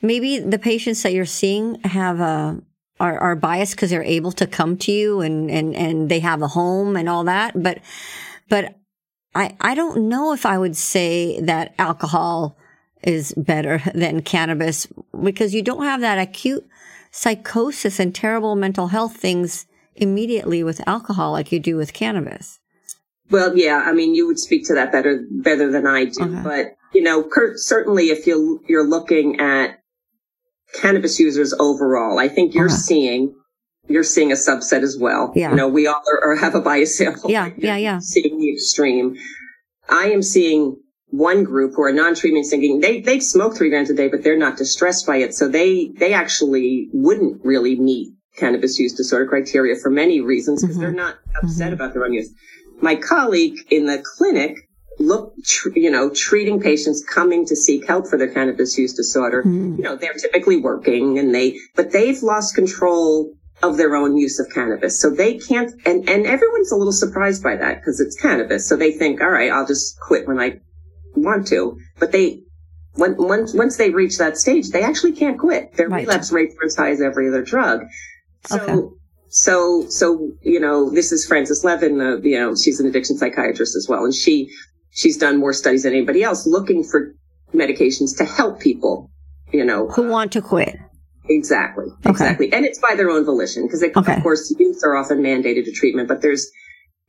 maybe 0.00 0.38
the 0.38 0.58
patients 0.58 1.02
that 1.02 1.12
you're 1.12 1.24
seeing 1.24 1.80
have 1.82 2.20
a 2.20 2.60
are, 3.00 3.18
are 3.18 3.36
biased 3.36 3.74
because 3.74 3.90
they're 3.90 4.02
able 4.02 4.32
to 4.32 4.46
come 4.46 4.76
to 4.76 4.92
you 4.92 5.20
and, 5.20 5.50
and, 5.50 5.74
and 5.74 6.08
they 6.08 6.20
have 6.20 6.42
a 6.42 6.48
home 6.48 6.96
and 6.96 7.08
all 7.08 7.24
that. 7.24 7.60
But, 7.60 7.80
but 8.48 8.77
I, 9.38 9.54
I 9.60 9.74
don't 9.76 10.08
know 10.08 10.32
if 10.32 10.44
I 10.44 10.58
would 10.58 10.76
say 10.76 11.40
that 11.42 11.72
alcohol 11.78 12.58
is 13.04 13.32
better 13.36 13.80
than 13.94 14.22
cannabis 14.22 14.88
because 15.22 15.54
you 15.54 15.62
don't 15.62 15.84
have 15.84 16.00
that 16.00 16.18
acute 16.18 16.66
psychosis 17.12 18.00
and 18.00 18.12
terrible 18.12 18.56
mental 18.56 18.88
health 18.88 19.16
things 19.16 19.66
immediately 19.94 20.64
with 20.64 20.86
alcohol 20.88 21.32
like 21.32 21.52
you 21.52 21.60
do 21.60 21.76
with 21.76 21.92
cannabis. 21.92 22.58
Well, 23.30 23.56
yeah, 23.56 23.84
I 23.86 23.92
mean, 23.92 24.14
you 24.14 24.26
would 24.26 24.38
speak 24.40 24.66
to 24.66 24.74
that 24.74 24.90
better 24.90 25.24
better 25.30 25.70
than 25.70 25.86
I 25.86 26.06
do. 26.06 26.22
Okay. 26.24 26.42
But 26.42 26.66
you 26.92 27.02
know, 27.02 27.28
certainly, 27.56 28.08
if 28.08 28.26
you 28.26 28.60
you're 28.66 28.88
looking 28.88 29.38
at 29.38 29.78
cannabis 30.80 31.20
users 31.20 31.54
overall, 31.60 32.18
I 32.18 32.28
think 32.28 32.54
you're 32.54 32.66
Okay. 32.66 32.74
seeing 32.74 33.34
you're 33.88 34.04
seeing 34.04 34.30
a 34.32 34.34
subset 34.36 34.82
as 34.82 34.96
well. 34.98 35.32
Yeah. 35.34 35.50
You 35.50 35.56
know, 35.56 35.68
we 35.68 35.86
all 35.86 36.02
are, 36.12 36.32
are 36.32 36.36
have 36.36 36.54
a 36.54 36.60
bias 36.60 36.96
sample. 36.96 37.30
Yeah, 37.30 37.50
yeah, 37.56 37.76
yeah. 37.76 37.98
Seeing 37.98 38.38
the 38.38 38.52
extreme. 38.52 39.16
I 39.88 40.10
am 40.10 40.22
seeing 40.22 40.76
one 41.10 41.42
group 41.44 41.72
who 41.74 41.82
are 41.82 41.92
non-treatment 41.92 42.46
thinking 42.50 42.80
they 42.80 43.00
they 43.00 43.18
smoke 43.20 43.56
three 43.56 43.70
grams 43.70 43.90
a 43.90 43.94
day, 43.94 44.08
but 44.08 44.22
they're 44.22 44.36
not 44.38 44.56
distressed 44.58 45.06
by 45.06 45.16
it, 45.16 45.34
so 45.34 45.48
they 45.48 45.88
they 45.98 46.12
actually 46.12 46.88
wouldn't 46.92 47.40
really 47.44 47.78
meet 47.80 48.12
cannabis 48.36 48.78
use 48.78 48.92
disorder 48.92 49.26
criteria 49.26 49.74
for 49.82 49.90
many 49.90 50.20
reasons 50.20 50.62
because 50.62 50.76
Mhm. 50.76 50.80
they're 50.80 50.92
not 50.92 51.16
upset 51.42 51.72
about 51.72 51.92
their 51.94 52.04
own 52.04 52.12
use. 52.12 52.30
My 52.80 52.94
colleague 52.94 53.56
in 53.70 53.86
the 53.86 54.00
clinic 54.16 54.56
look, 55.00 55.32
tr- 55.44 55.70
you 55.76 55.90
know, 55.90 56.10
treating 56.10 56.60
patients 56.60 57.04
coming 57.04 57.46
to 57.46 57.54
seek 57.56 57.86
help 57.86 58.08
for 58.08 58.18
their 58.18 58.28
cannabis 58.28 58.76
use 58.76 58.92
disorder. 58.94 59.42
Mhm. 59.44 59.76
You 59.78 59.82
know, 59.84 59.96
they're 59.96 60.12
typically 60.14 60.56
working 60.56 61.18
and 61.20 61.32
they, 61.34 61.56
but 61.76 61.92
they've 61.92 62.20
lost 62.22 62.54
control 62.56 63.32
of 63.62 63.76
their 63.76 63.96
own 63.96 64.16
use 64.16 64.38
of 64.38 64.48
cannabis. 64.52 65.00
So 65.00 65.10
they 65.10 65.38
can't, 65.38 65.72
and, 65.84 66.08
and 66.08 66.26
everyone's 66.26 66.70
a 66.72 66.76
little 66.76 66.92
surprised 66.92 67.42
by 67.42 67.56
that 67.56 67.76
because 67.76 68.00
it's 68.00 68.20
cannabis. 68.20 68.68
So 68.68 68.76
they 68.76 68.92
think, 68.92 69.20
all 69.20 69.30
right, 69.30 69.50
I'll 69.50 69.66
just 69.66 69.98
quit 70.00 70.28
when 70.28 70.38
I 70.38 70.60
want 71.16 71.46
to. 71.48 71.78
But 71.98 72.12
they, 72.12 72.42
when, 72.94 73.16
once, 73.16 73.54
once 73.54 73.76
they 73.76 73.90
reach 73.90 74.18
that 74.18 74.36
stage, 74.36 74.70
they 74.70 74.82
actually 74.82 75.12
can't 75.12 75.38
quit. 75.38 75.74
Their 75.74 75.88
Right. 75.88 76.06
relapse 76.06 76.30
rates 76.32 76.54
are 76.60 76.66
as 76.66 76.76
high 76.76 76.90
as 76.90 77.00
every 77.00 77.28
other 77.28 77.42
drug. 77.42 77.80
So, 78.46 78.56
Okay. 78.60 78.88
so, 79.28 79.86
so, 79.88 80.30
you 80.42 80.60
know, 80.60 80.90
this 80.90 81.10
is 81.10 81.26
Frances 81.26 81.64
Levin, 81.64 82.00
uh, 82.00 82.16
you 82.18 82.38
know, 82.38 82.54
she's 82.54 82.78
an 82.80 82.86
addiction 82.86 83.16
psychiatrist 83.18 83.74
as 83.76 83.86
well. 83.88 84.04
And 84.04 84.14
she, 84.14 84.48
she's 84.90 85.16
done 85.16 85.36
more 85.38 85.52
studies 85.52 85.82
than 85.82 85.92
anybody 85.94 86.22
else 86.22 86.46
looking 86.46 86.84
for 86.84 87.12
medications 87.52 88.16
to 88.18 88.24
help 88.24 88.60
people, 88.60 89.10
you 89.52 89.64
know. 89.64 89.88
Who 89.88 90.08
want 90.08 90.30
to 90.32 90.42
quit? 90.42 90.76
Exactly. 91.28 91.86
Okay. 92.00 92.10
Exactly. 92.10 92.52
And 92.52 92.64
it's 92.64 92.78
by 92.78 92.94
their 92.94 93.10
own 93.10 93.24
volition 93.24 93.64
because 93.64 93.82
Okay. 93.82 94.16
of 94.16 94.22
course 94.22 94.54
youth 94.58 94.80
are 94.84 94.96
often 94.96 95.18
mandated 95.22 95.64
to 95.64 95.72
treatment, 95.72 96.08
but 96.08 96.22
there's, 96.22 96.50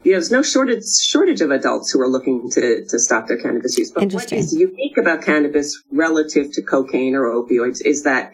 you 0.04 0.12
know, 0.12 0.18
there's 0.18 0.32
no 0.32 0.42
shortage, 0.42 0.84
shortage 1.02 1.42
of 1.42 1.52
adults 1.52 1.92
who 1.92 2.02
are 2.02 2.08
looking 2.08 2.50
to, 2.52 2.86
to 2.86 3.00
stop 3.00 3.28
their 3.28 3.38
cannabis 3.38 3.78
use. 3.78 3.92
But 3.92 4.12
what 4.14 4.32
is 4.32 4.54
unique 4.54 4.98
about 4.98 5.22
cannabis 5.24 5.82
relative 5.92 6.52
to 6.54 6.62
cocaine 6.62 7.16
or 7.16 7.26
opioids 7.26 7.82
is 7.84 8.04
that 8.04 8.32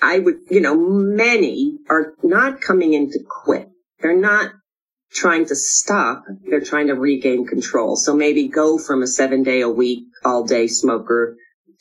I 0.00 0.18
would, 0.20 0.36
you 0.50 0.60
know, 0.60 0.76
many 0.76 1.78
are 1.90 2.14
not 2.22 2.60
coming 2.60 2.92
in 2.94 3.10
to 3.10 3.18
quit. 3.28 3.68
They're 4.00 4.16
not 4.16 4.52
trying 5.10 5.46
to 5.46 5.56
stop. 5.56 6.22
They're 6.48 6.60
trying 6.60 6.86
to 6.88 6.94
regain 6.94 7.46
control. 7.46 7.96
So 7.96 8.14
maybe 8.14 8.46
go 8.48 8.78
from 8.78 9.02
a 9.02 9.06
seven 9.06 9.42
day 9.42 9.60
a 9.60 9.68
week, 9.68 10.04
all 10.24 10.44
day 10.44 10.66
smoker 10.68 11.36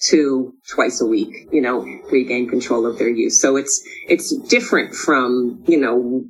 to 0.09 0.53
twice 0.69 1.01
a 1.01 1.05
week, 1.05 1.47
you 1.51 1.61
know, 1.61 1.81
regain 2.11 2.49
control 2.49 2.85
of 2.85 2.97
their 2.97 3.09
use. 3.09 3.41
So 3.41 3.55
it's, 3.55 3.81
it's 4.07 4.35
different 4.47 4.93
from, 4.93 5.63
you 5.67 5.79
know, 5.79 6.23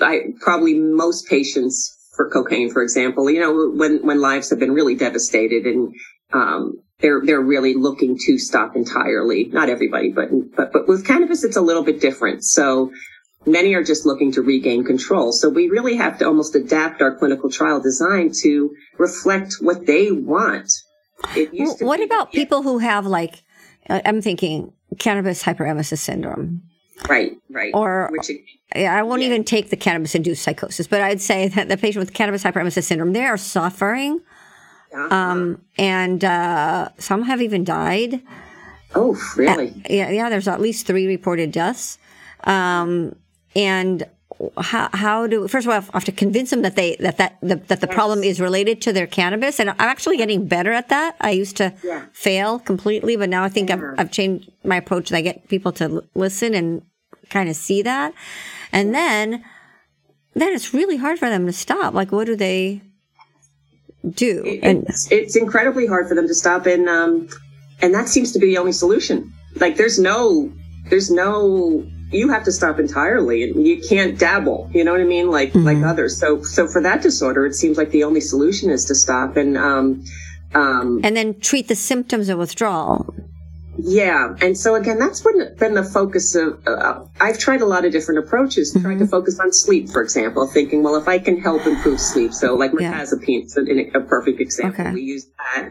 I 0.00 0.32
probably 0.40 0.74
most 0.74 1.28
patients 1.28 1.96
for 2.16 2.30
cocaine, 2.30 2.70
for 2.70 2.82
example, 2.82 3.30
you 3.30 3.40
know, 3.40 3.70
when, 3.76 4.04
when 4.06 4.20
lives 4.20 4.50
have 4.50 4.58
been 4.58 4.72
really 4.72 4.94
devastated 4.94 5.66
and, 5.66 5.94
um, 6.32 6.80
they're 7.00 7.22
they're 7.24 7.40
really 7.40 7.74
looking 7.74 8.16
to 8.26 8.38
stop 8.38 8.76
entirely. 8.76 9.46
Not 9.46 9.68
everybody, 9.68 10.10
but 10.10 10.28
but 10.56 10.72
but 10.72 10.88
with 10.88 11.06
cannabis, 11.06 11.44
it's 11.44 11.56
a 11.56 11.60
little 11.60 11.82
bit 11.82 12.00
different. 12.00 12.44
So 12.44 12.92
many 13.46 13.74
are 13.74 13.82
just 13.82 14.06
looking 14.06 14.32
to 14.32 14.42
regain 14.42 14.84
control. 14.84 15.32
So 15.32 15.48
we 15.48 15.68
really 15.68 15.96
have 15.96 16.18
to 16.18 16.26
almost 16.26 16.54
adapt 16.54 17.02
our 17.02 17.16
clinical 17.16 17.50
trial 17.50 17.80
design 17.80 18.30
to 18.42 18.70
reflect 18.98 19.56
what 19.60 19.86
they 19.86 20.10
want. 20.12 20.70
What 21.80 22.02
about 22.02 22.32
yeah. 22.32 22.40
people 22.40 22.62
who 22.62 22.78
have 22.78 23.06
like, 23.06 23.42
uh, 23.88 24.00
I'm 24.04 24.20
thinking 24.22 24.72
cannabis 24.98 25.42
hyperemesis 25.42 25.98
syndrome. 25.98 26.62
Right, 27.08 27.32
right. 27.50 27.72
Or 27.74 28.08
Which, 28.12 28.30
I 28.74 29.02
won't 29.02 29.22
yeah. 29.22 29.28
even 29.28 29.44
take 29.44 29.70
the 29.70 29.76
cannabis 29.76 30.14
induced 30.14 30.42
psychosis, 30.42 30.86
but 30.86 31.00
I'd 31.00 31.20
say 31.20 31.48
that 31.48 31.68
the 31.68 31.76
patient 31.76 32.04
with 32.04 32.14
cannabis 32.14 32.44
hyperemesis 32.44 32.84
syndrome, 32.84 33.12
they 33.12 33.24
are 33.24 33.36
suffering. 33.36 34.20
Uh-huh. 34.92 35.14
Um, 35.14 35.60
and 35.76 36.24
uh, 36.24 36.90
some 36.98 37.22
have 37.22 37.42
even 37.42 37.64
died. 37.64 38.22
Oh, 38.94 39.20
really? 39.36 39.70
Uh, 39.70 39.88
yeah, 39.90 40.10
yeah. 40.10 40.30
There's 40.30 40.46
at 40.46 40.60
least 40.60 40.86
three 40.86 41.06
reported 41.08 41.50
deaths. 41.50 41.98
Um, 42.44 43.16
and 43.56 44.04
how, 44.58 44.88
how 44.92 45.26
do 45.26 45.48
first 45.48 45.66
of 45.66 45.72
all 45.72 45.80
I 45.80 45.96
have 45.98 46.04
to 46.04 46.12
convince 46.12 46.50
them 46.50 46.62
that 46.62 46.76
they 46.76 46.96
that 46.96 47.18
that 47.18 47.38
the, 47.40 47.56
that 47.56 47.80
the 47.80 47.86
yes. 47.86 47.94
problem 47.94 48.22
is 48.22 48.40
related 48.40 48.82
to 48.82 48.92
their 48.92 49.06
cannabis 49.06 49.60
and 49.60 49.70
I'm 49.70 49.76
actually 49.78 50.16
getting 50.16 50.46
better 50.46 50.72
at 50.72 50.88
that. 50.88 51.16
I 51.20 51.30
used 51.30 51.56
to 51.58 51.72
yeah. 51.82 52.06
fail 52.12 52.58
completely, 52.58 53.16
but 53.16 53.28
now 53.28 53.44
I 53.44 53.48
think 53.48 53.68
yeah. 53.68 53.76
I've, 53.76 54.00
I've 54.00 54.10
changed 54.10 54.50
my 54.64 54.76
approach. 54.76 55.10
And 55.10 55.16
I 55.16 55.20
get 55.20 55.48
people 55.48 55.72
to 55.72 55.84
l- 55.84 56.04
listen 56.14 56.54
and 56.54 56.82
kind 57.30 57.48
of 57.48 57.56
see 57.56 57.82
that, 57.82 58.12
and 58.72 58.94
then 58.94 59.44
then 60.34 60.52
it's 60.52 60.74
really 60.74 60.96
hard 60.96 61.18
for 61.18 61.30
them 61.30 61.46
to 61.46 61.52
stop. 61.52 61.94
Like, 61.94 62.12
what 62.12 62.26
do 62.26 62.36
they 62.36 62.82
do? 64.08 64.42
It, 64.44 64.60
and 64.62 64.84
it's, 64.88 65.10
it's 65.10 65.36
incredibly 65.36 65.86
hard 65.86 66.08
for 66.08 66.14
them 66.14 66.26
to 66.26 66.34
stop, 66.34 66.66
and 66.66 66.88
um, 66.88 67.28
and 67.80 67.94
that 67.94 68.08
seems 68.08 68.32
to 68.32 68.38
be 68.38 68.46
the 68.46 68.58
only 68.58 68.72
solution. 68.72 69.32
Like, 69.56 69.76
there's 69.76 69.98
no 69.98 70.52
there's 70.90 71.10
no 71.10 71.86
you 72.14 72.28
have 72.28 72.44
to 72.44 72.52
stop 72.52 72.78
entirely 72.78 73.42
and 73.42 73.66
you 73.66 73.80
can't 73.80 74.18
dabble 74.18 74.70
you 74.72 74.84
know 74.84 74.92
what 74.92 75.00
i 75.00 75.04
mean 75.04 75.30
like 75.30 75.50
mm-hmm. 75.50 75.64
like 75.64 75.82
others 75.82 76.18
so 76.18 76.42
so 76.42 76.66
for 76.66 76.80
that 76.82 77.02
disorder 77.02 77.44
it 77.44 77.54
seems 77.54 77.76
like 77.76 77.90
the 77.90 78.04
only 78.04 78.20
solution 78.20 78.70
is 78.70 78.84
to 78.84 78.94
stop 78.94 79.36
and 79.36 79.56
um 79.58 80.04
um 80.54 81.00
and 81.02 81.16
then 81.16 81.38
treat 81.40 81.68
the 81.68 81.74
symptoms 81.74 82.28
of 82.28 82.38
withdrawal 82.38 83.14
yeah 83.76 84.36
and 84.40 84.56
so 84.56 84.76
again 84.76 84.98
that's 84.98 85.20
been, 85.20 85.54
been 85.58 85.74
the 85.74 85.82
focus 85.82 86.34
of 86.34 86.62
uh, 86.66 87.04
i've 87.20 87.38
tried 87.38 87.60
a 87.60 87.66
lot 87.66 87.84
of 87.84 87.92
different 87.92 88.24
approaches 88.24 88.72
mm-hmm. 88.72 88.82
trying 88.82 88.98
to 88.98 89.06
focus 89.06 89.40
on 89.40 89.52
sleep 89.52 89.88
for 89.88 90.00
example 90.00 90.46
thinking 90.46 90.82
well 90.82 90.94
if 90.96 91.08
i 91.08 91.18
can 91.18 91.40
help 91.40 91.66
improve 91.66 92.00
sleep 92.00 92.32
so 92.32 92.54
like 92.54 92.70
mirtazapine 92.70 93.40
yeah. 93.40 93.44
is 93.44 93.94
a, 93.94 93.98
a 93.98 94.00
perfect 94.02 94.40
example 94.40 94.80
okay. 94.80 94.92
we 94.92 95.02
use 95.02 95.26
that 95.54 95.70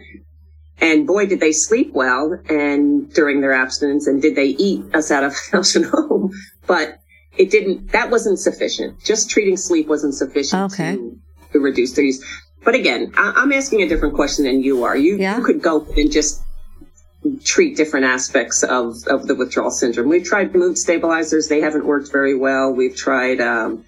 and 0.79 1.07
boy, 1.07 1.25
did 1.25 1.39
they 1.39 1.51
sleep 1.51 1.93
well 1.93 2.39
and 2.49 3.11
during 3.13 3.41
their 3.41 3.53
abstinence 3.53 4.07
and 4.07 4.21
did 4.21 4.35
they 4.35 4.47
eat 4.47 4.83
us 4.93 5.11
out 5.11 5.23
of 5.23 5.35
house 5.51 5.75
and 5.75 5.85
home. 5.85 6.31
But 6.67 6.99
it 7.37 7.51
didn't, 7.51 7.91
that 7.91 8.11
wasn't 8.11 8.39
sufficient. 8.39 9.03
Just 9.03 9.29
treating 9.29 9.57
sleep 9.57 9.87
wasn't 9.87 10.15
sufficient 10.15 10.73
okay. 10.73 10.95
to, 10.95 11.19
to, 11.53 11.59
reduce 11.59 11.93
their 11.93 12.05
use. 12.05 12.23
But 12.63 12.75
again, 12.75 13.11
I, 13.17 13.41
am 13.41 13.51
asking 13.51 13.81
a 13.81 13.87
different 13.87 14.15
question 14.15 14.45
than 14.45 14.63
you 14.63 14.83
are. 14.83 14.95
You, 14.95 15.17
yeah. 15.17 15.37
you 15.37 15.43
could 15.43 15.61
go 15.61 15.85
and 15.97 16.11
just 16.11 16.41
treat 17.43 17.77
different 17.77 18.05
aspects 18.05 18.63
of, 18.63 18.95
of 19.07 19.27
the 19.27 19.35
withdrawal 19.35 19.71
syndrome. 19.71 20.09
We've 20.09 20.23
tried 20.23 20.53
mood 20.53 20.77
stabilizers. 20.77 21.47
They 21.47 21.61
haven't 21.61 21.85
worked 21.85 22.11
very 22.11 22.35
well. 22.35 22.71
We've 22.71 22.95
tried, 22.95 23.41
um, 23.41 23.85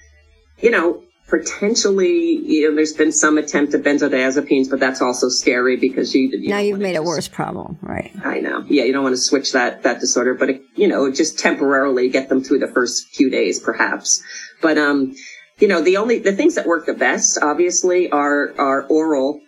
you 0.60 0.72
know, 0.72 1.04
potentially, 1.38 2.40
you 2.46 2.70
know, 2.70 2.76
there's 2.76 2.94
been 2.94 3.12
some 3.12 3.38
attempt 3.38 3.74
at 3.74 3.82
benzodiazepines, 3.82 4.70
but 4.70 4.80
that's 4.80 5.02
also 5.02 5.30
scary 5.30 5.78
because 5.78 6.14
you, 6.14 6.30
you 6.32 6.50
now 6.50 6.60
you've 6.60 6.80
made 6.80 6.96
a 6.96 7.04
worse 7.04 7.28
problem, 7.28 7.78
right? 7.82 8.12
I 8.24 8.40
know. 8.40 8.64
Yeah, 8.68 8.84
you 8.84 8.94
don't 8.94 9.04
want 9.04 9.14
to 9.14 9.22
switch 9.22 9.54
that 9.54 9.84
that 9.84 10.00
disorder, 10.00 10.34
but 10.34 10.50
it, 10.50 10.62
you 10.76 10.88
know, 10.88 11.12
just 11.12 11.40
temporarily 11.40 12.10
get 12.10 12.30
them 12.30 12.44
through 12.44 12.60
the 12.60 12.68
first 12.68 13.08
few 13.16 13.30
days, 13.30 13.60
perhaps. 13.60 14.24
But 14.62 14.78
um, 14.78 15.16
you 15.60 15.68
know, 15.68 15.82
the 15.82 15.98
only 15.98 16.20
the 16.20 16.34
things 16.34 16.56
that 16.56 16.66
work 16.66 16.86
the 16.86 16.94
best, 16.94 17.40
obviously, 17.42 18.10
are 18.12 18.54
are 18.58 18.86
oral 18.88 19.42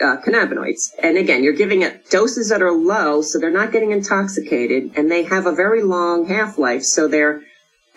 uh, 0.00 0.16
cannabinoids. 0.26 0.90
And 1.02 1.16
again, 1.16 1.42
you're 1.42 1.54
giving 1.54 1.82
it 1.82 2.10
doses 2.10 2.50
that 2.50 2.62
are 2.62 2.72
low, 2.72 3.22
so 3.22 3.38
they're 3.38 3.50
not 3.50 3.72
getting 3.72 3.92
intoxicated, 3.92 4.92
and 4.96 5.10
they 5.10 5.24
have 5.24 5.46
a 5.46 5.52
very 5.52 5.82
long 5.82 6.26
half 6.26 6.58
life, 6.58 6.82
so 6.82 7.08
they're 7.08 7.42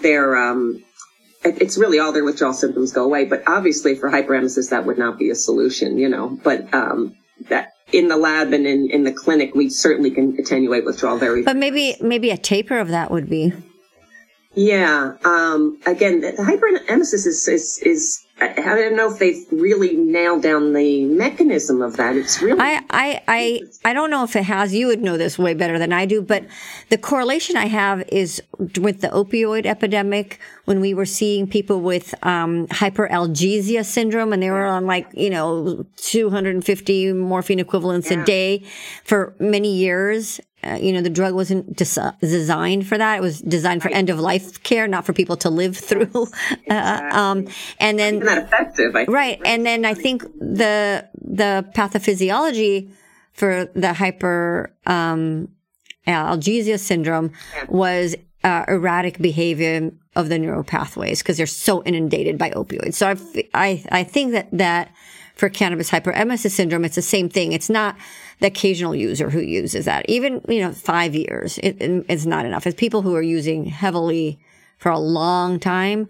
they're 0.02 0.38
um, 0.38 0.84
it's 1.44 1.78
really 1.78 2.00
all 2.00 2.12
their 2.12 2.24
withdrawal 2.24 2.54
symptoms 2.54 2.92
go 2.92 3.04
away. 3.04 3.26
But 3.26 3.44
obviously 3.48 3.96
for 3.96 4.10
hyperemesis, 4.10 4.70
that 4.70 4.86
would 4.86 4.98
not 4.98 5.18
be 5.18 5.30
a 5.30 5.36
solution, 5.36 5.98
you 5.98 6.10
know, 6.10 6.38
but, 6.44 6.74
um, 6.74 7.16
that 7.50 7.74
in 7.92 8.08
the 8.08 8.18
lab 8.18 8.54
and 8.54 8.68
in, 8.68 8.90
in 8.92 9.04
the 9.04 9.12
clinic, 9.12 9.56
we 9.56 9.70
certainly 9.70 10.12
can 10.12 10.38
attenuate 10.38 10.86
withdrawal 10.86 11.18
very. 11.18 11.44
But 11.44 11.58
maybe, 11.58 11.96
maybe 12.02 12.30
a 12.30 12.38
taper 12.38 12.78
of 12.78 12.90
that 12.90 13.10
would 13.10 13.30
be. 13.30 13.54
Yeah. 14.54 15.14
Um, 15.24 15.80
again, 15.86 16.22
the 16.22 16.32
hyperemesis 16.34 17.26
is, 17.26 17.48
is, 17.48 17.80
is 17.84 18.26
I 18.42 18.76
don't 18.76 18.96
know 18.96 19.12
if 19.12 19.20
they've 19.20 19.46
really 19.52 19.96
nailed 19.98 20.44
down 20.44 20.74
the 20.74 21.04
mechanism 21.06 21.82
of 21.82 21.98
that. 21.98 22.16
It's 22.16 22.42
really. 22.42 22.60
I, 22.60 22.82
I, 22.90 23.22
I, 23.28 23.62
I 23.84 23.94
don't 23.94 24.10
know 24.10 24.24
if 24.24 24.36
it 24.36 24.44
has. 24.44 24.74
You 24.74 24.88
would 24.88 25.02
know 25.02 25.18
this 25.18 25.38
way 25.38 25.54
better 25.54 25.78
than 25.78 25.92
I 25.92 26.06
do, 26.06 26.22
but 26.22 26.46
the 26.90 26.98
correlation 26.98 27.58
I 27.58 27.66
have 27.66 28.08
is 28.10 28.42
with 28.58 29.02
the 29.02 29.10
opioid 29.10 29.66
epidemic 29.66 30.40
when 30.66 30.80
we 30.80 30.94
were 30.94 31.06
seeing 31.06 31.48
people 31.48 31.82
with 31.82 32.14
um, 32.26 32.68
hyperalgesia 32.68 33.84
syndrome 33.84 34.32
and 34.32 34.42
they 34.42 34.52
were 34.52 34.66
on 34.66 34.86
like, 34.86 35.10
you 35.14 35.30
know, 35.30 35.86
250 35.98 37.14
morphine 37.14 37.60
equivalents 37.60 38.10
yeah. 38.10 38.22
a 38.22 38.26
day 38.26 38.64
for 39.04 39.36
many 39.40 39.76
years. 39.76 40.40
Uh, 40.62 40.78
you 40.82 40.92
know, 40.92 41.02
the 41.02 41.10
drug 41.10 41.34
wasn't 41.34 41.76
des- 41.76 42.14
designed 42.20 42.86
for 42.86 42.98
that. 42.98 43.18
It 43.18 43.22
was 43.22 43.42
designed 43.42 43.82
for 43.82 43.90
end 43.90 44.10
of 44.10 44.20
life 44.20 44.62
care, 44.64 44.88
not 44.88 45.06
for 45.06 45.14
people 45.14 45.38
to 45.38 45.50
live 45.50 45.78
through. 45.78 46.28
Uh, 46.70 46.74
exactly. 46.74 47.20
um, 47.20 47.48
and 47.80 47.98
then 47.98 48.20
not 48.20 48.38
effective. 48.40 48.94
right, 49.08 49.40
and 49.44 49.66
then 49.66 49.86
I 49.86 49.94
think 49.94 50.24
the 50.40 51.08
the 51.20 51.68
pathophysiology 51.76 52.92
for 53.34 53.66
the 53.74 53.94
hyper 53.94 54.72
um, 54.86 55.50
algesia 56.08 56.80
syndrome 56.80 57.32
yeah. 57.56 57.66
was 57.70 58.16
uh, 58.44 58.66
erratic 58.68 59.20
behavior 59.20 59.92
of 60.16 60.30
the 60.30 60.38
neural 60.40 60.64
pathways 60.64 61.22
because 61.22 61.38
they're 61.38 61.48
so 61.48 61.84
inundated 61.84 62.38
by 62.38 62.52
opioids. 62.52 62.96
So 62.96 63.08
I've, 63.08 63.24
I 63.54 63.84
I 63.92 64.04
think 64.04 64.34
that 64.34 64.50
that 64.52 64.92
for 65.36 65.50
cannabis 65.50 65.90
hyperemesis 65.90 66.52
syndrome, 66.52 66.86
it's 66.86 66.96
the 66.96 67.02
same 67.02 67.30
thing. 67.30 67.54
It's 67.54 67.70
not 67.70 67.96
the 68.40 68.48
occasional 68.48 68.96
user 68.96 69.30
who 69.30 69.42
uses 69.42 69.86
that. 69.86 70.10
Even, 70.10 70.42
you 70.48 70.62
know, 70.62 70.72
five 70.72 71.16
years 71.16 71.58
it, 71.60 71.78
it's 71.80 72.26
not 72.26 72.46
enough. 72.46 72.66
It's 72.66 72.80
people 72.80 73.02
who 73.02 73.16
are 73.16 73.22
using 73.22 73.66
heavily 73.66 74.40
for 74.78 74.92
a 74.92 75.00
long 75.00 75.60
time. 75.60 76.08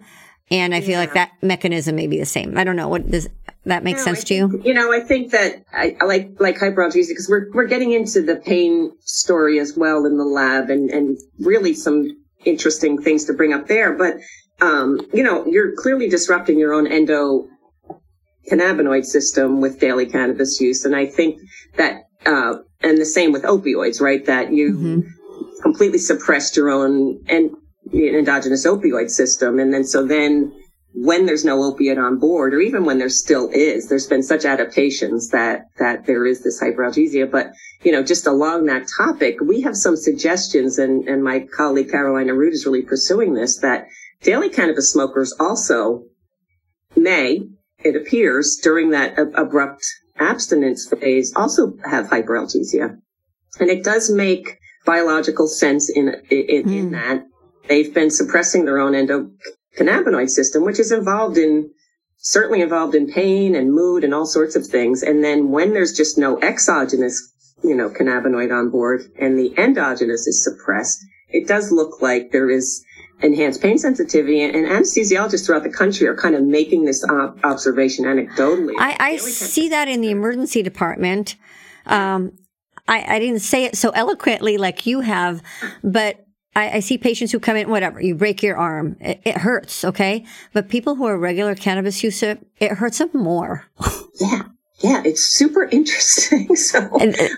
And 0.50 0.74
I 0.74 0.78
yeah. 0.78 0.86
feel 0.86 0.98
like 0.98 1.14
that 1.14 1.32
mechanism 1.42 1.94
may 1.96 2.06
be 2.06 2.18
the 2.18 2.26
same. 2.26 2.58
I 2.58 2.64
don't 2.64 2.76
know. 2.76 2.88
What 2.88 3.08
does 3.08 3.28
that 3.66 3.84
make 3.84 3.96
no, 3.96 4.02
sense 4.02 4.24
to 4.24 4.34
you? 4.34 4.60
You 4.64 4.74
know, 4.74 4.92
I 4.92 5.00
think 5.00 5.30
that 5.32 5.64
I, 5.72 5.96
I 6.00 6.04
like, 6.04 6.40
like 6.40 6.58
hyperalgesia 6.58 7.08
because 7.08 7.28
we're, 7.28 7.50
we're 7.52 7.66
getting 7.66 7.92
into 7.92 8.22
the 8.22 8.36
pain 8.36 8.92
story 9.00 9.60
as 9.60 9.76
well 9.76 10.06
in 10.06 10.16
the 10.16 10.24
lab 10.24 10.70
and, 10.70 10.90
and 10.90 11.18
really 11.38 11.72
some 11.74 12.08
interesting 12.44 13.00
things 13.00 13.26
to 13.26 13.32
bring 13.32 13.52
up 13.52 13.68
there. 13.68 13.96
But, 13.96 14.16
um, 14.60 15.00
you 15.12 15.22
know, 15.22 15.46
you're 15.46 15.72
clearly 15.76 16.08
disrupting 16.08 16.58
your 16.58 16.72
own 16.72 16.86
endo 16.86 17.46
cannabinoid 18.50 19.04
system 19.04 19.60
with 19.60 19.78
daily 19.78 20.06
cannabis 20.06 20.60
use. 20.60 20.84
And 20.84 20.96
I 20.96 21.06
think 21.06 21.40
that 21.76 22.04
uh, 22.26 22.54
and 22.80 22.98
the 22.98 23.06
same 23.06 23.32
with 23.32 23.42
opioids, 23.42 24.00
right? 24.00 24.24
That 24.26 24.52
you 24.52 24.72
mm-hmm. 24.72 25.62
completely 25.62 25.98
suppressed 25.98 26.56
your 26.56 26.70
own 26.70 27.22
and 27.28 27.50
endogenous 27.92 28.66
opioid 28.66 29.10
system. 29.10 29.58
And 29.58 29.72
then, 29.72 29.84
so 29.84 30.06
then 30.06 30.52
when 30.92 31.26
there's 31.26 31.44
no 31.44 31.62
opiate 31.62 31.98
on 31.98 32.18
board, 32.18 32.52
or 32.52 32.60
even 32.60 32.84
when 32.84 32.98
there 32.98 33.08
still 33.08 33.48
is, 33.52 33.88
there's 33.88 34.06
been 34.06 34.22
such 34.22 34.44
adaptations 34.44 35.28
that, 35.30 35.66
that 35.78 36.06
there 36.06 36.26
is 36.26 36.42
this 36.42 36.62
hyperalgesia. 36.62 37.30
But, 37.30 37.52
you 37.82 37.92
know, 37.92 38.02
just 38.02 38.26
along 38.26 38.66
that 38.66 38.86
topic, 38.98 39.36
we 39.40 39.60
have 39.62 39.76
some 39.76 39.96
suggestions 39.96 40.78
and, 40.78 41.06
and 41.08 41.22
my 41.22 41.46
colleague 41.56 41.90
Caroline 41.90 42.26
Arout 42.26 42.52
is 42.52 42.66
really 42.66 42.82
pursuing 42.82 43.34
this 43.34 43.58
that 43.58 43.86
daily 44.22 44.48
cannabis 44.48 44.92
smokers 44.92 45.32
also 45.38 46.04
may, 46.96 47.40
it 47.84 47.96
appears, 47.96 48.58
during 48.62 48.90
that 48.90 49.18
abrupt 49.18 49.86
abstinence 50.20 50.88
phase 50.88 51.34
also 51.34 51.74
have 51.84 52.06
hyperalgesia. 52.06 52.98
And 53.58 53.70
it 53.70 53.84
does 53.84 54.10
make 54.10 54.58
biological 54.86 55.46
sense 55.46 55.90
in, 55.90 56.08
in, 56.30 56.64
mm. 56.64 56.72
in 56.72 56.86
hmm. 56.86 56.92
that 56.92 57.26
they've 57.68 57.92
been 57.92 58.10
suppressing 58.10 58.64
their 58.64 58.78
own 58.78 58.92
endocannabinoid 58.92 60.30
system, 60.30 60.64
which 60.64 60.80
is 60.80 60.92
involved 60.92 61.38
in, 61.38 61.70
certainly 62.18 62.60
involved 62.60 62.94
in 62.94 63.10
pain 63.10 63.54
and 63.54 63.72
mood 63.72 64.04
and 64.04 64.14
all 64.14 64.26
sorts 64.26 64.56
of 64.56 64.66
things. 64.66 65.02
And 65.02 65.22
then 65.24 65.50
when 65.50 65.72
there's 65.72 65.92
just 65.92 66.18
no 66.18 66.38
exogenous, 66.40 67.32
you 67.62 67.74
know, 67.74 67.90
cannabinoid 67.90 68.52
on 68.52 68.70
board 68.70 69.02
and 69.18 69.38
the 69.38 69.54
endogenous 69.58 70.26
is 70.26 70.42
suppressed, 70.42 71.04
it 71.28 71.46
does 71.46 71.70
look 71.70 72.02
like 72.02 72.32
there 72.32 72.50
is 72.50 72.84
enhanced 73.22 73.60
pain 73.60 73.78
sensitivity 73.78 74.42
and 74.42 74.54
anesthesiologists 74.54 75.46
throughout 75.46 75.62
the 75.62 75.70
country 75.70 76.06
are 76.06 76.16
kind 76.16 76.34
of 76.34 76.42
making 76.42 76.84
this 76.84 77.04
observation 77.44 78.04
anecdotally. 78.04 78.74
I, 78.78 78.96
I 78.98 79.16
see 79.16 79.68
that 79.68 79.88
in 79.88 80.00
the 80.00 80.10
emergency 80.10 80.62
department. 80.62 81.36
Um, 81.86 82.32
I, 82.88 83.16
I 83.16 83.18
didn't 83.18 83.40
say 83.40 83.64
it 83.64 83.76
so 83.76 83.90
eloquently 83.90 84.58
like 84.58 84.86
you 84.86 85.00
have, 85.00 85.42
but 85.82 86.26
I, 86.56 86.70
I, 86.76 86.80
see 86.80 86.98
patients 86.98 87.30
who 87.30 87.38
come 87.38 87.56
in, 87.56 87.70
whatever, 87.70 88.00
you 88.02 88.14
break 88.14 88.42
your 88.42 88.56
arm. 88.56 88.96
It, 89.00 89.20
it, 89.24 89.38
hurts, 89.38 89.84
okay? 89.84 90.24
But 90.52 90.68
people 90.68 90.96
who 90.96 91.04
are 91.04 91.16
regular 91.16 91.54
cannabis 91.54 92.02
user, 92.02 92.38
it 92.58 92.72
hurts 92.72 92.98
them 92.98 93.10
more. 93.14 93.66
yeah. 94.20 94.42
Yeah. 94.80 95.02
It's 95.04 95.22
super 95.22 95.64
interesting. 95.64 96.56
so, 96.56 96.80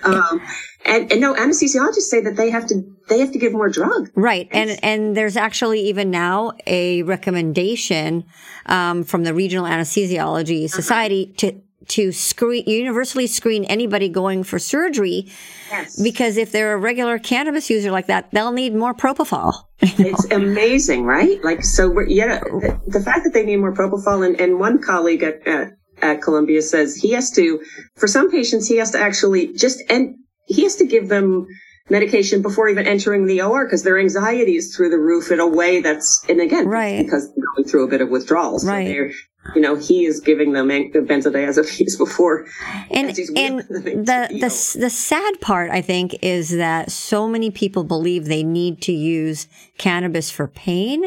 um, 0.05 0.41
and, 0.85 1.13
and 1.13 1.21
no, 1.21 1.35
anesthesiologists 1.35 2.03
say 2.03 2.21
that 2.23 2.37
they 2.37 2.51
have 2.51 2.67
to, 2.69 2.83
they 3.09 3.21
have 3.21 3.33
to 3.33 3.39
give 3.39 3.53
more 3.53 3.69
drug. 3.69 4.11
Right. 4.15 4.49
And, 4.51 4.79
and 4.83 5.17
there's 5.17 5.37
actually 5.37 5.81
even 5.89 6.11
now 6.11 6.53
a 6.67 7.03
recommendation, 7.03 8.25
um, 8.67 9.05
from 9.05 9.25
the 9.25 9.35
Regional 9.35 9.67
Anesthesiology 9.67 10.65
uh-huh. 10.65 10.69
Society 10.69 11.27
uh-huh. 11.27 11.51
to, 11.53 11.63
to 11.87 12.13
screen, 12.13 12.65
universally 12.67 13.27
screen 13.27 13.65
anybody 13.65 14.09
going 14.09 14.43
for 14.45 14.59
surgery. 14.59 15.31
Yes. 15.71 16.01
Because 16.01 16.37
if 16.37 16.53
they're 16.53 16.75
a 16.75 16.79
regular 16.79 17.19
cannabis 17.19 17.71
user 17.71 17.91
like 17.91 18.07
that, 18.07 18.31
they'll 18.33 18.53
need 18.53 18.75
more 18.75 18.95
propofol. 18.95 19.55
You 19.83 20.05
know? 20.05 20.11
It's 20.11 20.31
amazing, 20.31 21.05
right? 21.05 21.43
Like, 21.43 21.65
so 21.65 21.91
we're, 21.91 22.07
yeah, 22.07 22.39
the, 22.39 22.81
the, 22.87 23.01
fact 23.01 23.25
that 23.25 23.35
they 23.35 23.45
need 23.45 23.57
more 23.57 23.75
propofol 23.75 24.25
and, 24.25 24.41
and 24.41 24.61
one 24.61 24.81
colleague 24.81 25.25
at, 25.25 25.45
at, 25.45 25.73
at 26.01 26.23
Columbia 26.23 26.63
says 26.63 26.95
he 26.95 27.11
has 27.13 27.33
to, 27.33 27.61
for 27.97 28.07
some 28.07 28.31
patients, 28.31 28.69
he 28.69 28.77
has 28.77 28.93
to 28.93 29.01
actually 29.01 29.53
just, 29.55 29.83
and 29.91 30.15
he 30.53 30.63
has 30.63 30.77
to 30.77 30.87
give 30.87 31.09
them 31.09 31.47
medication 31.91 32.43
before 32.43 32.69
even 32.69 32.87
entering 32.87 33.27
the 33.27 33.43
OR 33.43 33.67
because 33.67 33.83
their 33.83 33.99
anxiety 33.99 34.57
is 34.57 34.75
through 34.75 34.91
the 34.91 34.99
roof 34.99 35.31
in 35.31 35.41
a 35.41 35.47
way 35.47 35.81
that's, 35.81 36.25
and 36.29 36.41
again, 36.41 36.67
right. 36.67 37.05
because 37.05 37.29
going 37.55 37.69
through 37.69 37.85
a 37.85 37.89
bit 37.89 38.01
of 38.01 38.09
withdrawals. 38.09 38.67
Right. 38.67 39.11
So 39.11 39.17
you 39.57 39.61
know, 39.61 39.75
he 39.75 40.05
is 40.05 40.21
giving 40.21 40.53
them 40.53 40.69
benzodiazepines 40.69 41.99
before. 41.99 42.47
And, 42.91 43.09
and 43.09 43.59
the, 43.59 44.29
the, 44.31 44.79
the 44.81 44.91
sad 44.91 45.41
part, 45.41 45.71
I 45.71 45.83
think, 45.83 46.17
is 46.23 46.51
that 46.51 46.93
so 46.93 47.27
many 47.27 47.51
people 47.51 47.83
believe 47.83 48.27
they 48.27 48.45
need 48.45 48.81
to 48.83 48.93
use 48.93 49.49
cannabis 49.79 50.31
for 50.31 50.47
pain. 50.47 51.07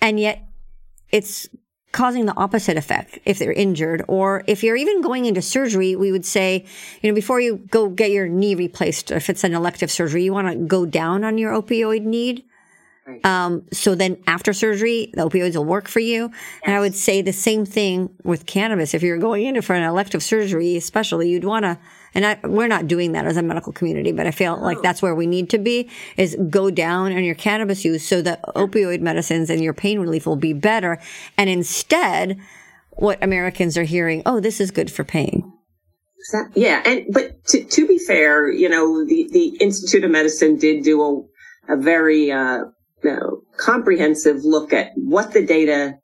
And 0.00 0.20
yet 0.20 0.46
it's 1.10 1.48
causing 1.94 2.26
the 2.26 2.36
opposite 2.36 2.76
effect 2.76 3.20
if 3.24 3.38
they're 3.38 3.52
injured 3.52 4.04
or 4.08 4.42
if 4.48 4.64
you're 4.64 4.76
even 4.76 5.00
going 5.00 5.26
into 5.26 5.40
surgery 5.40 5.94
we 5.94 6.10
would 6.10 6.26
say 6.26 6.64
you 7.00 7.08
know 7.08 7.14
before 7.14 7.40
you 7.40 7.56
go 7.70 7.88
get 7.88 8.10
your 8.10 8.26
knee 8.26 8.56
replaced 8.56 9.12
if 9.12 9.30
it's 9.30 9.44
an 9.44 9.54
elective 9.54 9.90
surgery 9.90 10.24
you 10.24 10.32
want 10.32 10.48
to 10.48 10.56
go 10.56 10.84
down 10.84 11.22
on 11.22 11.38
your 11.38 11.52
opioid 11.52 12.02
need 12.02 12.44
um, 13.22 13.66
so 13.70 13.94
then 13.94 14.16
after 14.26 14.52
surgery, 14.52 15.10
the 15.12 15.28
opioids 15.28 15.56
will 15.56 15.64
work 15.64 15.88
for 15.88 16.00
you. 16.00 16.30
Yes. 16.30 16.60
And 16.64 16.74
I 16.74 16.80
would 16.80 16.94
say 16.94 17.20
the 17.20 17.32
same 17.32 17.66
thing 17.66 18.08
with 18.24 18.46
cannabis. 18.46 18.94
If 18.94 19.02
you're 19.02 19.18
going 19.18 19.44
in 19.44 19.60
for 19.62 19.74
an 19.74 19.82
elective 19.82 20.22
surgery, 20.22 20.76
especially, 20.76 21.28
you'd 21.28 21.44
want 21.44 21.64
to, 21.64 21.78
and 22.14 22.24
I, 22.26 22.38
we're 22.44 22.68
not 22.68 22.86
doing 22.86 23.12
that 23.12 23.26
as 23.26 23.36
a 23.36 23.42
medical 23.42 23.72
community, 23.72 24.12
but 24.12 24.26
I 24.26 24.30
feel 24.30 24.60
like 24.60 24.82
that's 24.82 25.02
where 25.02 25.14
we 25.14 25.26
need 25.26 25.50
to 25.50 25.58
be 25.58 25.90
is 26.16 26.36
go 26.48 26.70
down 26.70 27.12
on 27.12 27.24
your 27.24 27.34
cannabis 27.34 27.84
use 27.84 28.06
so 28.06 28.22
that 28.22 28.42
opioid 28.54 29.00
medicines 29.00 29.50
and 29.50 29.62
your 29.62 29.74
pain 29.74 29.98
relief 29.98 30.26
will 30.26 30.36
be 30.36 30.52
better. 30.52 31.00
And 31.36 31.50
instead, 31.50 32.38
what 32.92 33.22
Americans 33.22 33.76
are 33.76 33.84
hearing, 33.84 34.22
oh, 34.26 34.40
this 34.40 34.60
is 34.60 34.70
good 34.70 34.90
for 34.90 35.04
pain. 35.04 35.52
Yeah. 36.54 36.82
And, 36.86 37.06
but 37.12 37.44
to, 37.46 37.64
to 37.64 37.86
be 37.86 37.98
fair, 37.98 38.50
you 38.50 38.68
know, 38.68 39.04
the, 39.04 39.28
the 39.30 39.56
Institute 39.60 40.04
of 40.04 40.10
Medicine 40.10 40.56
did 40.56 40.84
do 40.84 41.02
a, 41.68 41.74
a 41.74 41.76
very, 41.76 42.30
uh, 42.32 42.60
know, 43.04 43.42
comprehensive 43.56 44.44
look 44.44 44.72
at 44.72 44.88
what 44.96 45.32
the 45.32 45.44
data 45.44 45.94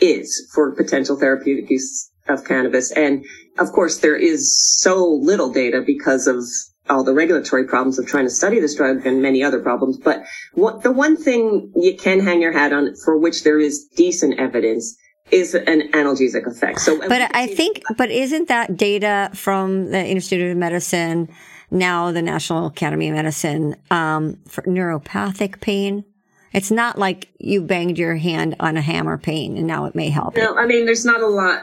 is 0.00 0.50
for 0.54 0.74
potential 0.74 1.18
therapeutic 1.18 1.70
use 1.70 2.10
of 2.28 2.44
cannabis. 2.44 2.92
And 2.92 3.24
of 3.58 3.72
course, 3.72 3.98
there 3.98 4.16
is 4.16 4.56
so 4.80 5.04
little 5.04 5.52
data 5.52 5.82
because 5.84 6.26
of 6.26 6.44
all 6.90 7.04
the 7.04 7.14
regulatory 7.14 7.66
problems 7.66 7.98
of 7.98 8.06
trying 8.06 8.24
to 8.24 8.30
study 8.30 8.60
this 8.60 8.74
drug 8.74 9.06
and 9.06 9.22
many 9.22 9.42
other 9.42 9.60
problems. 9.60 9.98
But 9.98 10.24
what, 10.54 10.82
the 10.82 10.90
one 10.90 11.16
thing 11.16 11.72
you 11.76 11.96
can 11.96 12.20
hang 12.20 12.42
your 12.42 12.52
hat 12.52 12.72
on 12.72 12.94
for 13.04 13.18
which 13.18 13.44
there 13.44 13.58
is 13.58 13.84
decent 13.96 14.38
evidence 14.38 14.96
is 15.30 15.54
an 15.54 15.90
analgesic 15.92 16.46
effect. 16.46 16.80
So, 16.80 16.98
but 17.08 17.34
I 17.34 17.46
think, 17.46 17.82
but 17.96 18.10
isn't 18.10 18.48
that 18.48 18.76
data 18.76 19.30
from 19.34 19.90
the 19.90 20.04
Institute 20.04 20.50
of 20.50 20.56
Medicine, 20.56 21.28
now 21.70 22.12
the 22.12 22.20
National 22.20 22.66
Academy 22.66 23.08
of 23.08 23.14
Medicine, 23.14 23.76
um, 23.90 24.38
for 24.48 24.62
neuropathic 24.62 25.60
pain? 25.60 26.04
It's 26.52 26.70
not 26.70 26.98
like 26.98 27.30
you 27.38 27.62
banged 27.62 27.98
your 27.98 28.16
hand 28.16 28.56
on 28.60 28.76
a 28.76 28.82
hammer 28.82 29.16
pain 29.16 29.56
and 29.56 29.66
now 29.66 29.86
it 29.86 29.94
may 29.94 30.10
help. 30.10 30.36
No, 30.36 30.54
I 30.54 30.66
mean, 30.66 30.84
there's 30.84 31.06
not 31.06 31.22
a 31.22 31.26
lot, 31.26 31.62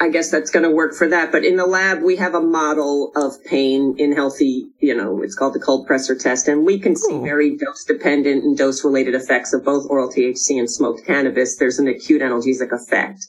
I 0.00 0.08
guess 0.08 0.30
that's 0.30 0.50
going 0.50 0.64
to 0.64 0.70
work 0.70 0.94
for 0.94 1.08
that. 1.08 1.32
But 1.32 1.44
in 1.44 1.56
the 1.56 1.66
lab, 1.66 2.02
we 2.02 2.16
have 2.16 2.34
a 2.34 2.40
model 2.40 3.12
of 3.16 3.32
pain 3.44 3.94
in 3.98 4.14
healthy, 4.14 4.66
you 4.78 4.94
know, 4.94 5.22
it's 5.22 5.34
called 5.34 5.54
the 5.54 5.60
cold 5.60 5.88
pressor 5.88 6.18
test. 6.18 6.48
And 6.48 6.64
we 6.64 6.78
can 6.78 6.96
see 6.96 7.18
very 7.18 7.56
dose 7.56 7.84
dependent 7.84 8.44
and 8.44 8.56
dose 8.56 8.84
related 8.84 9.14
effects 9.14 9.52
of 9.52 9.64
both 9.64 9.86
oral 9.88 10.08
THC 10.08 10.58
and 10.58 10.70
smoked 10.70 11.06
cannabis. 11.06 11.56
There's 11.56 11.78
an 11.78 11.88
acute 11.88 12.22
analgesic 12.22 12.72
effect. 12.72 13.26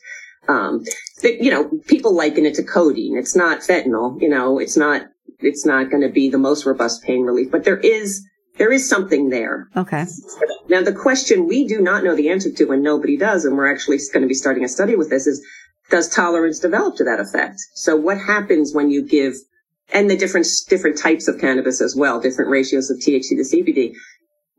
Um, 0.47 0.83
that, 1.23 1.41
you 1.41 1.49
know, 1.49 1.71
people 1.87 2.15
liken 2.15 2.45
it 2.45 2.55
to 2.55 2.63
codeine. 2.63 3.17
It's 3.17 3.35
not 3.35 3.61
fentanyl, 3.61 4.21
you 4.21 4.29
know, 4.29 4.59
it's 4.59 4.77
not, 4.77 5.07
it's 5.39 5.65
not 5.65 5.89
going 5.89 6.03
to 6.03 6.09
be 6.09 6.29
the 6.29 6.37
most 6.37 6.65
robust 6.65 7.01
pain 7.01 7.23
relief, 7.23 7.49
but 7.51 7.63
there 7.63 7.79
is 7.79 8.23
there 8.57 8.71
is 8.71 8.87
something 8.87 9.29
there. 9.29 9.67
Okay. 9.75 10.05
Now, 10.69 10.81
the 10.81 10.93
question 10.93 11.47
we 11.47 11.67
do 11.67 11.81
not 11.81 12.03
know 12.03 12.15
the 12.15 12.29
answer 12.29 12.51
to, 12.51 12.71
and 12.71 12.81
nobody 12.81 13.17
does, 13.17 13.45
and 13.45 13.57
we're 13.57 13.71
actually 13.71 13.97
going 14.13 14.21
to 14.21 14.27
be 14.27 14.33
starting 14.33 14.63
a 14.63 14.69
study 14.69 14.95
with 14.95 15.09
this, 15.09 15.27
is 15.27 15.45
does 15.89 16.09
tolerance 16.09 16.59
develop 16.59 16.95
to 16.97 17.03
that 17.03 17.19
effect? 17.19 17.59
So, 17.73 17.95
what 17.95 18.17
happens 18.17 18.73
when 18.73 18.89
you 18.89 19.01
give, 19.01 19.33
and 19.93 20.09
the 20.09 20.17
different 20.17 20.47
different 20.67 20.97
types 20.97 21.27
of 21.27 21.39
cannabis 21.39 21.81
as 21.81 21.95
well, 21.95 22.19
different 22.19 22.51
ratios 22.51 22.89
of 22.89 22.97
THC 22.97 23.29
to 23.29 23.43
CBD? 23.43 23.93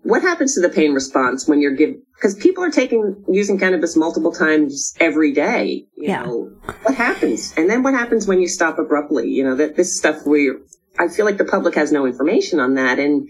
What 0.03 0.23
happens 0.23 0.55
to 0.55 0.61
the 0.61 0.69
pain 0.69 0.93
response 0.93 1.49
when 1.49 1.61
you're 1.61 1.75
giving? 1.75 2.01
Because 2.15 2.37
people 2.37 2.63
are 2.63 2.71
taking 2.71 3.25
using 3.29 3.59
cannabis 3.59 3.97
multiple 3.97 4.31
times 4.31 4.95
every 5.01 5.33
day. 5.33 5.87
You 5.97 6.09
yeah. 6.09 6.23
Know, 6.23 6.53
what 6.83 6.95
happens? 6.95 7.53
And 7.57 7.69
then 7.69 7.83
what 7.83 7.95
happens 7.95 8.29
when 8.29 8.41
you 8.41 8.47
stop 8.47 8.79
abruptly? 8.79 9.29
You 9.29 9.45
know 9.45 9.57
that 9.57 9.77
this 9.77 9.99
stuff 9.99 10.25
where 10.25 10.59
I 10.99 11.09
feel 11.09 11.25
like 11.25 11.39
the 11.39 11.45
public 11.45 11.75
has 11.75 11.91
no 11.91 12.07
information 12.07 12.61
on 12.61 12.75
that, 12.75 13.01
and 13.01 13.29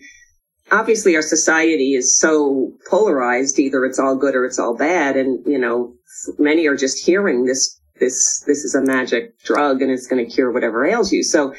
obviously 0.71 1.15
our 1.17 1.23
society 1.23 1.95
is 1.95 2.19
so 2.19 2.73
polarized 2.91 3.59
either 3.59 3.85
it's 3.85 3.99
all 3.99 4.17
good 4.17 4.35
or 4.35 4.45
it's 4.45 4.59
all 4.59 4.77
bad 4.77 5.17
and 5.17 5.45
you 5.47 5.59
know 5.59 5.95
many 6.39 6.67
are 6.67 6.77
just 6.77 7.05
hearing 7.05 7.45
this 7.45 7.76
this 7.99 8.41
this 8.47 8.65
is 8.65 8.75
a 8.75 8.83
magic 8.83 9.39
drug 9.43 9.83
and 9.83 9.91
it's 9.91 10.07
going 10.07 10.25
to 10.25 10.31
cure 10.31 10.53
whatever 10.53 10.85
ails 10.85 11.13
you. 11.13 11.23
So 11.23 11.55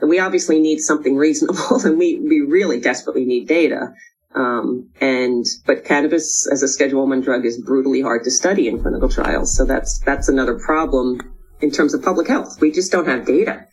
we 0.00 0.18
obviously 0.18 0.60
need 0.60 0.78
something 0.78 1.16
reasonable 1.26 1.80
and 1.84 1.98
we 1.98 2.20
we 2.20 2.40
really 2.40 2.80
desperately 2.80 3.24
need 3.24 3.48
data. 3.48 3.92
Um, 4.34 4.90
and 5.00 5.44
but 5.66 5.84
cannabis 5.84 6.46
as 6.52 6.62
a 6.62 6.68
schedule 6.68 7.06
one 7.06 7.22
drug 7.22 7.46
is 7.46 7.60
brutally 7.60 8.02
hard 8.02 8.24
to 8.24 8.30
study 8.30 8.68
in 8.68 8.80
clinical 8.80 9.08
trials. 9.08 9.56
So 9.56 9.64
that's 9.64 9.98
that's 10.00 10.28
another 10.28 10.58
problem 10.58 11.20
in 11.60 11.70
terms 11.70 11.94
of 11.94 12.02
public 12.02 12.28
health. 12.28 12.60
We 12.60 12.70
just 12.70 12.92
don't 12.92 13.08
have 13.08 13.26
data 13.26 13.66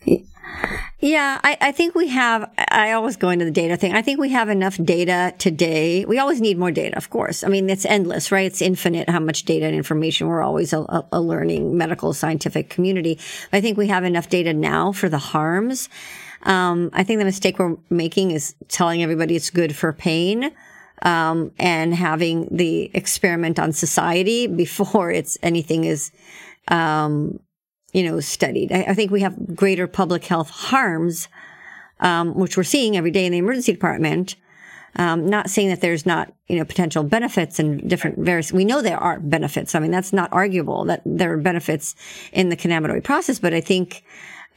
yeah, 1.00 1.40
I, 1.44 1.56
I, 1.60 1.72
think 1.72 1.94
we 1.94 2.08
have, 2.08 2.50
I 2.70 2.92
always 2.92 3.16
go 3.16 3.28
into 3.28 3.44
the 3.44 3.50
data 3.50 3.76
thing. 3.76 3.94
I 3.94 4.02
think 4.02 4.18
we 4.18 4.30
have 4.30 4.48
enough 4.48 4.76
data 4.82 5.34
today. 5.38 6.04
We 6.04 6.18
always 6.18 6.40
need 6.40 6.58
more 6.58 6.70
data, 6.70 6.96
of 6.96 7.10
course. 7.10 7.44
I 7.44 7.48
mean, 7.48 7.68
it's 7.68 7.84
endless, 7.84 8.32
right? 8.32 8.46
It's 8.46 8.62
infinite 8.62 9.08
how 9.08 9.20
much 9.20 9.44
data 9.44 9.66
and 9.66 9.74
information. 9.74 10.26
We're 10.26 10.42
always 10.42 10.72
a, 10.72 11.06
a 11.12 11.20
learning 11.20 11.76
medical 11.76 12.12
scientific 12.14 12.70
community. 12.70 13.18
I 13.52 13.60
think 13.60 13.76
we 13.76 13.88
have 13.88 14.04
enough 14.04 14.28
data 14.28 14.52
now 14.54 14.92
for 14.92 15.08
the 15.08 15.18
harms. 15.18 15.88
Um, 16.42 16.90
I 16.92 17.02
think 17.04 17.18
the 17.18 17.24
mistake 17.24 17.58
we're 17.58 17.76
making 17.90 18.30
is 18.30 18.54
telling 18.68 19.02
everybody 19.02 19.36
it's 19.36 19.50
good 19.50 19.76
for 19.76 19.92
pain. 19.92 20.50
Um, 21.02 21.52
and 21.58 21.94
having 21.94 22.48
the 22.50 22.90
experiment 22.94 23.58
on 23.58 23.72
society 23.72 24.46
before 24.64 25.10
it's 25.10 25.36
anything 25.42 25.84
is, 25.84 26.10
um, 26.68 27.38
you 27.96 28.02
know, 28.02 28.20
studied. 28.20 28.70
I, 28.72 28.82
I 28.88 28.94
think 28.94 29.10
we 29.10 29.22
have 29.22 29.56
greater 29.56 29.86
public 29.86 30.26
health 30.26 30.50
harms, 30.50 31.28
um, 32.00 32.34
which 32.34 32.54
we're 32.54 32.62
seeing 32.62 32.94
every 32.94 33.10
day 33.10 33.24
in 33.24 33.32
the 33.32 33.38
emergency 33.38 33.72
department. 33.72 34.36
Um, 34.96 35.26
not 35.26 35.48
saying 35.48 35.68
that 35.68 35.80
there's 35.80 36.04
not, 36.04 36.30
you 36.46 36.56
know, 36.58 36.64
potential 36.66 37.02
benefits 37.04 37.58
and 37.58 37.88
different 37.88 38.18
various, 38.18 38.52
we 38.52 38.66
know 38.66 38.82
there 38.82 38.98
are 38.98 39.18
benefits. 39.18 39.74
I 39.74 39.78
mean, 39.78 39.90
that's 39.90 40.12
not 40.12 40.30
arguable 40.30 40.84
that 40.84 41.00
there 41.06 41.32
are 41.32 41.38
benefits 41.38 41.94
in 42.32 42.50
the 42.50 42.56
cannabinoid 42.56 43.02
process, 43.02 43.38
but 43.38 43.54
I 43.54 43.62
think, 43.62 44.04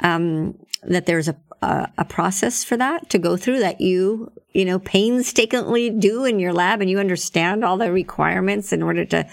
um, 0.01 0.57
that 0.83 1.05
there's 1.05 1.29
a, 1.29 1.35
a, 1.61 1.89
a, 1.97 2.05
process 2.05 2.63
for 2.63 2.77
that 2.77 3.09
to 3.09 3.19
go 3.19 3.35
through 3.35 3.59
that 3.59 3.81
you, 3.81 4.31
you 4.53 4.63
know, 4.63 4.79
painstakingly 4.79 5.89
do 5.89 6.23
in 6.23 6.39
your 6.39 6.53
lab 6.53 6.79
and 6.79 6.89
you 6.89 6.99
understand 6.99 7.65
all 7.65 7.77
the 7.77 7.91
requirements 7.91 8.71
in 8.71 8.81
order 8.81 9.03
to, 9.03 9.27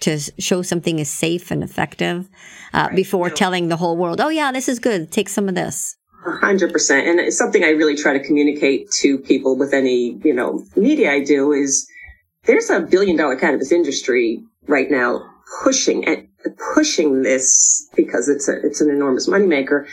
to 0.00 0.18
show 0.38 0.62
something 0.62 0.98
is 0.98 1.10
safe 1.10 1.50
and 1.50 1.62
effective 1.62 2.28
uh, 2.72 2.86
right. 2.88 2.96
before 2.96 3.30
telling 3.30 3.68
the 3.68 3.76
whole 3.76 3.96
world, 3.96 4.20
oh 4.20 4.28
yeah, 4.28 4.52
this 4.52 4.68
is 4.68 4.78
good. 4.78 5.10
Take 5.10 5.28
some 5.28 5.48
of 5.48 5.54
this. 5.54 5.96
hundred 6.24 6.72
percent. 6.72 7.06
And 7.06 7.20
it's 7.20 7.38
something 7.38 7.64
I 7.64 7.70
really 7.70 7.96
try 7.96 8.12
to 8.12 8.24
communicate 8.24 8.90
to 9.00 9.18
people 9.18 9.56
with 9.56 9.72
any, 9.72 10.18
you 10.24 10.34
know, 10.34 10.64
media 10.76 11.12
I 11.12 11.24
do 11.24 11.52
is 11.52 11.88
there's 12.44 12.70
a 12.70 12.80
billion 12.80 13.16
dollar 13.16 13.36
cannabis 13.36 13.72
industry 13.72 14.42
right 14.66 14.90
now 14.90 15.28
pushing 15.62 16.04
and 16.06 16.28
pushing 16.74 17.22
this 17.22 17.88
because 17.96 18.28
it's 18.28 18.48
a, 18.48 18.64
it's 18.64 18.80
an 18.80 18.90
enormous 18.90 19.28
moneymaker 19.28 19.86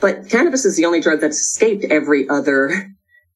but 0.00 0.28
cannabis 0.28 0.64
is 0.64 0.76
the 0.76 0.84
only 0.84 1.00
drug 1.00 1.20
that's 1.20 1.38
escaped 1.38 1.84
every 1.84 2.28
other, 2.28 2.92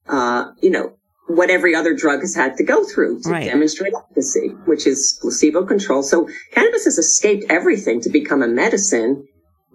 uh, 0.09 0.53
you 0.61 0.71
know, 0.71 0.93
what 1.35 1.49
every 1.51 1.75
other 1.75 1.95
drug 1.95 2.21
has 2.21 2.35
had 2.35 2.57
to 2.57 2.65
go 2.65 2.83
through 2.85 3.21
to 3.23 3.31
Right. 3.31 3.45
demonstrate 3.47 3.93
efficacy, 3.95 4.49
which 4.67 4.87
is 4.87 5.19
placebo 5.21 5.65
control. 5.65 6.03
So 6.03 6.29
cannabis 6.53 6.85
has 6.85 6.99
escaped 6.99 7.45
everything 7.49 8.01
to 8.03 8.11
become 8.11 8.43
a 8.43 8.49
medicine 8.49 9.27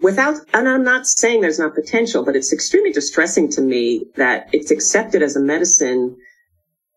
without, 0.01 0.35
and 0.53 0.67
I'm 0.67 0.83
not 0.83 1.07
saying 1.07 1.41
there's 1.41 1.59
not 1.59 1.73
potential, 1.73 2.23
but 2.25 2.35
it's 2.35 2.51
extremely 2.51 2.91
distressing 2.91 3.49
to 3.51 3.61
me 3.61 4.05
that 4.17 4.47
it's 4.51 4.69
accepted 4.71 5.21
as 5.23 5.35
a 5.35 5.39
medicine, 5.39 6.17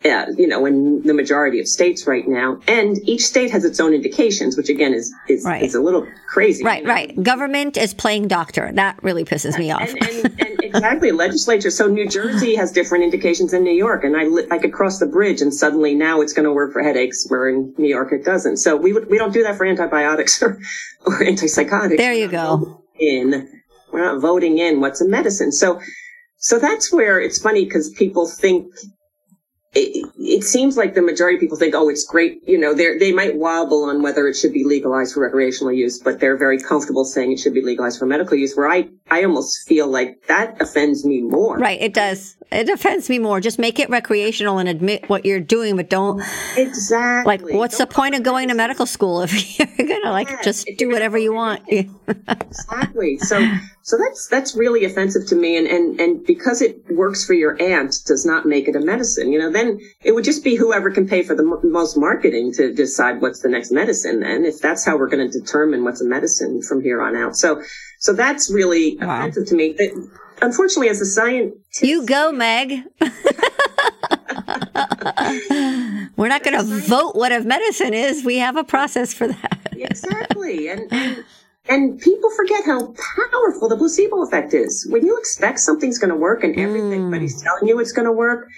uh, 0.05 0.27
you 0.37 0.47
know, 0.47 0.65
in 0.65 1.03
the 1.03 1.13
majority 1.15 1.59
of 1.59 1.67
states 1.67 2.07
right 2.07 2.29
now. 2.29 2.61
And 2.69 2.99
each 3.09 3.23
state 3.27 3.51
has 3.51 3.65
its 3.65 3.81
own 3.81 3.93
indications, 3.93 4.57
which 4.57 4.69
again 4.69 4.95
is, 4.95 5.13
is, 5.29 5.45
Right. 5.45 5.63
is 5.63 5.75
a 5.75 5.81
little 5.81 6.07
crazy. 6.29 6.65
Right, 6.65 6.85
right. 6.85 7.21
Government 7.21 7.77
is 7.77 7.95
playing 7.95 8.29
doctor. 8.29 8.71
That 8.73 9.03
really 9.03 9.25
pisses 9.25 9.59
me 9.59 9.73
off. 9.73 9.81
and, 9.89 10.03
and, 10.05 10.41
and 10.41 10.63
exactly 10.63 11.11
legislature. 11.11 11.71
So 11.71 11.89
New 11.89 12.09
Jersey 12.09 12.55
has 12.55 12.71
different 12.71 13.03
indications 13.03 13.51
than 13.51 13.65
New 13.65 13.75
York, 13.75 14.05
and 14.05 14.17
I 14.17 14.25
li- 14.25 14.47
I 14.53 14.59
could 14.59 14.73
cross 14.73 15.01
the 15.01 15.07
bridge, 15.07 15.41
and 15.41 15.53
suddenly 15.53 15.95
now 15.97 16.21
it's 16.21 16.33
going 16.33 16.45
to 16.45 16.53
work 16.53 16.73
for 16.73 16.83
headaches, 16.83 17.27
where 17.29 17.49
in 17.49 17.75
New 17.77 17.89
York 17.89 18.13
it 18.13 18.25
doesn't. 18.25 18.59
So 18.59 18.77
we 18.77 18.93
would 18.93 19.11
we 19.11 19.19
don't 19.19 19.33
do 19.33 19.43
that 19.43 19.57
for 19.57 19.67
antibiotics 19.67 20.41
or 20.43 20.61
or 21.07 21.19
antipsychotics. 21.21 21.97
There 21.97 22.13
you 22.13 22.29
go. 22.29 22.85
In 23.01 23.49
we're 23.93 24.05
not 24.05 24.21
voting 24.21 24.59
in 24.59 24.81
what's 24.81 25.01
a 25.01 25.09
medicine. 25.09 25.51
So 25.51 25.81
so 26.37 26.61
that's 26.61 26.93
where 26.93 27.21
it's 27.21 27.41
funny 27.43 27.65
because 27.65 27.91
people 27.91 28.29
think. 28.29 28.73
It, 29.75 30.09
it 30.17 30.45
seems 30.45 30.77
like 30.77 30.95
the 30.95 31.03
majority 31.03 31.37
of 31.37 31.41
people 31.41 31.59
think, 31.59 31.75
oh, 31.75 31.89
it's 31.89 32.05
great. 32.05 32.43
You 32.49 32.59
know, 32.59 32.73
they 32.73 32.97
they 32.97 33.13
might 33.13 33.37
wobble 33.37 33.85
on 33.85 34.03
whether 34.03 34.27
it 34.27 34.35
should 34.35 34.53
be 34.53 34.65
legalized 34.65 35.15
for 35.15 35.21
recreational 35.21 35.73
use, 35.73 35.99
but 35.99 36.21
they're 36.21 36.39
very 36.39 36.59
comfortable 36.59 37.05
saying 37.05 37.33
it 37.33 37.39
should 37.39 37.55
be 37.55 37.63
legalized 37.63 37.99
for 37.99 38.07
medical 38.07 38.37
use. 38.37 38.57
Where 38.57 38.69
I 38.69 38.89
I 39.11 39.25
almost 39.25 39.69
feel 39.69 39.87
like 39.87 40.23
that 40.29 40.61
offends 40.61 41.05
me 41.05 41.21
more. 41.21 41.59
Right, 41.59 41.81
it 41.81 41.93
does. 41.93 42.38
It 42.51 42.69
offends 42.71 43.11
me 43.11 43.19
more. 43.19 43.41
Just 43.41 43.59
make 43.59 43.79
it 43.79 43.91
recreational 43.91 44.59
and 44.59 44.69
admit 44.69 45.09
what 45.09 45.27
you're 45.27 45.39
doing, 45.41 45.77
but 45.77 45.91
don't 45.91 46.23
Exactly. 46.57 47.39
like. 47.39 47.55
What's 47.55 47.77
the 47.77 47.85
Don't 47.85 47.93
point 47.95 48.15
of 48.15 48.23
going 48.23 48.49
to 48.49 48.55
medical 48.55 48.87
school 48.87 49.21
if 49.23 49.59
you're 49.79 49.87
gonna 49.87 50.11
like 50.11 50.31
Yeah, 50.31 50.43
just 50.43 50.67
do 50.79 50.89
whatever 50.89 51.19
you 51.19 51.35
want? 51.35 51.63
exactly. 51.69 53.19
So 53.19 53.47
so 53.83 53.97
that's 53.99 54.29
that's 54.29 54.57
really 54.57 54.85
offensive 54.85 55.27
to 55.29 55.37
me, 55.37 55.57
and 55.57 55.67
and 55.67 56.01
and 56.01 56.25
because 56.27 56.63
it 56.63 56.83
works 56.91 57.25
for 57.27 57.35
your 57.35 57.61
aunt 57.61 57.95
does 58.07 58.25
not 58.25 58.47
make 58.47 58.69
it 58.69 58.77
a 58.77 58.81
medicine. 58.81 59.31
You 59.33 59.39
know, 59.41 59.53
then 59.53 59.79
it 60.03 60.13
would 60.15 60.25
just 60.25 60.43
be 60.45 60.57
whoever 60.57 60.91
can 60.91 61.07
pay 61.07 61.23
for 61.23 61.35
the 61.35 61.43
mo- 61.43 61.61
most 61.63 61.97
marketing 61.97 62.53
to 62.55 62.73
decide 62.73 63.21
what's 63.21 63.41
the 63.41 63.49
next 63.49 63.71
medicine. 63.71 64.21
Then, 64.21 64.45
if 64.45 64.59
that's 64.61 64.85
how 64.85 64.97
we're 64.97 65.09
going 65.09 65.31
to 65.31 65.39
determine 65.41 65.85
what's 65.85 66.01
a 66.01 66.05
medicine 66.07 66.63
from 66.63 66.83
here 66.83 67.03
on 67.03 67.17
out. 67.17 67.37
So 67.37 67.63
so 67.99 68.13
that's 68.13 68.51
really 68.51 68.97
Wow. 69.01 69.19
offensive 69.21 69.47
to 69.49 69.55
me. 69.55 69.73
That, 69.75 70.09
unfortunately, 70.43 70.89
as 70.89 71.01
a 71.01 71.07
scientist, 71.07 71.83
You 71.83 72.05
go, 72.07 72.33
Meg. 72.33 72.83
We're 76.17 76.29
not 76.29 76.43
going 76.43 76.59
to 76.59 76.65
vote 76.65 77.15
what 77.15 77.33
a 77.33 77.41
medicine 77.41 77.95
is. 77.95 78.25
We 78.25 78.39
have 78.39 78.57
a 78.57 78.65
process 78.65 79.13
for 79.15 79.29
that. 79.29 79.59
exactly 79.73 80.69
and, 80.69 80.93
and 80.93 81.25
and 81.69 82.01
people 82.01 82.31
forget 82.31 82.65
how 82.65 82.93
powerful 83.17 83.69
the 83.69 83.77
placebo 83.77 84.23
effect 84.23 84.53
is 84.55 84.87
when 84.91 85.05
you 85.07 85.17
expect 85.19 85.61
something's 85.61 85.99
going 85.99 86.11
to 86.11 86.17
work 86.17 86.43
and 86.43 86.59
everything 86.59 86.89
hmm. 87.01 87.07
everybody's 87.07 87.41
telling 87.41 87.69
you 87.69 87.79
it's 87.79 87.93
going 87.93 88.07
to 88.07 88.11
work 88.13 88.49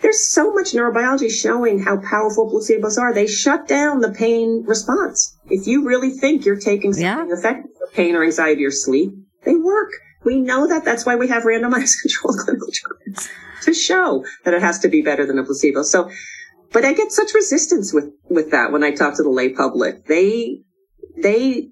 there's 0.00 0.28
so 0.28 0.52
much 0.52 0.72
neurobiology 0.72 1.30
showing 1.30 1.78
how 1.78 1.96
powerful 1.98 2.50
placebos 2.50 2.98
are 2.98 3.14
they 3.14 3.26
shut 3.28 3.68
down 3.68 4.00
the 4.00 4.10
pain 4.10 4.64
response 4.66 5.36
if 5.48 5.64
you 5.68 5.84
really 5.86 6.10
think 6.10 6.44
you're 6.44 6.58
taking 6.58 6.92
something 6.92 7.28
Yeah. 7.28 7.38
effective 7.38 7.70
for 7.78 7.86
pain 7.94 8.16
or 8.16 8.24
anxiety 8.24 8.64
or 8.64 8.72
sleep 8.72 9.12
they 9.44 9.54
work 9.54 9.90
we 10.24 10.40
know 10.40 10.66
that. 10.66 10.84
That's 10.84 11.06
why 11.06 11.16
we 11.16 11.28
have 11.28 11.44
randomized 11.44 11.94
controlled 12.02 12.38
clinical 12.38 12.68
trials. 12.72 13.28
To 13.62 13.72
show 13.72 14.24
that 14.44 14.52
it 14.52 14.60
has 14.60 14.78
to 14.80 14.88
be 14.88 15.00
better 15.00 15.24
than 15.26 15.38
a 15.38 15.44
placebo. 15.44 15.82
So 15.82 16.10
but 16.74 16.84
I 16.84 16.92
get 16.92 17.12
such 17.12 17.32
resistance 17.34 17.94
with 17.94 18.12
with 18.28 18.50
that 18.50 18.72
when 18.72 18.82
I 18.82 18.90
talk 18.90 19.16
to 19.16 19.22
the 19.22 19.30
lay 19.30 19.50
public. 19.50 20.06
They 20.06 20.58
they 21.16 21.68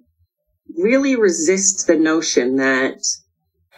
really 0.78 1.16
resist 1.16 1.88
the 1.88 1.96
notion 1.96 2.56
that 2.56 3.02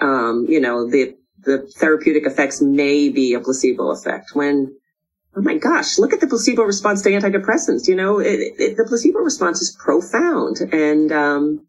um, 0.00 0.44
you 0.48 0.60
know 0.60 0.88
the 0.88 1.16
the 1.40 1.66
therapeutic 1.78 2.26
effects 2.26 2.60
may 2.60 3.08
be 3.08 3.32
a 3.32 3.40
placebo 3.40 3.90
effect 3.90 4.30
when 4.34 4.76
oh 5.34 5.40
my 5.40 5.56
gosh 5.56 5.98
look 5.98 6.12
at 6.12 6.20
the 6.20 6.26
placebo 6.26 6.62
response 6.62 7.02
to 7.02 7.10
antidepressants 7.10 7.88
you 7.88 7.94
know? 7.94 8.18
It, 8.18 8.40
it, 8.58 8.76
the 8.76 8.84
placebo 8.84 9.18
response 9.18 9.60
is 9.60 9.76
profound 9.78 10.60
and 10.72 11.12
um, 11.12 11.66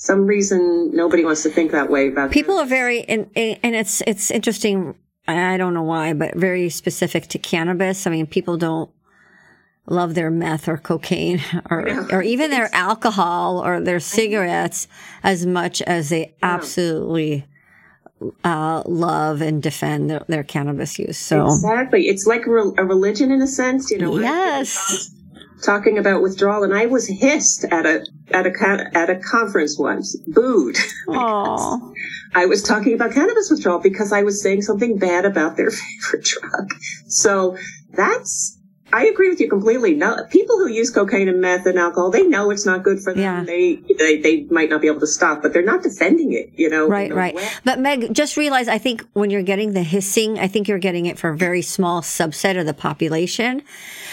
some 0.00 0.26
reason 0.26 0.92
nobody 0.94 1.24
wants 1.24 1.42
to 1.42 1.50
think 1.50 1.72
that 1.72 1.90
way 1.90 2.06
about 2.06 2.30
People 2.30 2.56
are 2.56 2.64
very, 2.66 3.02
and, 3.08 3.28
and 3.34 3.74
it's 3.74 4.00
it's 4.06 4.30
interesting. 4.30 4.94
I 5.26 5.56
don't 5.56 5.74
know 5.74 5.82
why, 5.82 6.12
but 6.12 6.36
very 6.36 6.70
specific 6.70 7.26
to 7.28 7.38
cannabis. 7.38 8.06
I 8.06 8.10
mean, 8.10 8.26
people 8.28 8.56
don't 8.56 8.90
love 9.86 10.14
their 10.14 10.30
meth 10.30 10.68
or 10.68 10.78
cocaine 10.78 11.40
or 11.70 11.84
Yeah. 11.88 12.06
or 12.12 12.22
even 12.22 12.50
their 12.52 12.72
alcohol 12.72 13.58
or 13.58 13.80
their 13.80 13.98
cigarettes 13.98 14.86
as 15.24 15.44
much 15.44 15.82
as 15.82 16.10
they 16.10 16.32
absolutely 16.42 17.44
uh, 18.44 18.82
love 18.86 19.40
and 19.42 19.60
defend 19.62 20.10
their, 20.10 20.24
their 20.28 20.44
cannabis 20.44 20.96
use. 20.98 21.18
So 21.18 21.44
Exactly. 21.46 22.06
It's 22.06 22.24
like 22.26 22.46
a, 22.46 22.50
re- 22.50 22.72
a 22.78 22.84
religion 22.84 23.32
in 23.32 23.42
a 23.42 23.46
sense, 23.48 23.90
you 23.90 23.98
know. 23.98 24.12
when 24.12 24.24
I 24.24 24.26
hear 24.28 24.56
yes, 24.58 25.10
Talking 25.62 25.98
about 25.98 26.22
withdrawal, 26.22 26.62
and 26.62 26.74
I 26.74 26.86
was 26.86 27.06
hissed 27.08 27.64
at 27.64 27.84
a 27.84 28.06
at 28.30 28.46
a 28.46 28.90
at 28.94 29.10
a 29.10 29.16
conference 29.16 29.78
once, 29.78 30.16
booed. 30.26 30.76
I 32.34 32.46
was 32.46 32.62
talking 32.62 32.94
about 32.94 33.12
cannabis 33.12 33.50
withdrawal 33.50 33.80
because 33.80 34.12
I 34.12 34.22
was 34.22 34.42
saying 34.42 34.62
something 34.62 34.98
bad 34.98 35.24
about 35.24 35.56
their 35.56 35.70
favorite 36.02 36.24
drug. 36.24 36.68
So 37.06 37.56
that's. 37.90 38.57
I 38.92 39.06
agree 39.06 39.28
with 39.28 39.40
you 39.40 39.48
completely. 39.48 39.94
No, 39.94 40.16
people 40.30 40.56
who 40.56 40.68
use 40.68 40.90
cocaine 40.90 41.28
and 41.28 41.40
meth 41.40 41.66
and 41.66 41.78
alcohol, 41.78 42.10
they 42.10 42.22
know 42.22 42.50
it's 42.50 42.64
not 42.64 42.82
good 42.82 43.00
for 43.00 43.12
them. 43.12 43.22
Yeah. 43.22 43.44
They, 43.44 43.76
they 43.98 44.20
they 44.20 44.40
might 44.44 44.70
not 44.70 44.80
be 44.80 44.86
able 44.86 45.00
to 45.00 45.06
stop, 45.06 45.42
but 45.42 45.52
they're 45.52 45.62
not 45.62 45.82
defending 45.82 46.32
it. 46.32 46.52
You 46.56 46.70
know, 46.70 46.88
right, 46.88 47.12
right. 47.14 47.34
way. 47.34 47.48
But 47.64 47.80
Meg, 47.80 48.14
just 48.14 48.36
realize, 48.36 48.66
I 48.68 48.78
think 48.78 49.06
when 49.12 49.30
you're 49.30 49.42
getting 49.42 49.72
the 49.72 49.82
hissing, 49.82 50.38
I 50.38 50.48
think 50.48 50.68
you're 50.68 50.78
getting 50.78 51.06
it 51.06 51.18
for 51.18 51.30
a 51.30 51.36
very 51.36 51.62
small 51.62 52.00
subset 52.00 52.58
of 52.58 52.66
the 52.66 52.74
population. 52.74 53.62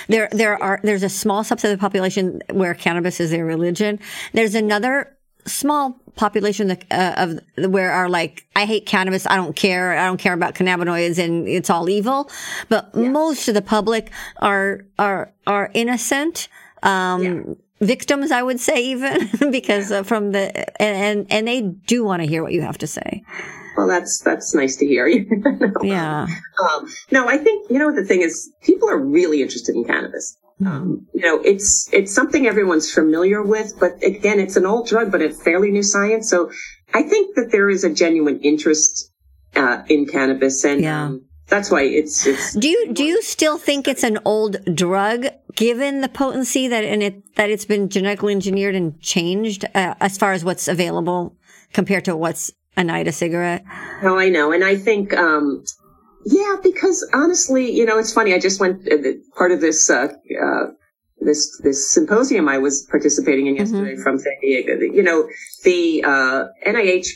There, 0.08 0.30
there 0.32 0.62
are, 0.62 0.80
there's 0.84 1.04
a 1.04 1.10
small 1.10 1.44
subset 1.44 1.72
of 1.72 1.72
the 1.72 1.78
population 1.78 2.42
where 2.52 2.74
cannabis 2.74 3.20
is 3.20 3.32
their 3.32 3.46
religion. 3.46 4.00
There's 4.34 4.56
another 4.56 5.15
small 5.46 6.00
population 6.16 6.68
that, 6.68 6.86
uh, 6.92 7.14
of 7.58 7.72
where 7.72 7.92
are 7.92 8.10
like, 8.10 8.48
I 8.56 8.66
hate 8.66 8.86
cannabis. 8.86 9.26
I 9.28 9.36
don't 9.36 9.56
care. 9.56 9.98
I 9.98 10.06
don't 10.06 10.18
care 10.18 10.34
about 10.34 10.56
cannabinoids 10.56 11.18
and 11.18 11.48
it's 11.48 11.70
all 11.70 11.90
evil. 11.90 12.30
But 12.70 12.96
most 12.96 13.48
of 13.48 13.54
the 13.54 13.62
public 13.62 14.12
are, 14.38 14.86
are, 14.98 15.32
are 15.46 15.72
innocent. 15.74 16.48
Um, 16.84 17.58
victims, 17.82 18.32
I 18.32 18.44
would 18.44 18.60
say 18.60 18.86
even 18.86 19.30
because 19.52 19.92
uh, 19.92 20.04
from 20.04 20.32
the, 20.32 20.82
and, 20.82 20.98
and, 21.20 21.32
and 21.32 21.48
they 21.48 21.62
do 21.62 22.04
want 22.04 22.22
to 22.22 22.28
hear 22.28 22.44
what 22.44 22.54
you 22.54 22.62
have 22.62 22.78
to 22.80 22.88
say. 22.88 23.24
Well, 23.76 23.88
that's 23.88 24.20
that's 24.20 24.56
nice 24.56 24.78
to 24.78 24.86
hear. 24.86 25.08
No. 25.10 25.72
Yeah. 25.84 26.28
Um, 26.64 26.88
no, 27.12 27.28
I 27.28 27.38
think 27.38 27.70
you 27.70 27.78
know 27.78 27.94
the 27.94 28.06
thing 28.06 28.22
is 28.22 28.50
people 28.64 28.90
are 28.90 28.98
really 28.98 29.42
interested 29.42 29.76
in 29.76 29.84
cannabis. 29.84 30.38
Mm-hmm. 30.62 30.68
Um, 30.68 31.08
you 31.14 31.22
know, 31.22 31.42
it's 31.42 31.90
it's 31.92 32.14
something 32.14 32.48
everyone's 32.48 32.92
familiar 32.92 33.44
with, 33.44 33.74
but 33.80 34.02
again, 34.02 34.40
it's 34.40 34.56
an 34.56 34.66
old 34.66 34.88
drug, 34.88 35.12
but 35.12 35.22
it's 35.22 35.42
fairly 35.42 35.70
new 35.70 35.84
science. 35.84 36.30
So 36.30 36.50
I 36.94 37.04
think 37.04 37.36
that 37.36 37.52
there 37.52 37.70
is 37.70 37.84
a 37.84 37.90
genuine 37.94 38.40
interest 38.40 39.12
uh, 39.56 39.84
in 39.90 40.06
cannabis, 40.06 40.64
and 40.64 40.82
Yeah. 40.82 41.06
um, 41.06 41.26
that's 41.48 41.70
why 41.70 41.84
it's 41.84 42.26
it's. 42.26 42.54
Do 42.54 42.70
you 42.70 42.94
do 42.94 43.04
you 43.04 43.22
still 43.22 43.58
think 43.58 43.88
it's 43.88 44.04
an 44.04 44.18
old 44.24 44.58
drug, 44.74 45.28
given 45.56 46.00
the 46.00 46.08
potency 46.10 46.70
that 46.70 46.86
in 46.86 47.02
it 47.02 47.36
that 47.36 47.50
it's 47.50 47.66
been 47.66 47.90
genetically 47.90 48.32
engineered 48.34 48.76
and 48.76 49.00
changed 49.02 49.66
uh, 49.76 49.96
as 50.00 50.18
far 50.18 50.32
as 50.32 50.46
what's 50.46 50.70
available 50.70 51.36
compared 51.74 52.06
to 52.06 52.16
what's 52.16 52.52
a 52.78 52.84
night 52.84 53.10
a 53.10 53.12
cigarette? 53.12 53.64
Oh, 54.04 54.18
I 54.18 54.30
know, 54.30 54.54
and 54.54 54.64
I 54.64 54.78
think. 54.78 55.14
Um, 55.14 55.66
yeah, 56.26 56.56
because 56.64 57.08
honestly, 57.14 57.72
you 57.72 57.86
know, 57.86 57.98
it's 58.00 58.12
funny. 58.14 58.34
I 58.34 58.40
just 58.40 58.60
went 58.60 58.88
uh, 58.92 58.98
part 59.38 59.52
of 59.52 59.62
this 59.62 59.90
uh, 59.90 60.08
uh, 60.44 60.66
this 61.22 61.60
this 61.64 61.92
symposium 61.92 62.50
I 62.50 62.58
was 62.58 62.82
participating 62.90 63.48
in 63.48 63.56
yesterday 63.56 63.96
from 64.02 64.18
San 64.20 64.34
Diego. 64.42 64.74
You 64.80 65.04
know, 65.04 65.30
the 65.64 66.04
uh, 66.04 66.46
NIH 66.68 67.08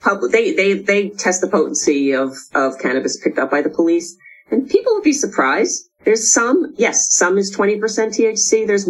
public 0.00 0.32
they 0.32 0.52
they 0.52 0.74
they 0.74 1.08
test 1.10 1.40
the 1.40 1.48
potency 1.48 2.12
of 2.12 2.36
of 2.54 2.78
cannabis 2.78 3.18
picked 3.22 3.38
up 3.38 3.50
by 3.50 3.62
the 3.62 3.70
police, 3.70 4.16
and 4.50 4.68
people 4.68 4.94
would 4.94 5.04
be 5.04 5.12
surprised. 5.12 5.84
There's 6.04 6.32
some, 6.32 6.74
yes, 6.78 7.08
some 7.14 7.36
is 7.38 7.50
twenty 7.50 7.78
percent 7.78 8.14
THC. 8.14 8.66
There's 8.66 8.88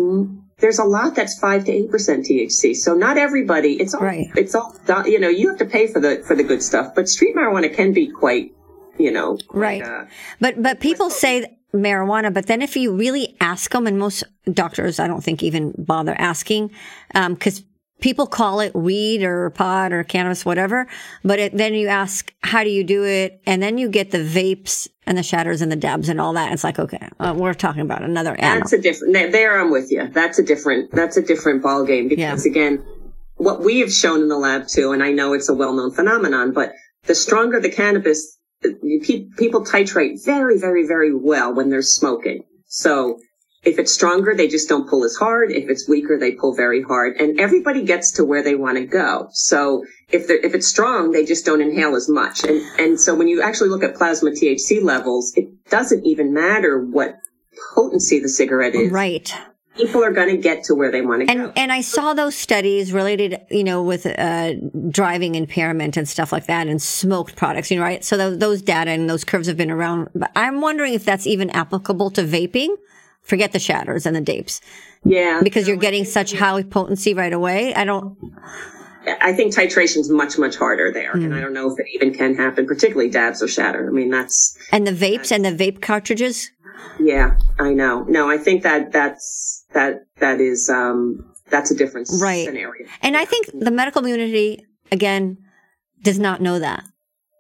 there's 0.59 0.79
a 0.79 0.85
lot 0.85 1.15
that's 1.15 1.39
five 1.39 1.65
to 1.67 1.73
eight 1.73 1.91
percent 1.91 2.27
THC. 2.27 2.75
So 2.77 2.95
not 2.95 3.17
everybody. 3.17 3.81
It's 3.81 3.95
all 3.95 4.03
Right. 4.03 4.27
it's 4.37 4.55
all 4.55 4.75
you 5.07 5.19
know. 5.19 5.29
You 5.29 5.49
have 5.49 5.59
to 5.59 5.65
pay 5.65 5.87
for 5.87 6.01
the 6.01 6.23
for 6.27 6.35
the 6.37 6.43
good 6.45 6.63
stuff, 6.63 6.95
but 6.95 7.09
street 7.09 7.35
marijuana 7.37 7.73
can 7.75 7.93
be 7.93 8.09
quite 8.11 8.53
you 8.99 9.11
know 9.11 9.39
Right. 9.53 9.83
uh, 9.83 10.05
But 10.41 10.63
but 10.63 10.81
people 10.81 11.11
say 11.11 11.57
marijuana, 11.75 12.33
but 12.33 12.47
then 12.47 12.63
if 12.63 12.77
you 12.77 12.95
really 12.95 13.37
ask 13.41 13.71
them, 13.73 13.87
and 13.87 13.99
most 13.99 14.25
doctors, 14.53 14.99
I 14.99 15.07
don't 15.07 15.23
think 15.23 15.43
even 15.43 15.75
bother 15.77 16.15
asking, 16.19 16.71
because 17.13 17.65
people 18.01 18.27
call 18.27 18.61
it 18.61 18.75
weed 18.75 19.23
or 19.23 19.51
pot 19.51 19.93
or 19.93 20.05
cannabis, 20.05 20.45
whatever. 20.45 20.87
But 21.25 21.39
it, 21.39 21.57
then 21.57 21.75
you 21.75 21.89
ask, 21.89 22.33
how 22.43 22.65
do 22.65 22.71
you 22.71 22.85
do 22.85 23.05
it? 23.05 23.43
And 23.45 23.63
then 23.63 23.77
you 23.77 23.89
get 23.89 24.13
the 24.13 24.19
vapes 24.19 24.89
and 25.07 25.19
the 25.19 25.23
shatters 25.23 25.63
and 25.63 25.71
the 25.71 25.77
dabs 25.77 26.09
and 26.09 26.21
all 26.21 26.33
that. 26.35 26.53
It's 26.53 26.65
like, 26.65 26.79
okay, 26.79 27.09
uh, 27.19 27.35
we're 27.37 27.55
talking 27.55 27.83
about 27.83 28.03
another 28.03 28.35
animal. 28.37 28.61
That's 28.61 28.73
a 28.73 28.81
different, 28.81 29.15
there 29.33 29.61
I'm 29.61 29.71
with 29.71 29.91
you. 29.91 30.09
That's 30.09 30.39
a 30.39 30.45
different, 30.45 30.93
that's 30.93 31.17
a 31.17 31.23
different 31.23 31.63
ball 31.63 31.85
game 31.85 32.09
because 32.09 32.47
yeah. 32.47 32.51
again, 32.51 32.85
what 33.35 33.63
we 33.63 33.81
have 33.81 33.93
shown 33.93 34.23
in 34.23 34.29
the 34.29 34.39
lab 34.39 34.69
too, 34.69 34.93
and 34.93 35.03
I 35.03 35.11
know 35.13 35.33
it's 35.33 35.49
a 35.49 35.55
well-known 35.55 35.93
phenomenon, 35.93 36.53
but 36.53 36.75
the 37.05 37.15
stronger 37.15 37.61
the 37.61 37.71
cannabis, 37.71 38.38
people 38.63 39.65
titrate 39.65 40.25
very, 40.25 40.59
very, 40.59 40.87
very 40.87 41.15
well 41.15 41.55
when 41.55 41.71
they're 41.71 41.83
smoking. 41.83 42.43
So 42.67 43.19
if 43.65 43.79
it's 43.79 43.93
stronger, 43.93 44.35
they 44.35 44.49
just 44.49 44.69
don't 44.69 44.89
pull 44.89 45.05
as 45.05 45.17
hard. 45.17 45.51
If 45.51 45.69
it's 45.69 45.89
weaker, 45.89 46.19
they 46.19 46.33
pull 46.33 46.55
very 46.55 46.83
hard. 46.83 47.17
And 47.17 47.41
everybody 47.41 47.83
gets 47.83 48.13
to 48.13 48.25
where 48.25 48.43
they 48.43 48.55
want 48.55 48.79
to 48.79 48.87
go. 48.87 49.29
So 49.33 49.85
if 50.11 50.31
if 50.31 50.55
it's 50.55 50.69
strong, 50.69 51.13
they 51.13 51.25
just 51.25 51.45
don't 51.45 51.61
inhale 51.61 51.97
as 51.97 52.09
much. 52.09 52.45
And 52.45 52.61
and 52.79 53.01
so 53.01 53.15
when 53.15 53.29
you 53.29 53.43
actually 53.43 53.71
look 53.71 53.83
at 53.83 53.97
plasma 53.97 54.31
THC 54.31 54.83
levels, 54.83 55.33
it 55.37 55.49
doesn't 55.71 56.07
even 56.07 56.33
matter 56.33 56.79
what 56.81 57.17
potency 57.75 58.21
the 58.21 58.29
cigarette 58.29 58.75
is. 58.75 58.93
Right. 58.93 59.33
People 59.79 60.05
are 60.05 60.13
going 60.13 60.29
to 60.29 60.37
get 60.37 60.65
to 60.65 60.75
where 60.75 60.91
they 60.91 61.01
want 61.01 61.23
to 61.23 61.31
and, 61.31 61.41
go. 61.41 61.53
And 61.57 61.73
I 61.73 61.81
saw 61.81 62.13
those 62.13 62.37
studies 62.37 62.93
related, 62.93 63.41
you 63.51 63.65
know, 63.65 63.83
with 63.83 64.05
uh, 64.05 64.53
driving 64.91 65.35
impairment 65.35 65.97
and 65.97 66.07
stuff 66.07 66.33
like 66.33 66.47
that, 66.47 66.67
and 66.67 66.83
smoked 66.83 67.37
products, 67.37 67.71
you 67.71 67.79
know, 67.79 67.85
right? 67.85 68.05
So 68.05 68.17
those, 68.17 68.39
those 68.39 68.61
data 68.61 68.91
and 68.91 69.09
those 69.09 69.25
curves 69.25 69.47
have 69.47 69.57
been 69.57 69.71
around. 69.71 70.11
But 70.15 70.31
I'm 70.37 70.61
wondering 70.61 70.93
if 70.93 71.05
that's 71.05 71.27
even 71.27 71.49
applicable 71.51 72.11
to 72.11 72.23
vaping 72.23 72.77
Forget 73.29 73.53
the 73.53 73.59
shatters 73.59 74.07
and 74.07 74.17
the 74.17 74.23
dapes. 74.23 74.63
Yeah. 75.05 75.41
Because 75.45 75.69
you're 75.69 75.77
getting 75.77 76.07
such 76.07 76.33
high 76.33 76.63
potency 76.63 77.13
right 77.13 77.33
away. 77.33 77.75
I 77.75 77.85
don't. 77.85 78.17
I 79.21 79.35
think 79.35 79.55
titration 79.55 79.99
is 79.99 80.09
much, 80.09 80.39
much 80.39 80.57
harder 80.57 80.91
there. 80.93 81.13
Mm. 81.13 81.25
And 81.27 81.35
I 81.35 81.41
don't 81.41 81.53
know 81.53 81.71
if 81.71 81.79
it 81.79 81.87
even 81.93 82.15
can 82.15 82.35
happen, 82.35 82.67
particularly 82.67 83.11
dabs 83.11 83.43
or 83.43 83.49
shatter. 83.49 83.87
I 83.87 83.93
mean, 83.93 84.11
that's. 84.11 84.57
And 84.73 84.87
the 84.87 84.93
vapes 84.93 85.31
and 85.31 85.45
the 85.45 85.53
vape 85.53 85.83
cartridges? 85.83 86.51
Yeah, 86.99 87.37
I 87.59 87.75
know. 87.75 88.05
No, 88.05 88.31
I 88.31 88.39
think 88.39 88.63
that 88.63 88.93
that's, 88.93 89.58
that, 89.73 90.07
that 90.19 90.41
is, 90.41 90.69
um, 90.71 91.33
that's 91.51 91.71
a 91.71 91.75
different 91.75 92.09
right. 92.21 92.47
scenario. 92.47 92.87
And 93.03 93.17
I 93.17 93.25
think 93.25 93.51
the 93.53 93.71
medical 93.71 94.03
community, 94.03 94.67
again, 94.93 95.39
does 96.03 96.19
not 96.19 96.41
know 96.41 96.59
that. 96.59 96.85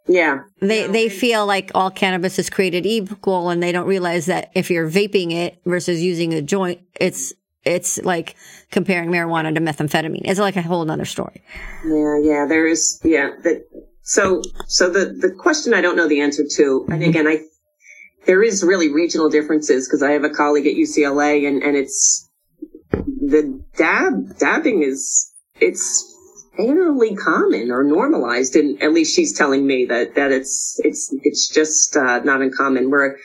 Yeah. 0.08 0.40
They 0.60 0.86
no, 0.86 0.92
they 0.92 1.08
feel 1.08 1.46
like 1.46 1.70
all 1.74 1.90
cannabis 1.90 2.38
is 2.38 2.48
created 2.48 2.86
equal 2.86 3.50
and 3.50 3.62
they 3.62 3.72
don't 3.72 3.86
realize 3.86 4.26
that 4.26 4.50
if 4.54 4.70
you're 4.70 4.90
vaping 4.90 5.32
it 5.32 5.60
versus 5.66 6.02
using 6.02 6.32
a 6.32 6.42
joint, 6.42 6.80
it's 6.98 7.34
it's 7.64 7.98
like 7.98 8.34
comparing 8.70 9.10
marijuana 9.10 9.54
to 9.54 9.60
methamphetamine. 9.60 10.22
It's 10.24 10.40
like 10.40 10.56
a 10.56 10.62
whole 10.62 10.90
other 10.90 11.04
story. 11.04 11.42
Yeah, 11.84 12.18
yeah. 12.22 12.46
There 12.48 12.66
is 12.66 13.00
yeah, 13.04 13.30
that 13.42 13.66
so 14.02 14.42
so 14.66 14.88
the 14.88 15.06
the 15.06 15.30
question 15.30 15.74
I 15.74 15.82
don't 15.82 15.96
know 15.96 16.08
the 16.08 16.22
answer 16.22 16.44
to, 16.56 16.62
mm-hmm. 16.62 16.92
and 16.92 17.02
again 17.02 17.26
I 17.26 17.40
there 18.28 18.42
is 18.42 18.62
really 18.62 18.92
regional 18.92 19.30
differences 19.30 19.88
because 19.88 20.02
I 20.02 20.10
have 20.10 20.22
a 20.22 20.28
colleague 20.28 20.66
at 20.66 20.74
UCLA 20.74 21.48
and, 21.48 21.62
and 21.62 21.74
it's 21.74 22.28
the 22.92 23.64
dab 23.74 24.38
dabbing 24.38 24.82
is 24.82 25.32
it's 25.58 26.14
fairly 26.54 27.16
common 27.16 27.70
or 27.70 27.82
normalized. 27.82 28.54
And 28.54 28.82
at 28.82 28.92
least 28.92 29.16
she's 29.16 29.36
telling 29.36 29.66
me 29.66 29.86
that, 29.86 30.14
that 30.16 30.30
it's, 30.30 30.78
it's, 30.84 31.10
it's 31.22 31.48
just, 31.48 31.96
uh, 31.96 32.20
not 32.20 32.42
uncommon 32.42 32.90
where 32.90 33.16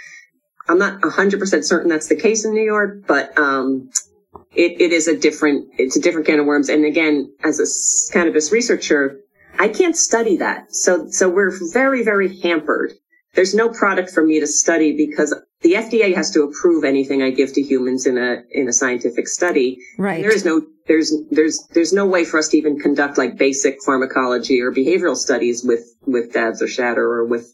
I'm 0.70 0.80
not 0.80 1.04
hundred 1.04 1.42
percent 1.42 1.66
certain 1.66 1.90
that's 1.90 2.08
the 2.08 2.16
case 2.16 2.46
in 2.46 2.54
New 2.54 2.64
York, 2.64 3.06
but, 3.06 3.38
um, 3.38 3.90
it, 4.56 4.80
it 4.80 4.94
is 4.94 5.10
a 5.10 5.18
different, 5.18 5.68
it's 5.78 5.98
a 5.98 6.02
different 6.02 6.28
can 6.28 6.40
of 6.40 6.46
worms. 6.46 6.70
And 6.70 6.86
again, 6.86 7.34
as 7.44 7.60
a 7.60 7.68
cannabis 8.14 8.54
researcher, 8.54 9.20
I 9.60 9.68
can't 9.68 9.98
study 9.98 10.38
that. 10.38 10.74
So, 10.74 11.08
so 11.10 11.28
we're 11.30 11.52
very, 11.74 12.04
very 12.04 12.40
hampered. 12.40 12.94
There's 13.34 13.56
no 13.56 13.70
product 13.70 14.12
for 14.12 14.24
me 14.24 14.40
to 14.40 14.48
study 14.48 14.96
because 14.96 15.36
the 15.62 15.74
FDA 15.74 16.16
has 16.16 16.30
to 16.32 16.44
approve 16.44 16.84
anything 16.84 17.24
I 17.24 17.32
give 17.32 17.54
to 17.54 17.62
humans 17.62 18.06
in 18.06 18.18
a 18.18 18.44
in 18.52 18.68
a 18.68 18.74
scientific 18.74 19.28
study. 19.28 19.80
Right. 19.98 20.22
There 20.22 20.34
is 20.34 20.46
no 20.46 20.62
there's 20.88 21.14
there's 21.32 21.66
there's 21.72 21.94
no 21.94 22.06
way 22.06 22.26
for 22.26 22.38
us 22.38 22.50
to 22.50 22.58
even 22.58 22.78
conduct 22.78 23.18
like 23.18 23.38
basic 23.38 23.78
pharmacology 23.84 24.62
or 24.62 24.72
behavioral 24.72 25.16
studies 25.16 25.64
with 25.64 25.84
with 26.06 26.34
dabs 26.34 26.62
or 26.62 26.68
shatter 26.68 27.04
or 27.04 27.26
with 27.26 27.48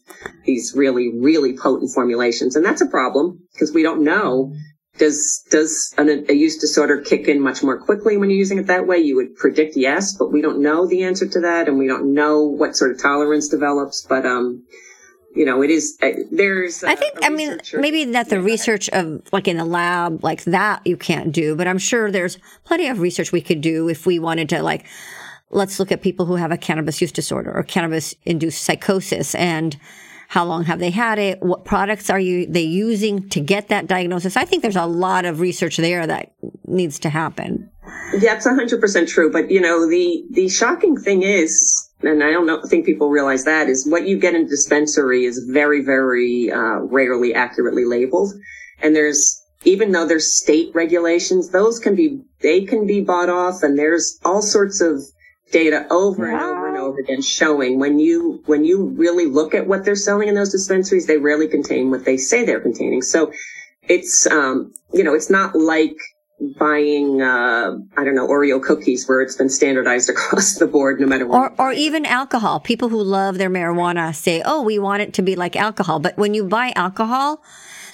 these 0.44 0.74
really 0.76 1.12
really 1.18 1.56
potent 1.56 1.92
formulations, 1.94 2.56
and 2.56 2.64
that's 2.64 2.82
a 2.82 2.88
problem 2.88 3.40
because 3.52 3.72
we 3.72 3.82
don't 3.82 4.04
know. 4.04 4.52
Does 4.98 5.46
does 5.50 5.94
an, 5.96 6.26
a 6.28 6.34
use 6.34 6.58
disorder 6.58 7.00
kick 7.00 7.28
in 7.28 7.40
much 7.40 7.62
more 7.62 7.80
quickly 7.80 8.16
when 8.16 8.28
you're 8.28 8.38
using 8.38 8.58
it 8.58 8.66
that 8.66 8.86
way? 8.86 8.98
You 8.98 9.16
would 9.16 9.36
predict 9.36 9.76
yes, 9.76 10.14
but 10.18 10.32
we 10.32 10.42
don't 10.42 10.60
know 10.60 10.86
the 10.86 11.04
answer 11.04 11.26
to 11.26 11.40
that, 11.40 11.68
and 11.68 11.78
we 11.78 11.86
don't 11.86 12.12
know 12.12 12.42
what 12.42 12.76
sort 12.76 12.90
of 12.90 13.00
tolerance 13.00 13.48
develops. 13.48 14.04
But 14.06 14.26
um, 14.26 14.64
you 15.34 15.44
know, 15.44 15.62
it 15.62 15.70
is, 15.70 15.96
uh, 16.02 16.10
there's, 16.30 16.82
I 16.82 16.94
think, 16.94 17.18
I 17.22 17.28
mean, 17.28 17.60
maybe 17.74 18.04
that 18.06 18.28
the 18.28 18.40
research 18.40 18.88
of 18.90 19.22
like 19.32 19.46
in 19.46 19.56
the 19.56 19.64
lab 19.64 20.24
like 20.24 20.44
that 20.44 20.84
you 20.86 20.96
can't 20.96 21.32
do, 21.32 21.54
but 21.54 21.68
I'm 21.68 21.78
sure 21.78 22.10
there's 22.10 22.38
plenty 22.64 22.88
of 22.88 23.00
research 23.00 23.32
we 23.32 23.40
could 23.40 23.60
do 23.60 23.88
if 23.88 24.06
we 24.06 24.18
wanted 24.18 24.48
to 24.50 24.62
like, 24.62 24.86
let's 25.50 25.78
look 25.78 25.92
at 25.92 26.02
people 26.02 26.26
who 26.26 26.34
have 26.36 26.50
a 26.50 26.56
cannabis 26.56 27.00
use 27.00 27.12
disorder 27.12 27.52
or 27.52 27.62
cannabis 27.62 28.14
induced 28.24 28.62
psychosis 28.62 29.34
and 29.34 29.76
how 30.28 30.44
long 30.44 30.62
have 30.64 30.78
they 30.78 30.90
had 30.90 31.18
it? 31.18 31.42
What 31.42 31.64
products 31.64 32.08
are 32.08 32.20
you, 32.20 32.46
they 32.46 32.62
using 32.62 33.28
to 33.30 33.40
get 33.40 33.68
that 33.68 33.88
diagnosis? 33.88 34.36
I 34.36 34.44
think 34.44 34.62
there's 34.62 34.76
a 34.76 34.86
lot 34.86 35.24
of 35.24 35.40
research 35.40 35.76
there 35.76 36.06
that 36.06 36.32
needs 36.66 37.00
to 37.00 37.10
happen. 37.10 37.68
That's 38.20 38.46
hundred 38.46 38.80
percent 38.80 39.08
true. 39.08 39.32
But 39.32 39.50
you 39.50 39.60
know, 39.60 39.88
the, 39.88 40.24
the 40.30 40.48
shocking 40.48 40.96
thing 40.96 41.22
is, 41.22 41.89
and 42.02 42.22
I 42.22 42.30
don't 42.32 42.46
know, 42.46 42.62
think 42.62 42.86
people 42.86 43.10
realize 43.10 43.44
that 43.44 43.68
is 43.68 43.86
what 43.86 44.06
you 44.06 44.18
get 44.18 44.34
in 44.34 44.48
dispensary 44.48 45.24
is 45.24 45.46
very, 45.50 45.84
very 45.84 46.50
uh, 46.50 46.80
rarely 46.80 47.34
accurately 47.34 47.84
labeled. 47.84 48.32
And 48.80 48.96
there's 48.96 49.40
even 49.64 49.92
though 49.92 50.06
there's 50.06 50.38
state 50.38 50.74
regulations, 50.74 51.50
those 51.50 51.78
can 51.78 51.94
be 51.94 52.22
they 52.40 52.62
can 52.62 52.86
be 52.86 53.02
bought 53.02 53.28
off, 53.28 53.62
and 53.62 53.78
there's 53.78 54.18
all 54.24 54.42
sorts 54.42 54.80
of 54.80 55.02
data 55.52 55.86
over 55.90 56.30
and 56.30 56.40
over 56.40 56.68
and 56.68 56.76
over 56.76 56.98
again 57.00 57.20
showing 57.20 57.78
when 57.78 57.98
you 57.98 58.42
when 58.46 58.64
you 58.64 58.86
really 58.96 59.26
look 59.26 59.54
at 59.54 59.66
what 59.66 59.84
they're 59.84 59.96
selling 59.96 60.28
in 60.28 60.34
those 60.34 60.52
dispensaries, 60.52 61.06
they 61.06 61.18
rarely 61.18 61.48
contain 61.48 61.90
what 61.90 62.04
they 62.04 62.16
say 62.16 62.44
they're 62.44 62.60
containing. 62.60 63.02
So 63.02 63.32
it's 63.82 64.26
um, 64.26 64.72
you 64.92 65.04
know 65.04 65.14
it's 65.14 65.30
not 65.30 65.54
like 65.54 65.96
buying, 66.58 67.20
uh, 67.20 67.76
I 67.96 68.04
don't 68.04 68.14
know, 68.14 68.26
Oreo 68.26 68.62
cookies 68.62 69.08
where 69.08 69.20
it's 69.20 69.36
been 69.36 69.48
standardized 69.48 70.08
across 70.10 70.54
the 70.54 70.66
board, 70.66 71.00
no 71.00 71.06
matter 71.06 71.26
what. 71.26 71.52
Or, 71.58 71.68
or 71.68 71.72
even 71.72 72.06
alcohol. 72.06 72.60
People 72.60 72.88
who 72.88 73.02
love 73.02 73.38
their 73.38 73.50
marijuana 73.50 74.14
say, 74.14 74.42
oh, 74.44 74.62
we 74.62 74.78
want 74.78 75.02
it 75.02 75.14
to 75.14 75.22
be 75.22 75.36
like 75.36 75.56
alcohol. 75.56 76.00
But 76.00 76.16
when 76.16 76.34
you 76.34 76.44
buy 76.44 76.72
alcohol, 76.74 77.42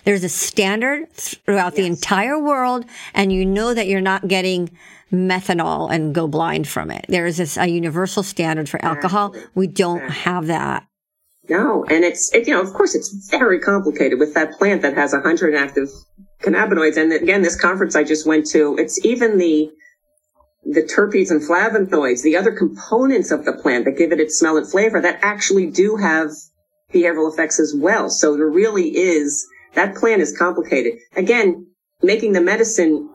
there's 0.05 0.24
a 0.24 0.28
standard 0.28 1.12
throughout 1.12 1.72
yes. 1.72 1.76
the 1.76 1.86
entire 1.86 2.38
world, 2.38 2.84
and 3.12 3.32
you 3.32 3.44
know 3.44 3.74
that 3.74 3.88
you're 3.88 4.01
not 4.01 4.28
getting 4.28 4.70
methanol 5.12 5.90
and 5.90 6.14
go 6.14 6.28
blind 6.28 6.68
from 6.68 6.90
it. 6.90 7.07
There 7.09 7.26
is 7.26 7.38
this, 7.38 7.57
a 7.57 7.66
universal 7.66 8.22
standard 8.22 8.68
for 8.68 8.84
alcohol. 8.84 9.34
We 9.55 9.66
don't 9.66 10.09
have 10.09 10.47
that. 10.47 10.86
No, 11.49 11.84
and 11.84 12.05
it's, 12.05 12.32
it, 12.34 12.47
you 12.49 12.55
know, 12.55 12.61
of 12.61 12.72
course 12.72 12.94
it's 12.94 13.28
very 13.30 13.61
complicated 13.61 14.18
with 14.18 14.34
that 14.34 14.53
plant 14.59 14.82
that 14.82 14.94
has 14.94 15.12
a 15.12 15.20
hundred 15.20 15.55
active 15.55 15.88
cannabinoids. 16.43 16.97
And 16.97 17.12
again, 17.12 17.43
this 17.43 17.61
conference 17.61 17.97
I 17.97 18.05
just 18.05 18.26
went 18.26 18.47
to, 18.49 18.76
it's 18.78 19.05
even 19.05 19.39
the, 19.39 19.70
the 20.64 20.82
terpenes 20.82 21.30
and 21.30 21.41
flavonoids, 21.41 22.22
the 22.22 22.37
other 22.37 22.53
components 22.53 23.30
of 23.30 23.45
the 23.45 23.53
plant 23.53 23.84
that 23.84 23.97
give 23.97 24.12
it 24.12 24.20
its 24.20 24.39
smell 24.39 24.57
and 24.57 24.68
flavor 24.68 25.01
that 25.01 25.20
actually 25.22 25.70
do 25.70 25.97
have 25.97 26.30
behavioral 26.93 27.32
effects 27.32 27.61
as 27.61 27.74
well. 27.76 28.11
So 28.11 28.37
there 28.37 28.49
really 28.49 28.97
is, 28.97 29.47
that 29.74 29.95
plant 29.97 30.22
is 30.22 30.37
complicated. 30.37 30.95
Again, 31.14 31.66
making 32.03 32.32
the 32.32 32.41
medicine 32.41 33.09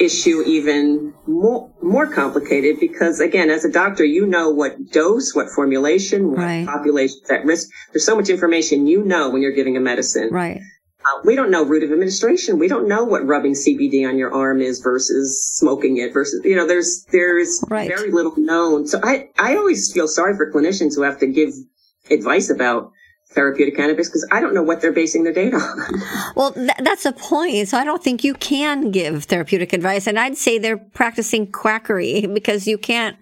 issue 0.00 0.42
even 0.46 1.14
more, 1.26 1.70
more 1.82 2.06
complicated 2.06 2.78
because 2.80 3.20
again, 3.20 3.50
as 3.50 3.64
a 3.64 3.70
doctor, 3.70 4.04
you 4.04 4.26
know 4.26 4.50
what 4.50 4.90
dose, 4.90 5.34
what 5.34 5.48
formulation, 5.54 6.30
what 6.30 6.38
right. 6.38 6.66
population's 6.66 7.28
at 7.30 7.44
risk. 7.44 7.68
There's 7.92 8.04
so 8.04 8.16
much 8.16 8.28
information 8.28 8.86
you 8.86 9.04
know 9.04 9.30
when 9.30 9.42
you're 9.42 9.54
giving 9.54 9.76
a 9.76 9.80
medicine. 9.80 10.30
Right. 10.30 10.60
Uh, 11.04 11.20
we 11.24 11.36
don't 11.36 11.50
know 11.50 11.64
route 11.64 11.84
of 11.84 11.92
administration. 11.92 12.58
We 12.58 12.68
don't 12.68 12.88
know 12.88 13.04
what 13.04 13.26
rubbing 13.26 13.52
CBD 13.52 14.06
on 14.08 14.18
your 14.18 14.34
arm 14.34 14.60
is 14.60 14.80
versus 14.80 15.44
smoking 15.56 15.96
it 15.98 16.12
versus, 16.12 16.44
you 16.44 16.56
know, 16.56 16.66
there's, 16.66 17.06
there's 17.12 17.64
right. 17.68 17.88
very 17.88 18.10
little 18.10 18.34
known. 18.36 18.86
So 18.86 19.00
I, 19.02 19.28
I 19.38 19.56
always 19.56 19.92
feel 19.92 20.08
sorry 20.08 20.36
for 20.36 20.52
clinicians 20.52 20.96
who 20.96 21.02
have 21.02 21.18
to 21.20 21.26
give 21.26 21.50
advice 22.10 22.50
about 22.50 22.92
therapeutic 23.30 23.76
cannabis 23.76 24.08
because 24.08 24.26
I 24.32 24.40
don't 24.40 24.54
know 24.54 24.62
what 24.62 24.80
they're 24.80 24.92
basing 24.92 25.22
their 25.22 25.32
data 25.32 25.56
on. 25.56 26.02
Well, 26.34 26.52
th- 26.52 26.70
that's 26.80 27.04
a 27.04 27.12
point. 27.12 27.68
So 27.68 27.78
I 27.78 27.84
don't 27.84 28.02
think 28.02 28.22
you 28.22 28.34
can 28.34 28.90
give 28.90 29.24
therapeutic 29.24 29.72
advice. 29.72 30.06
And 30.06 30.18
I'd 30.18 30.36
say 30.36 30.58
they're 30.58 30.78
practicing 30.78 31.50
quackery 31.50 32.26
because 32.32 32.66
you 32.66 32.78
can't 32.78 33.16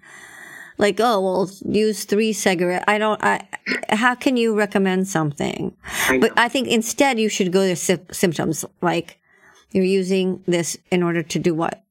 like, 0.77 0.99
oh, 0.99 1.21
well, 1.21 1.49
use 1.65 2.05
three 2.05 2.33
cigarette. 2.33 2.83
I 2.87 2.97
don't, 2.97 3.23
I, 3.23 3.47
how 3.89 4.15
can 4.15 4.37
you 4.37 4.55
recommend 4.55 5.07
something? 5.07 5.75
I 6.07 6.19
but 6.19 6.31
I 6.37 6.49
think 6.49 6.67
instead 6.67 7.19
you 7.19 7.29
should 7.29 7.51
go 7.51 7.67
to 7.67 7.75
sy- 7.75 7.99
symptoms 8.11 8.63
like 8.81 9.19
you're 9.71 9.83
using 9.83 10.43
this 10.47 10.77
in 10.91 11.03
order 11.03 11.23
to 11.23 11.39
do 11.39 11.53
what? 11.53 11.83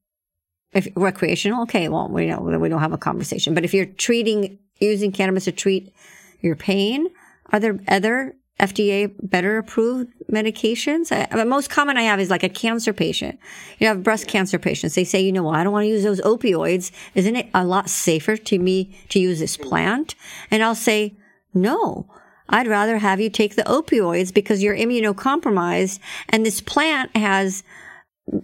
if 0.73 0.87
recreational, 0.95 1.63
okay, 1.63 1.87
well, 1.87 2.07
we 2.07 2.27
know 2.27 2.39
we 2.39 2.69
don't 2.69 2.81
have 2.81 2.93
a 2.93 2.97
conversation. 2.97 3.53
But 3.53 3.65
if 3.65 3.73
you're 3.73 3.85
treating 3.85 4.59
using 4.79 5.11
cannabis 5.11 5.45
to 5.45 5.51
treat 5.51 5.93
your 6.41 6.55
pain, 6.55 7.07
are 7.51 7.59
there 7.59 7.79
other 7.87 8.35
FDA 8.59 9.13
better 9.21 9.57
approved 9.57 10.11
medications? 10.31 11.11
I, 11.11 11.35
the 11.35 11.45
most 11.45 11.69
common 11.69 11.97
I 11.97 12.03
have 12.03 12.19
is 12.19 12.29
like 12.29 12.43
a 12.43 12.49
cancer 12.49 12.93
patient. 12.93 13.39
You 13.79 13.87
have 13.87 14.03
breast 14.03 14.27
cancer 14.27 14.57
patients. 14.57 14.95
They 14.95 15.03
say, 15.03 15.21
you 15.21 15.31
know, 15.31 15.43
well, 15.43 15.53
I 15.53 15.63
don't 15.63 15.73
want 15.73 15.83
to 15.83 15.89
use 15.89 16.03
those 16.03 16.21
opioids. 16.21 16.91
Isn't 17.15 17.35
it 17.35 17.49
a 17.53 17.65
lot 17.65 17.89
safer 17.89 18.37
to 18.37 18.59
me 18.59 18.97
to 19.09 19.19
use 19.19 19.39
this 19.39 19.55
hmm. 19.55 19.63
plant? 19.63 20.15
And 20.49 20.63
I'll 20.63 20.75
say, 20.75 21.15
no. 21.53 22.11
I'd 22.49 22.67
rather 22.67 22.97
have 22.97 23.19
you 23.19 23.29
take 23.29 23.55
the 23.55 23.63
opioids 23.63 24.33
because 24.33 24.63
you're 24.63 24.77
immunocompromised 24.77 25.99
and 26.29 26.45
this 26.45 26.61
plant 26.61 27.15
has 27.15 27.63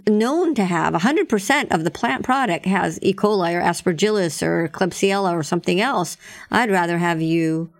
known 0.07 0.55
to 0.55 0.65
have 0.65 0.93
100% 0.93 1.71
of 1.71 1.83
the 1.83 1.91
plant 1.91 2.23
product 2.23 2.65
has 2.65 2.99
E. 3.01 3.13
coli 3.13 3.53
or 3.53 3.61
aspergillus 3.61 4.41
or 4.41 4.69
Klebsiella 4.69 5.33
or 5.33 5.43
something 5.43 5.81
else. 5.81 6.17
I'd 6.51 6.71
rather 6.71 6.97
have 6.97 7.21
you 7.21 7.71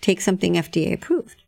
take 0.00 0.20
something 0.20 0.54
FDA 0.54 0.92
approved. 0.92 1.41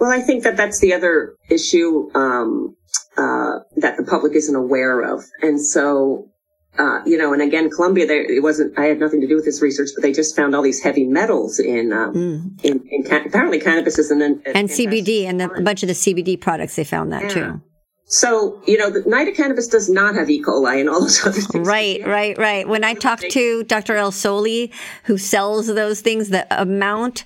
Well, 0.00 0.10
I 0.10 0.20
think 0.20 0.44
that 0.44 0.56
that's 0.56 0.80
the 0.80 0.94
other 0.94 1.34
issue 1.48 2.10
um, 2.14 2.76
uh, 3.16 3.60
that 3.76 3.96
the 3.96 4.04
public 4.08 4.34
isn't 4.34 4.54
aware 4.54 5.00
of, 5.00 5.24
and 5.42 5.60
so 5.60 6.32
uh, 6.78 7.00
you 7.04 7.18
know, 7.18 7.34
and 7.34 7.42
again, 7.42 7.68
Columbia, 7.68 8.06
they, 8.06 8.20
it 8.20 8.42
wasn't, 8.42 8.78
I 8.78 8.86
had 8.86 8.98
nothing 8.98 9.20
to 9.20 9.26
do 9.26 9.36
with 9.36 9.44
this 9.44 9.60
research, 9.60 9.90
but 9.94 10.02
they 10.02 10.12
just 10.12 10.34
found 10.34 10.54
all 10.54 10.62
these 10.62 10.82
heavy 10.82 11.04
metals 11.04 11.60
in, 11.60 11.92
um, 11.92 12.14
mm. 12.14 12.64
in, 12.64 12.82
in 12.90 13.04
ca- 13.04 13.24
apparently 13.26 13.60
cannabis 13.60 13.98
is 13.98 14.10
an, 14.10 14.22
an 14.22 14.42
and 14.54 14.70
CBD 14.70 15.24
and 15.24 15.38
the, 15.38 15.50
a 15.50 15.60
bunch 15.60 15.82
of 15.82 15.88
the 15.88 15.94
CBD 15.94 16.40
products, 16.40 16.76
they 16.76 16.84
found 16.84 17.12
that 17.12 17.24
yeah. 17.24 17.28
too. 17.28 17.60
So, 18.06 18.60
you 18.66 18.78
know, 18.78 18.90
the 18.90 19.00
NIDA 19.00 19.36
cannabis 19.36 19.68
does 19.68 19.88
not 19.88 20.14
have 20.14 20.30
E. 20.30 20.42
coli 20.42 20.80
and 20.80 20.88
all 20.88 21.00
those 21.00 21.24
other 21.26 21.40
things. 21.40 21.68
Right, 21.68 22.06
right, 22.06 22.36
right. 22.38 22.66
When 22.66 22.84
I 22.84 22.94
talked 22.94 23.30
to 23.30 23.64
Dr. 23.64 23.94
ElSohly, 23.94 24.72
who 25.04 25.18
sells 25.18 25.66
those 25.66 26.00
things, 26.00 26.30
the 26.30 26.46
amount, 26.60 27.24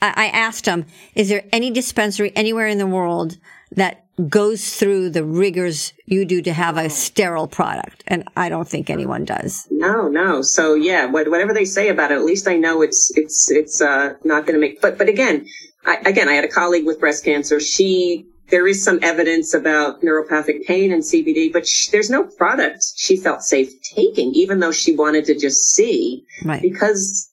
I 0.00 0.26
asked 0.26 0.66
him, 0.66 0.86
is 1.14 1.28
there 1.28 1.44
any 1.52 1.70
dispensary 1.70 2.32
anywhere 2.36 2.66
in 2.66 2.78
the 2.78 2.86
world 2.86 3.38
that 3.72 4.04
goes 4.28 4.76
through 4.76 5.10
the 5.10 5.24
rigors 5.24 5.92
you 6.06 6.24
do 6.24 6.40
to 6.42 6.52
have 6.52 6.76
a 6.76 6.88
sterile 6.88 7.48
product? 7.48 8.04
And 8.06 8.24
I 8.36 8.48
don't 8.48 8.68
think 8.68 8.88
anyone 8.88 9.24
does. 9.24 9.66
No, 9.70 10.08
no. 10.08 10.42
So 10.42 10.74
yeah, 10.74 11.06
whatever 11.06 11.52
they 11.52 11.64
say 11.64 11.88
about 11.88 12.12
it, 12.12 12.16
at 12.16 12.24
least 12.24 12.48
I 12.48 12.56
know 12.56 12.82
it's, 12.82 13.12
it's, 13.16 13.50
it's, 13.50 13.80
uh, 13.80 14.14
not 14.24 14.46
going 14.46 14.54
to 14.54 14.60
make, 14.60 14.80
but, 14.80 14.98
but 14.98 15.08
again, 15.08 15.46
I, 15.84 15.96
again, 16.06 16.28
I 16.28 16.32
had 16.32 16.44
a 16.44 16.48
colleague 16.48 16.86
with 16.86 16.98
breast 16.98 17.24
cancer. 17.24 17.60
She 17.60 18.26
there 18.48 18.66
is 18.66 18.82
some 18.82 19.00
evidence 19.02 19.54
about 19.54 20.02
neuropathic 20.02 20.64
pain 20.66 20.92
and 20.92 21.02
CBD, 21.02 21.52
but 21.52 21.66
sh- 21.66 21.88
there's 21.88 22.10
no 22.10 22.24
product 22.24 22.84
she 22.96 23.16
felt 23.16 23.42
safe 23.42 23.70
taking, 23.82 24.34
even 24.34 24.60
though 24.60 24.72
she 24.72 24.94
wanted 24.94 25.24
to 25.24 25.36
just 25.36 25.70
see, 25.72 26.24
right. 26.44 26.62
because 26.62 27.30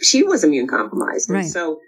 she 0.00 0.22
was 0.22 0.44
immune 0.44 0.66
compromised. 0.66 1.30
Right. 1.30 1.40
And 1.40 1.50
so 1.50 1.80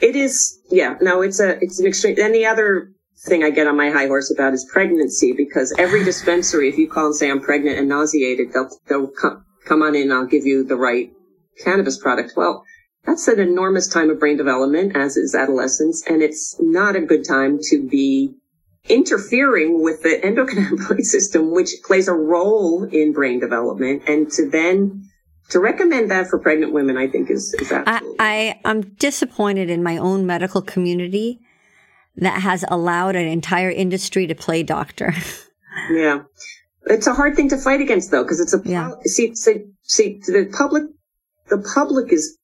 it 0.00 0.16
is, 0.16 0.60
yeah, 0.70 0.96
no, 1.00 1.22
it's 1.22 1.40
a, 1.40 1.62
it's 1.62 1.78
an 1.78 1.86
extreme. 1.86 2.16
And 2.20 2.34
the 2.34 2.46
other 2.46 2.92
thing 3.26 3.44
I 3.44 3.50
get 3.50 3.66
on 3.66 3.76
my 3.76 3.90
high 3.90 4.06
horse 4.06 4.32
about 4.32 4.54
is 4.54 4.68
pregnancy, 4.72 5.32
because 5.32 5.74
every 5.78 6.04
dispensary, 6.04 6.68
if 6.68 6.78
you 6.78 6.88
call 6.88 7.06
and 7.06 7.14
say 7.14 7.30
I'm 7.30 7.40
pregnant 7.40 7.78
and 7.78 7.88
nauseated, 7.88 8.52
they'll, 8.52 8.70
they'll 8.88 9.08
come, 9.08 9.44
come 9.66 9.82
on 9.82 9.94
in, 9.94 10.10
I'll 10.10 10.26
give 10.26 10.46
you 10.46 10.64
the 10.64 10.76
right 10.76 11.12
cannabis 11.62 11.98
product. 11.98 12.32
Well, 12.36 12.64
that's 13.04 13.28
an 13.28 13.40
enormous 13.40 13.88
time 13.88 14.10
of 14.10 14.20
brain 14.20 14.36
development, 14.36 14.96
as 14.96 15.16
is 15.16 15.34
adolescence, 15.34 16.02
and 16.06 16.22
it's 16.22 16.56
not 16.60 16.96
a 16.96 17.00
good 17.00 17.24
time 17.26 17.58
to 17.70 17.86
be 17.88 18.34
interfering 18.88 19.82
with 19.82 20.02
the 20.02 20.20
endocannabinoid 20.24 21.02
system, 21.02 21.52
which 21.52 21.70
plays 21.84 22.08
a 22.08 22.14
role 22.14 22.84
in 22.84 23.12
brain 23.12 23.40
development, 23.40 24.02
and 24.06 24.30
to 24.32 24.48
then 24.48 25.04
to 25.50 25.60
recommend 25.60 26.10
that 26.10 26.28
for 26.28 26.38
pregnant 26.38 26.72
women, 26.72 26.96
I 26.96 27.08
think 27.08 27.30
is, 27.30 27.54
is 27.54 27.70
absolutely. 27.70 28.16
I, 28.18 28.60
I 28.64 28.70
am 28.70 28.82
disappointed 28.94 29.70
in 29.70 29.82
my 29.82 29.96
own 29.96 30.26
medical 30.26 30.62
community 30.62 31.40
that 32.16 32.42
has 32.42 32.64
allowed 32.68 33.16
an 33.16 33.26
entire 33.26 33.70
industry 33.70 34.26
to 34.26 34.34
play 34.34 34.62
doctor. 34.62 35.12
yeah, 35.90 36.22
it's 36.86 37.06
a 37.06 37.14
hard 37.14 37.36
thing 37.36 37.48
to 37.50 37.56
fight 37.56 37.80
against, 37.80 38.10
though, 38.10 38.22
because 38.22 38.40
it's 38.40 38.54
a 38.54 38.60
yeah. 38.64 38.90
see, 39.04 39.34
see 39.34 39.64
see 39.82 40.20
the 40.26 40.52
public 40.56 40.84
the 41.48 41.58
public 41.74 42.12
is 42.12 42.38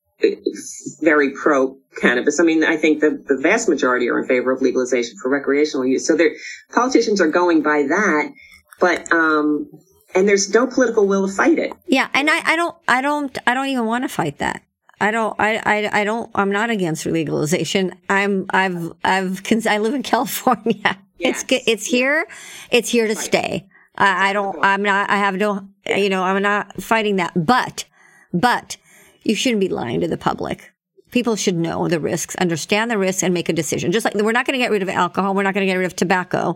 very 1.01 1.31
pro 1.31 1.77
cannabis. 1.99 2.39
I 2.39 2.43
mean, 2.43 2.63
I 2.63 2.77
think 2.77 3.01
the, 3.01 3.23
the 3.27 3.37
vast 3.41 3.69
majority 3.69 4.09
are 4.09 4.19
in 4.19 4.27
favor 4.27 4.51
of 4.51 4.61
legalization 4.61 5.15
for 5.21 5.29
recreational 5.29 5.85
use. 5.85 6.07
So 6.07 6.15
their 6.15 6.31
politicians 6.73 7.21
are 7.21 7.29
going 7.29 7.61
by 7.61 7.83
that, 7.83 8.31
but, 8.79 9.11
um, 9.11 9.69
and 10.15 10.27
there's 10.27 10.53
no 10.53 10.67
political 10.67 11.07
will 11.07 11.27
to 11.27 11.33
fight 11.33 11.59
it. 11.59 11.73
Yeah. 11.87 12.09
And 12.13 12.29
I, 12.29 12.41
I 12.43 12.55
don't, 12.55 12.75
I 12.87 13.01
don't, 13.01 13.37
I 13.45 13.53
don't 13.53 13.67
even 13.67 13.85
want 13.85 14.03
to 14.03 14.09
fight 14.09 14.39
that. 14.39 14.63
I 14.99 15.11
don't, 15.11 15.35
I, 15.39 15.57
I, 15.57 16.01
I 16.01 16.03
don't, 16.03 16.31
I'm 16.33 16.51
not 16.51 16.69
against 16.69 17.05
legalization. 17.05 17.93
I'm, 18.09 18.45
I've, 18.49 18.93
I've, 19.03 19.41
I 19.67 19.77
live 19.77 19.93
in 19.93 20.03
California. 20.13 20.97
Yes. 21.19 21.43
It's, 21.49 21.67
it's 21.67 21.85
here. 21.85 22.27
It's 22.71 22.89
here 22.89 23.07
to 23.07 23.13
right. 23.13 23.23
stay. 23.23 23.69
I, 23.95 24.29
I 24.29 24.33
don't, 24.33 24.57
I'm 24.63 24.81
not, 24.81 25.09
I 25.09 25.17
have 25.17 25.35
no, 25.35 25.67
you 25.85 26.09
know, 26.09 26.23
I'm 26.23 26.41
not 26.41 26.81
fighting 26.81 27.17
that, 27.17 27.33
but, 27.35 27.85
but, 28.33 28.77
you 29.23 29.35
shouldn't 29.35 29.59
be 29.59 29.67
lying 29.67 29.99
to 30.01 30.07
the 30.07 30.17
public. 30.17 30.73
People 31.11 31.35
should 31.35 31.55
know 31.55 31.87
the 31.87 31.99
risks, 31.99 32.35
understand 32.35 32.91
the 32.91 32.97
risks, 32.97 33.23
and 33.23 33.33
make 33.33 33.49
a 33.49 33.53
decision. 33.53 33.91
Just 33.91 34.05
like 34.05 34.13
we're 34.15 34.31
not 34.31 34.45
going 34.45 34.59
to 34.59 34.63
get 34.63 34.71
rid 34.71 34.81
of 34.81 34.89
alcohol, 34.89 35.33
we're 35.33 35.43
not 35.43 35.53
going 35.53 35.65
to 35.65 35.71
get 35.71 35.77
rid 35.77 35.85
of 35.85 35.95
tobacco. 35.95 36.55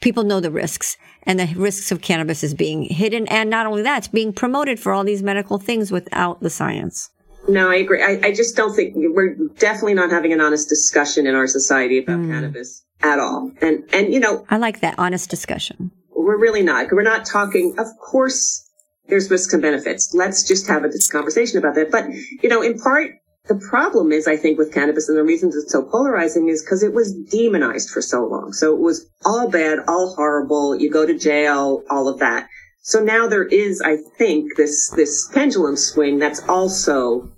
People 0.00 0.24
know 0.24 0.40
the 0.40 0.50
risks, 0.50 0.96
and 1.24 1.38
the 1.38 1.52
risks 1.54 1.92
of 1.92 2.00
cannabis 2.00 2.42
is 2.42 2.54
being 2.54 2.82
hidden. 2.82 3.26
And 3.28 3.50
not 3.50 3.66
only 3.66 3.82
that, 3.82 3.98
it's 3.98 4.08
being 4.08 4.32
promoted 4.32 4.80
for 4.80 4.92
all 4.92 5.04
these 5.04 5.22
medical 5.22 5.58
things 5.58 5.92
without 5.92 6.40
the 6.40 6.50
science. 6.50 7.10
No, 7.48 7.70
I 7.70 7.76
agree. 7.76 8.02
I, 8.02 8.20
I 8.28 8.32
just 8.32 8.56
don't 8.56 8.74
think 8.74 8.94
we're 8.96 9.34
definitely 9.58 9.94
not 9.94 10.10
having 10.10 10.32
an 10.32 10.40
honest 10.40 10.68
discussion 10.68 11.26
in 11.26 11.34
our 11.34 11.46
society 11.46 11.98
about 11.98 12.18
mm. 12.18 12.30
cannabis 12.30 12.84
at 13.02 13.18
all. 13.18 13.50
And 13.60 13.84
and 13.92 14.12
you 14.12 14.20
know, 14.20 14.46
I 14.50 14.58
like 14.58 14.80
that 14.80 14.94
honest 14.98 15.30
discussion. 15.30 15.90
We're 16.10 16.38
really 16.38 16.62
not. 16.62 16.92
We're 16.92 17.02
not 17.02 17.24
talking. 17.24 17.74
Of 17.78 17.86
course, 17.98 18.70
there's 19.10 19.30
risks 19.30 19.52
and 19.52 19.60
benefits. 19.60 20.14
Let's 20.14 20.42
just 20.46 20.66
have 20.68 20.84
a 20.84 20.90
conversation 21.10 21.58
about 21.58 21.74
that. 21.74 21.90
But, 21.90 22.06
you 22.42 22.48
know, 22.48 22.62
in 22.62 22.78
part, 22.78 23.10
the 23.48 23.56
problem 23.70 24.12
is, 24.12 24.28
I 24.28 24.36
think, 24.36 24.58
with 24.58 24.72
cannabis 24.72 25.08
and 25.08 25.16
the 25.18 25.24
reasons 25.24 25.56
it's 25.56 25.72
so 25.72 25.82
polarizing 25.82 26.48
is 26.48 26.62
because 26.62 26.82
it 26.82 26.92
was 26.92 27.14
demonized 27.14 27.90
for 27.90 28.02
so 28.02 28.24
long. 28.24 28.52
So 28.52 28.74
it 28.74 28.80
was 28.80 29.10
all 29.24 29.50
bad, 29.50 29.78
all 29.88 30.14
horrible. 30.14 30.76
You 30.76 30.90
go 30.90 31.06
to 31.06 31.18
jail, 31.18 31.82
all 31.90 32.08
of 32.08 32.18
that. 32.20 32.48
So 32.82 33.02
now 33.02 33.28
there 33.28 33.44
is, 33.44 33.82
I 33.82 33.96
think, 34.18 34.56
this, 34.56 34.90
this 34.90 35.28
pendulum 35.32 35.76
swing 35.76 36.18
that's 36.18 36.40
also 36.48 37.30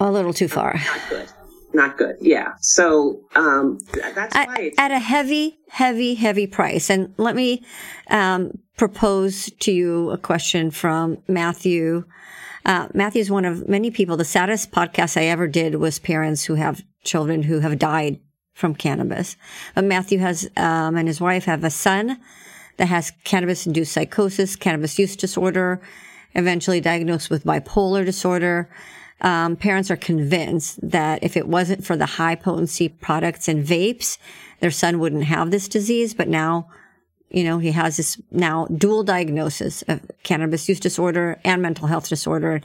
a 0.00 0.10
little 0.10 0.32
too 0.32 0.48
far. 0.48 0.74
Not 0.74 1.08
good. 1.08 1.28
Not 1.74 1.98
good. 1.98 2.16
Yeah. 2.20 2.54
So, 2.60 3.20
um, 3.34 3.78
that's 4.14 4.36
at, 4.36 4.48
why 4.48 4.72
at 4.76 4.90
a 4.90 4.98
heavy, 4.98 5.58
heavy, 5.70 6.14
heavy 6.14 6.46
price. 6.46 6.90
And 6.90 7.14
let 7.16 7.36
me, 7.36 7.64
um, 8.10 8.52
propose 8.76 9.50
to 9.60 9.72
you 9.72 10.10
a 10.10 10.18
question 10.18 10.70
from 10.70 11.18
Matthew. 11.28 12.04
Uh, 12.64 12.88
Matthew 12.94 13.20
is 13.20 13.30
one 13.30 13.44
of 13.44 13.68
many 13.68 13.90
people. 13.90 14.16
The 14.16 14.24
saddest 14.24 14.70
podcast 14.70 15.16
I 15.16 15.24
ever 15.24 15.48
did 15.48 15.76
was 15.76 15.98
parents 15.98 16.44
who 16.44 16.54
have 16.54 16.82
children 17.02 17.42
who 17.42 17.60
have 17.60 17.78
died 17.78 18.20
from 18.54 18.74
cannabis. 18.74 19.36
But 19.74 19.84
Matthew 19.84 20.18
has, 20.18 20.48
um, 20.56 20.96
and 20.96 21.08
his 21.08 21.20
wife 21.20 21.44
have 21.46 21.64
a 21.64 21.70
son 21.70 22.20
that 22.76 22.88
has 22.88 23.12
cannabis 23.24 23.66
induced 23.66 23.92
psychosis, 23.92 24.56
cannabis 24.56 24.98
use 24.98 25.16
disorder, 25.16 25.80
eventually 26.34 26.80
diagnosed 26.80 27.30
with 27.30 27.44
bipolar 27.44 28.04
disorder. 28.04 28.70
Um, 29.20 29.56
parents 29.56 29.90
are 29.90 29.96
convinced 29.96 30.78
that 30.82 31.22
if 31.22 31.36
it 31.36 31.48
wasn't 31.48 31.84
for 31.84 31.96
the 31.96 32.06
high 32.06 32.34
potency 32.34 32.88
products 32.88 33.48
and 33.48 33.64
vapes, 33.64 34.18
their 34.60 34.70
son 34.70 34.98
wouldn't 34.98 35.24
have 35.24 35.50
this 35.50 35.68
disease. 35.68 36.14
But 36.14 36.28
now 36.28 36.68
you 37.32 37.44
know, 37.44 37.58
he 37.58 37.72
has 37.72 37.96
this 37.96 38.20
now 38.30 38.66
dual 38.66 39.02
diagnosis 39.02 39.82
of 39.88 40.02
cannabis 40.22 40.68
use 40.68 40.78
disorder 40.78 41.40
and 41.44 41.62
mental 41.62 41.88
health 41.88 42.08
disorder. 42.08 42.60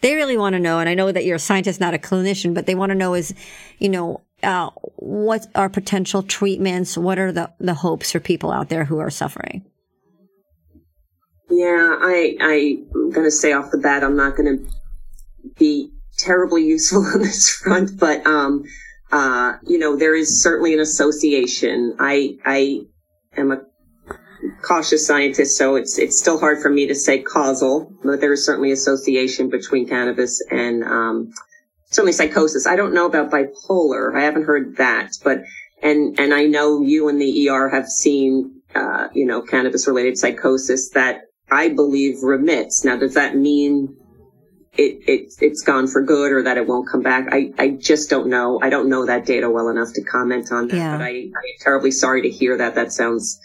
They 0.00 0.14
really 0.14 0.38
want 0.38 0.54
to 0.54 0.60
know, 0.60 0.78
and 0.78 0.88
I 0.88 0.94
know 0.94 1.10
that 1.10 1.24
you're 1.24 1.36
a 1.36 1.40
scientist, 1.40 1.80
not 1.80 1.92
a 1.92 1.98
clinician, 1.98 2.54
but 2.54 2.66
they 2.66 2.76
want 2.76 2.90
to 2.90 2.94
know 2.94 3.14
is, 3.14 3.34
you 3.78 3.88
know, 3.88 4.20
uh, 4.44 4.70
what 4.96 5.46
are 5.56 5.68
potential 5.68 6.22
treatments? 6.22 6.96
What 6.96 7.18
are 7.18 7.32
the, 7.32 7.52
the 7.58 7.74
hopes 7.74 8.12
for 8.12 8.20
people 8.20 8.52
out 8.52 8.68
there 8.68 8.84
who 8.84 9.00
are 9.00 9.10
suffering? 9.10 9.64
Yeah, 11.50 11.96
I, 12.00 12.36
I'm 12.40 13.10
going 13.10 13.26
to 13.26 13.30
say 13.30 13.52
off 13.52 13.72
the 13.72 13.78
bat, 13.78 14.04
I'm 14.04 14.16
not 14.16 14.36
going 14.36 14.58
to 14.58 15.52
be 15.58 15.90
terribly 16.16 16.64
useful 16.64 17.04
on 17.14 17.20
this 17.20 17.50
front, 17.50 17.98
but, 17.98 18.24
um, 18.24 18.64
uh, 19.10 19.54
you 19.66 19.78
know, 19.78 19.96
there 19.96 20.14
is 20.14 20.40
certainly 20.42 20.74
an 20.74 20.80
association. 20.80 21.96
I, 21.98 22.38
I 22.44 22.82
am 23.36 23.50
a 23.50 23.62
cautious 24.60 25.06
scientist, 25.06 25.56
so 25.56 25.76
it's 25.76 25.98
it's 25.98 26.18
still 26.18 26.38
hard 26.38 26.60
for 26.60 26.70
me 26.70 26.86
to 26.86 26.94
say 26.94 27.22
causal, 27.22 27.92
but 28.04 28.20
there 28.20 28.32
is 28.32 28.44
certainly 28.44 28.72
association 28.72 29.48
between 29.48 29.88
cannabis 29.88 30.42
and 30.50 30.84
um, 30.84 31.32
certainly 31.90 32.12
psychosis. 32.12 32.66
I 32.66 32.76
don't 32.76 32.94
know 32.94 33.06
about 33.06 33.30
bipolar. 33.30 34.14
I 34.16 34.22
haven't 34.22 34.44
heard 34.44 34.76
that, 34.76 35.12
but 35.24 35.42
and 35.82 36.18
and 36.18 36.34
I 36.34 36.44
know 36.44 36.80
you 36.82 37.08
and 37.08 37.20
the 37.20 37.48
ER 37.48 37.68
have 37.70 37.88
seen 37.88 38.60
uh, 38.74 39.08
you 39.14 39.26
know 39.26 39.42
cannabis 39.42 39.86
related 39.86 40.18
psychosis 40.18 40.90
that 40.90 41.22
I 41.50 41.68
believe 41.68 42.22
remits. 42.22 42.84
Now, 42.84 42.96
does 42.96 43.14
that 43.14 43.36
mean 43.36 43.96
it, 44.74 45.02
it, 45.06 45.34
it's 45.40 45.60
gone 45.62 45.86
for 45.86 46.00
good 46.02 46.32
or 46.32 46.42
that 46.44 46.56
it 46.56 46.66
won't 46.66 46.88
come 46.88 47.02
back? 47.02 47.26
I, 47.30 47.52
I 47.58 47.68
just 47.70 48.08
don't 48.08 48.28
know. 48.28 48.58
I 48.62 48.70
don't 48.70 48.88
know 48.88 49.04
that 49.04 49.26
data 49.26 49.50
well 49.50 49.68
enough 49.68 49.92
to 49.94 50.02
comment 50.02 50.50
on 50.50 50.68
that, 50.68 50.76
Yeah. 50.76 50.96
but 50.96 51.04
I, 51.04 51.10
I'm 51.10 51.32
terribly 51.60 51.90
sorry 51.90 52.22
to 52.22 52.30
hear 52.30 52.56
that. 52.56 52.74
That 52.74 52.90
sounds, 52.90 53.38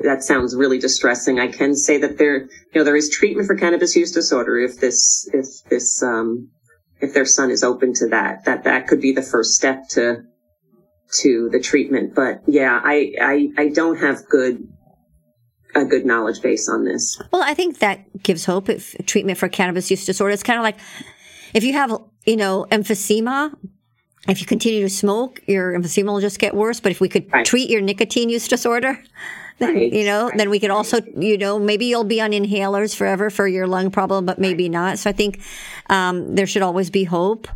that 0.00 0.22
sounds 0.22 0.54
really 0.54 0.78
distressing. 0.78 1.38
I 1.40 1.48
can 1.48 1.74
say 1.74 1.98
that 1.98 2.18
there, 2.18 2.42
you 2.42 2.48
know, 2.76 2.84
there 2.84 2.96
is 2.96 3.10
treatment 3.10 3.46
for 3.46 3.56
cannabis 3.56 3.96
use 3.96 4.12
disorder 4.12 4.58
if 4.58 4.78
this, 4.80 5.28
if 5.32 5.46
this, 5.68 6.02
um, 6.02 6.50
if 7.00 7.14
their 7.14 7.24
son 7.24 7.50
is 7.50 7.62
open 7.62 7.94
to 7.94 8.08
that, 8.08 8.44
that 8.44 8.64
that 8.64 8.86
could 8.86 9.00
be 9.00 9.12
the 9.12 9.22
first 9.22 9.54
step 9.54 9.88
to, 9.90 10.22
to 11.20 11.48
the 11.50 11.60
treatment. 11.60 12.14
But 12.14 12.42
yeah, 12.46 12.80
I, 12.82 13.12
I, 13.20 13.48
I 13.56 13.68
don't 13.68 13.98
have 13.98 14.26
good, 14.28 14.66
a 15.74 15.84
good 15.84 16.04
knowledge 16.06 16.42
base 16.42 16.68
on 16.68 16.84
this. 16.84 17.20
Well, 17.32 17.42
I 17.42 17.54
think 17.54 17.78
that 17.78 18.22
gives 18.22 18.44
hope. 18.44 18.68
If 18.68 18.94
treatment 19.06 19.38
for 19.38 19.48
cannabis 19.48 19.90
use 19.90 20.04
disorder, 20.04 20.32
it's 20.32 20.42
kind 20.42 20.58
of 20.58 20.62
like 20.62 20.78
if 21.54 21.62
you 21.64 21.72
have, 21.74 21.92
you 22.26 22.36
know, 22.36 22.66
emphysema. 22.70 23.54
If 24.28 24.40
you 24.40 24.46
continue 24.46 24.82
to 24.82 24.90
smoke, 24.90 25.40
your 25.46 25.72
emphysema 25.72 26.06
will 26.06 26.20
just 26.20 26.38
get 26.38 26.54
worse. 26.54 26.80
But 26.80 26.92
if 26.92 27.00
we 27.00 27.08
could 27.08 27.32
Right. 27.32 27.46
treat 27.46 27.70
your 27.70 27.80
nicotine 27.80 28.28
use 28.28 28.46
disorder, 28.46 29.02
then, 29.58 29.74
Right, 29.74 29.92
you 29.92 30.04
know, 30.04 30.28
right, 30.28 30.36
then 30.38 30.50
we 30.50 30.60
could 30.60 30.70
also, 30.70 31.00
you 31.16 31.36
know, 31.38 31.58
maybe 31.58 31.86
you'll 31.86 32.04
be 32.04 32.20
on 32.20 32.30
inhalers 32.30 32.94
forever 32.94 33.30
for 33.30 33.46
your 33.46 33.66
lung 33.66 33.90
problem, 33.90 34.24
but 34.26 34.38
maybe 34.38 34.68
not. 34.68 34.98
So 34.98 35.10
I 35.10 35.12
think 35.12 35.40
um, 35.90 36.34
there 36.34 36.46
should 36.46 36.62
always 36.62 36.90
be 36.90 37.04
hope 37.04 37.48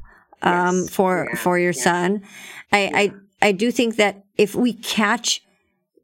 um, 0.43 0.81
Yes. 0.83 0.91
for 0.91 1.29
Yeah. 1.31 1.39
for 1.39 1.59
your 1.59 1.73
son. 1.73 2.23
I, 2.73 3.13
I 3.43 3.49
I 3.49 3.53
do 3.53 3.71
think 3.71 3.97
that 3.97 4.25
if 4.37 4.55
we 4.55 4.73
catch 4.73 5.43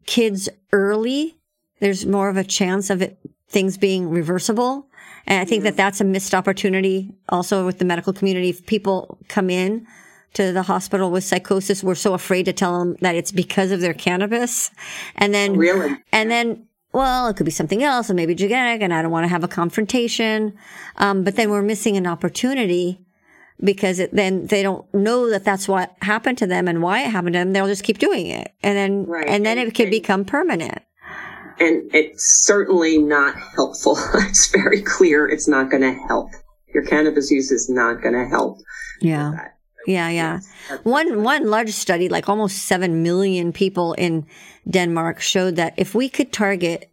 kids 0.06 0.48
early, 0.72 1.36
there's 1.80 2.06
more 2.06 2.28
of 2.28 2.36
a 2.36 2.44
chance 2.44 2.90
of 2.90 3.02
it 3.02 3.18
things 3.48 3.78
being 3.78 4.10
reversible. 4.10 4.86
And 5.26 5.40
I 5.40 5.44
think 5.44 5.62
that 5.64 5.76
that's 5.76 6.00
a 6.00 6.04
missed 6.04 6.34
opportunity 6.34 7.12
also 7.28 7.64
with 7.66 7.78
the 7.78 7.84
medical 7.84 8.12
community. 8.12 8.50
If 8.50 8.64
people 8.66 9.18
come 9.28 9.50
in 9.50 9.86
to 10.34 10.52
the 10.52 10.62
hospital 10.62 11.10
with 11.10 11.24
psychosis, 11.24 11.82
we're 11.82 11.94
so 11.94 12.14
afraid 12.14 12.44
to 12.44 12.52
tell 12.52 12.78
them 12.78 12.96
that 13.00 13.14
it's 13.14 13.32
because 13.32 13.70
of 13.70 13.80
their 13.80 13.94
cannabis. 13.94 14.70
And 15.16 15.34
then, 15.34 15.56
Really? 15.56 15.96
and 16.12 16.30
then, 16.30 16.66
well, 16.92 17.28
it 17.28 17.36
could 17.36 17.44
be 17.46 17.50
something 17.50 17.82
else 17.82 18.08
and 18.10 18.16
maybe 18.16 18.34
genetic 18.34 18.82
and 18.82 18.92
I 18.94 19.02
don't 19.02 19.10
want 19.10 19.24
to 19.24 19.28
have 19.28 19.44
a 19.44 19.48
confrontation. 19.48 20.56
Um, 20.96 21.24
but 21.24 21.36
then 21.36 21.50
we're 21.50 21.62
missing 21.62 21.96
an 21.96 22.06
opportunity 22.06 23.00
because 23.62 23.98
it, 23.98 24.14
then 24.14 24.46
they 24.46 24.62
don't 24.62 24.92
know 24.94 25.28
that 25.30 25.44
that's 25.44 25.66
what 25.66 25.94
happened 26.02 26.38
to 26.38 26.46
them 26.46 26.68
and 26.68 26.82
why 26.82 27.00
it 27.02 27.08
happened 27.10 27.32
to 27.34 27.40
them. 27.40 27.52
They'll 27.52 27.66
just 27.66 27.82
keep 27.84 27.98
doing 27.98 28.26
it. 28.28 28.52
And 28.62 28.76
then, 28.76 29.06
Right. 29.06 29.26
and 29.28 29.44
then 29.44 29.58
And- 29.58 29.68
it 29.68 29.74
could 29.74 29.90
become 29.90 30.24
permanent. 30.24 30.78
And 31.60 31.90
it's 31.92 32.44
certainly 32.44 32.98
not 32.98 33.34
helpful. 33.56 33.98
it's 34.14 34.46
very 34.46 34.80
clear 34.80 35.26
it's 35.28 35.48
not 35.48 35.70
going 35.70 35.82
to 35.82 35.92
help. 36.06 36.30
Your 36.72 36.84
cannabis 36.84 37.32
use 37.32 37.50
is 37.50 37.68
not 37.68 38.00
going 38.00 38.14
to 38.14 38.26
help. 38.26 38.58
Yeah. 39.00 39.32
Yeah. 39.88 40.10
Yeah. 40.10 40.40
One 40.82 41.24
one 41.24 41.48
large 41.48 41.70
study, 41.70 42.08
like 42.08 42.28
almost 42.28 42.66
seven 42.66 43.02
million 43.02 43.52
people 43.52 43.94
in 43.94 44.26
Denmark, 44.68 45.20
showed 45.20 45.56
that 45.56 45.72
if 45.76 45.94
we 45.94 46.08
could 46.08 46.30
target 46.32 46.90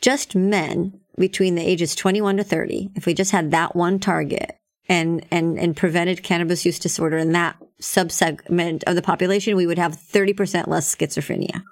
just 0.00 0.34
men 0.34 1.00
between 1.16 1.54
the 1.54 1.62
ages 1.62 1.94
twenty 1.94 2.20
one 2.20 2.36
to 2.38 2.44
thirty, 2.44 2.90
if 2.96 3.06
we 3.06 3.14
just 3.14 3.30
had 3.30 3.52
that 3.52 3.76
one 3.76 3.98
target 4.00 4.56
and 4.88 5.24
and 5.30 5.58
and 5.58 5.76
prevented 5.76 6.22
cannabis 6.22 6.66
use 6.66 6.80
disorder 6.80 7.18
in 7.18 7.32
that 7.32 7.56
subsegment 7.80 8.82
of 8.84 8.96
the 8.96 9.02
population, 9.02 9.56
we 9.56 9.66
would 9.66 9.78
have 9.78 9.94
thirty 9.94 10.32
percent 10.32 10.68
less 10.68 10.94
schizophrenia. 10.94 11.62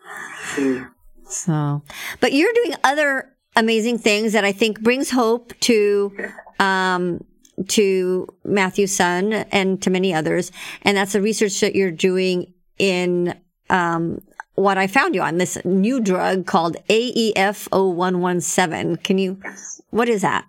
Mm. 0.54 0.90
So, 1.26 1.82
but 2.20 2.32
you're 2.32 2.52
doing 2.52 2.74
other 2.84 3.36
amazing 3.56 3.98
things 3.98 4.32
that 4.32 4.44
I 4.44 4.52
think 4.52 4.80
brings 4.80 5.10
hope 5.10 5.58
to, 5.60 6.12
um, 6.58 7.24
to 7.68 8.26
Matthew's 8.44 8.94
son 8.94 9.32
and 9.32 9.80
to 9.82 9.90
many 9.90 10.14
others. 10.14 10.50
And 10.82 10.96
that's 10.96 11.12
the 11.12 11.20
research 11.20 11.60
that 11.60 11.74
you're 11.74 11.90
doing 11.90 12.52
in, 12.78 13.38
um, 13.68 14.20
what 14.54 14.76
I 14.78 14.86
found 14.86 15.14
you 15.14 15.22
on 15.22 15.38
this 15.38 15.56
new 15.64 16.00
drug 16.00 16.46
called 16.46 16.76
E 16.88 17.32
AEF0117. 17.34 19.02
Can 19.02 19.18
you, 19.18 19.38
Yes. 19.44 19.80
what 19.90 20.08
is 20.08 20.22
that? 20.22 20.46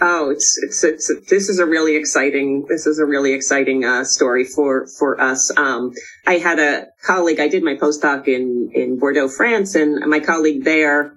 Oh, 0.00 0.30
it's, 0.30 0.58
it's, 0.62 0.82
it's, 0.82 1.08
this 1.30 1.48
is 1.48 1.60
a 1.60 1.66
really 1.66 1.94
exciting, 1.94 2.66
this 2.68 2.84
is 2.86 2.98
a 2.98 3.06
really 3.06 3.32
exciting, 3.32 3.84
uh, 3.84 4.02
story 4.02 4.44
for, 4.44 4.88
for 4.98 5.20
us. 5.20 5.56
Um, 5.56 5.92
I 6.26 6.38
had 6.38 6.58
a 6.58 6.86
colleague, 7.02 7.38
I 7.38 7.46
did 7.46 7.62
my 7.62 7.76
postdoc 7.76 8.26
in, 8.26 8.70
in 8.74 8.98
Bordeaux, 8.98 9.28
France, 9.28 9.76
and 9.76 10.00
my 10.10 10.18
colleague 10.18 10.64
there 10.64 11.14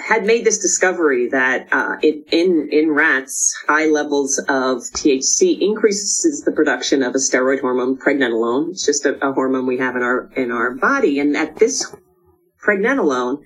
had 0.00 0.24
made 0.24 0.44
this 0.44 0.58
discovery 0.58 1.28
that, 1.28 1.68
uh, 1.72 1.96
it, 2.02 2.24
in, 2.32 2.68
in 2.72 2.90
rats, 2.90 3.54
high 3.68 3.86
levels 3.86 4.38
of 4.48 4.78
THC 4.96 5.60
increases 5.60 6.42
the 6.44 6.52
production 6.52 7.02
of 7.02 7.14
a 7.14 7.18
steroid 7.18 7.60
hormone, 7.60 7.98
pregnenolone. 7.98 8.70
It's 8.70 8.86
just 8.86 9.04
a, 9.06 9.16
a 9.26 9.32
hormone 9.32 9.66
we 9.66 9.78
have 9.78 9.96
in 9.96 10.02
our, 10.02 10.30
in 10.36 10.50
our 10.50 10.74
body. 10.74 11.18
And 11.18 11.34
that 11.34 11.56
this 11.56 11.94
pregnenolone 12.64 13.38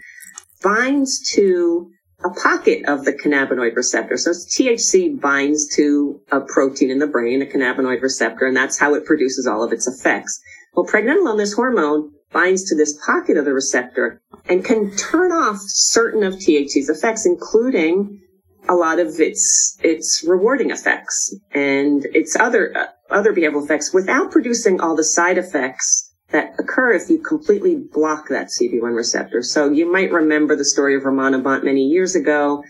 binds 0.63 1.31
to 1.35 1.91
a 2.25 2.31
pocket 2.31 2.89
of 2.89 3.05
the 3.05 3.13
cannabinoid 3.13 3.77
receptor. 3.77 4.17
So 4.17 4.31
THC 4.31 5.21
binds 5.21 5.69
to 5.77 6.21
a 6.33 6.41
protein 6.41 6.91
in 6.91 6.99
the 6.99 7.07
brain, 7.07 7.43
a 7.43 7.47
cannabinoid 7.47 8.01
receptor, 8.01 8.47
and 8.47 8.57
that's 8.57 8.79
how 8.79 8.95
it 8.95 9.05
produces 9.05 9.47
all 9.47 9.63
of 9.63 9.73
its 9.73 9.87
effects. 9.87 10.41
Well, 10.75 10.87
pregnenolone, 10.87 11.37
this 11.37 11.53
hormone, 11.53 12.13
binds 12.35 12.65
to 12.65 12.77
this 12.77 12.99
pocket 13.07 13.39
of 13.39 13.47
the 13.47 13.55
receptor 13.55 14.21
and 14.47 14.65
can 14.65 14.95
turn 14.97 15.33
off 15.33 15.57
certain 15.61 16.23
of 16.23 16.35
THC's 16.35 16.91
effects, 16.91 17.25
including 17.25 18.21
a 18.69 18.75
lot 18.75 18.99
of 18.99 19.21
its 19.21 19.79
its 19.83 20.25
rewarding 20.27 20.71
effects 20.71 21.35
and 21.53 22.05
its 22.07 22.37
other 22.37 22.77
uh, 22.77 22.87
other 23.11 23.33
behavioral 23.33 23.65
effects 23.65 23.95
without 23.95 24.31
producing 24.31 24.81
all 24.81 24.97
the 24.97 25.05
side 25.05 25.39
effects 25.39 26.15
that 26.31 26.55
occur 26.59 26.93
if 26.93 27.09
you 27.09 27.19
completely 27.19 27.77
block 27.77 28.29
that 28.29 28.49
CB1 28.49 28.97
receptor. 28.97 29.43
So 29.43 29.71
you 29.71 29.91
might 29.91 30.11
remember 30.11 30.57
the 30.57 30.65
story 30.65 30.97
of 30.97 31.03
rimonabant 31.03 31.63
many 31.63 31.83
years 31.83 32.17
ago. 32.17 32.65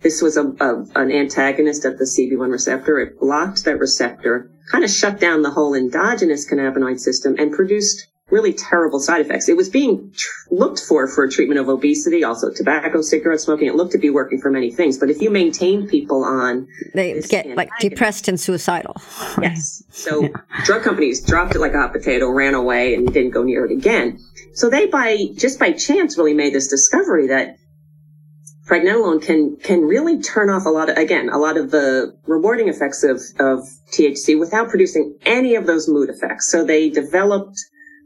This 0.00 0.20
was 0.20 0.36
a, 0.36 0.46
a 0.60 0.84
an 0.96 1.12
antagonist 1.12 1.84
of 1.84 1.98
the 1.98 2.04
CB1 2.04 2.50
receptor. 2.50 2.98
It 2.98 3.20
blocked 3.20 3.64
that 3.64 3.78
receptor, 3.78 4.50
kind 4.70 4.84
of 4.84 4.90
shut 4.90 5.20
down 5.20 5.42
the 5.42 5.50
whole 5.50 5.74
endogenous 5.74 6.50
cannabinoid 6.50 6.98
system, 6.98 7.36
and 7.38 7.52
produced 7.52 8.08
really 8.30 8.52
terrible 8.52 8.98
side 9.00 9.20
effects. 9.20 9.48
It 9.48 9.56
was 9.56 9.68
being 9.68 10.12
tr- 10.16 10.28
looked 10.50 10.80
for 10.80 11.06
for 11.06 11.28
treatment 11.28 11.60
of 11.60 11.68
obesity, 11.68 12.24
also 12.24 12.50
tobacco, 12.50 13.02
cigarette 13.02 13.40
smoking. 13.40 13.68
It 13.68 13.74
looked 13.74 13.92
to 13.92 13.98
be 13.98 14.10
working 14.10 14.40
for 14.40 14.50
many 14.50 14.70
things. 14.70 14.98
But 14.98 15.10
if 15.10 15.20
you 15.20 15.30
maintain 15.30 15.86
people 15.86 16.24
on 16.24 16.66
They 16.94 17.20
get 17.20 17.46
like 17.54 17.70
depressed 17.80 18.28
and 18.28 18.38
suicidal. 18.38 18.96
Yes. 19.40 19.82
So 19.94 20.28
drug 20.64 20.82
companies 20.82 21.24
dropped 21.24 21.54
it 21.54 21.60
like 21.60 21.72
a 21.72 21.78
hot 21.78 21.92
potato, 21.92 22.28
ran 22.28 22.52
away, 22.52 22.94
and 22.94 23.10
didn't 23.10 23.30
go 23.30 23.42
near 23.42 23.64
it 23.64 23.70
again. 23.70 24.18
So 24.52 24.68
they, 24.68 24.86
by 24.86 25.16
just 25.34 25.58
by 25.58 25.72
chance, 25.72 26.18
really 26.18 26.34
made 26.34 26.52
this 26.52 26.68
discovery 26.68 27.28
that 27.28 27.56
pregnenolone 28.66 29.22
can 29.22 29.56
can 29.56 29.82
really 29.82 30.20
turn 30.20 30.50
off 30.50 30.66
a 30.66 30.68
lot 30.68 30.90
of 30.90 30.96
again 30.98 31.28
a 31.28 31.38
lot 31.38 31.56
of 31.56 31.70
the 31.70 32.16
rewarding 32.26 32.68
effects 32.68 33.04
of 33.04 33.22
of 33.38 33.60
THC 33.96 34.38
without 34.38 34.68
producing 34.68 35.16
any 35.24 35.54
of 35.54 35.66
those 35.66 35.88
mood 35.88 36.10
effects. 36.10 36.50
So 36.50 36.64
they 36.64 36.90
developed 36.90 37.56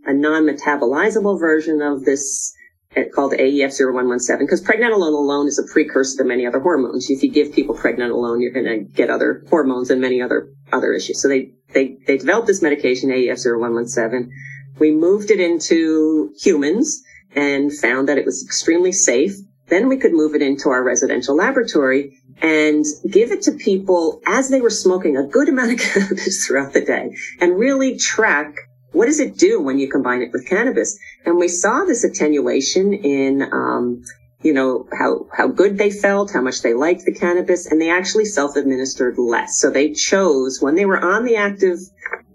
a 0.09 0.15
non-metabolizable 0.15 1.39
version 1.39 1.83
of 1.83 2.05
this 2.05 2.55
uh, 2.97 3.03
called 3.15 3.33
AEF0117 3.33 4.39
because 4.39 4.65
pregnenolone 4.65 5.13
alone 5.13 5.47
is 5.47 5.59
a 5.59 5.73
precursor 5.73 6.23
to 6.23 6.25
many 6.25 6.47
other 6.47 6.61
hormones. 6.61 7.11
If 7.11 7.23
you 7.23 7.31
give 7.31 7.53
people 7.53 7.77
pregnenolone, 7.77 8.41
you're 8.41 8.53
going 8.53 8.65
to 8.65 8.79
get 8.79 9.11
other 9.11 9.45
hormones 9.51 9.91
and 9.91 10.01
many 10.01 10.23
other 10.23 10.49
other 10.73 10.95
issues. 10.95 11.21
So 11.21 11.29
they 11.29 11.53
they 11.75 11.99
they 12.07 12.17
developed 12.17 12.47
this 12.47 12.63
medication 12.63 13.11
AEF0117. 13.11 14.31
We 14.79 14.93
moved 14.93 15.31
it 15.31 15.41
into 15.41 16.33
humans 16.41 17.03
and 17.35 17.71
found 17.77 18.09
that 18.09 18.17
it 18.17 18.25
was 18.25 18.43
extremely 18.43 18.93
safe. 18.93 19.35
Then 19.67 19.89
we 19.89 19.99
could 19.99 20.15
move 20.15 20.35
it 20.35 20.41
into 20.41 20.71
our 20.71 20.83
residential 20.83 21.37
laboratory 21.37 22.19
and 22.41 22.87
give 23.11 23.31
it 23.31 23.43
to 23.43 23.53
people 23.53 24.23
as 24.27 24.49
they 24.49 24.63
were 24.63 24.71
smoking 24.71 25.19
a 25.19 25.27
good 25.27 25.51
amount 25.51 25.73
of 25.73 25.79
cannabis 25.93 26.47
throughout 26.47 26.73
the 26.73 26.81
day 26.81 27.15
and 27.41 27.59
really 27.59 27.99
track 27.99 28.55
what 28.99 29.07
does 29.07 29.21
it 29.21 29.39
do 29.39 29.63
when 29.63 29.79
you 29.79 29.89
combine 29.89 30.23
it 30.23 30.33
with 30.33 30.49
cannabis? 30.49 30.99
And 31.25 31.37
we 31.37 31.47
saw 31.47 31.85
this 31.85 32.03
attenuation 32.03 32.93
in, 32.93 33.43
um, 33.53 34.03
you 34.43 34.53
know, 34.53 34.89
how, 34.99 35.29
how 35.33 35.47
good 35.47 35.79
they 35.79 35.93
felt, 35.93 36.33
how 36.33 36.41
much 36.41 36.63
they 36.63 36.75
liked 36.75 37.05
the 37.05 37.15
cannabis, 37.15 37.67
and 37.67 37.81
they 37.81 37.91
actually 37.91 38.25
self-administered 38.25 39.17
less. 39.17 39.61
So 39.61 39.71
they 39.71 39.93
chose 39.93 40.59
when 40.61 40.75
they 40.75 40.85
were 40.85 40.99
on 40.99 41.25
the 41.25 41.37
active 41.37 41.79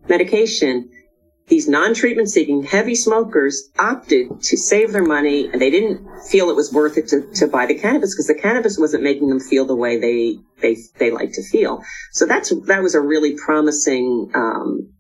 medication, 0.08 0.90
these 1.48 1.68
non-treatment 1.68 2.30
seeking 2.30 2.64
heavy 2.64 2.96
smokers 2.96 3.70
opted 3.78 4.42
to 4.44 4.56
save 4.56 4.94
their 4.94 5.04
money 5.04 5.50
and 5.52 5.62
they 5.62 5.70
didn't 5.70 6.08
feel 6.30 6.50
it 6.50 6.56
was 6.56 6.72
worth 6.72 6.98
it 6.98 7.10
to, 7.10 7.30
to 7.36 7.48
buy 7.48 7.66
the 7.66 7.78
cannabis 7.78 8.16
because 8.16 8.28
the 8.28 8.40
cannabis 8.42 8.80
wasn't 8.80 9.04
making 9.04 9.28
them 9.28 9.42
feel 9.42 9.66
the 9.66 9.76
way 9.76 10.00
they, 10.00 10.38
they, 10.62 10.78
they 10.98 11.12
like 11.12 11.34
to 11.34 11.44
feel. 11.44 11.84
So 12.14 12.26
that's, 12.26 12.54
that 12.68 12.82
was 12.82 12.96
a 12.96 13.02
really 13.02 13.36
promising, 13.36 14.32
um, 14.34 14.93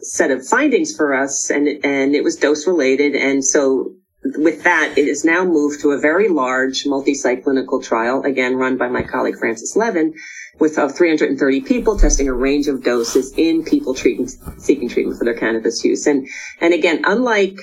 set 0.00 0.30
of 0.30 0.46
findings 0.46 0.96
for 0.96 1.14
us 1.14 1.50
and, 1.50 1.68
and 1.84 2.14
it 2.14 2.24
was 2.24 2.36
dose 2.36 2.66
related. 2.66 3.14
And 3.14 3.44
so 3.44 3.94
with 4.24 4.64
that, 4.64 4.94
it 4.96 5.06
is 5.08 5.24
now 5.24 5.44
moved 5.44 5.80
to 5.80 5.92
a 5.92 5.98
very 5.98 6.28
large 6.28 6.86
multi-site 6.86 7.44
clinical 7.44 7.80
trial, 7.80 8.22
again 8.24 8.56
run 8.56 8.76
by 8.76 8.88
my 8.88 9.02
colleague 9.02 9.38
Frances 9.38 9.76
Levin, 9.76 10.14
with 10.58 10.78
uh, 10.78 10.88
330 10.88 11.60
people 11.60 11.98
testing 11.98 12.28
a 12.28 12.32
range 12.32 12.66
of 12.66 12.82
doses 12.82 13.32
in 13.36 13.64
people 13.64 13.94
treating, 13.94 14.26
seeking 14.58 14.88
treatment 14.88 15.18
for 15.18 15.24
their 15.24 15.38
cannabis 15.38 15.84
use. 15.84 16.06
And, 16.06 16.26
and 16.60 16.74
again, 16.74 17.02
unlike 17.04 17.58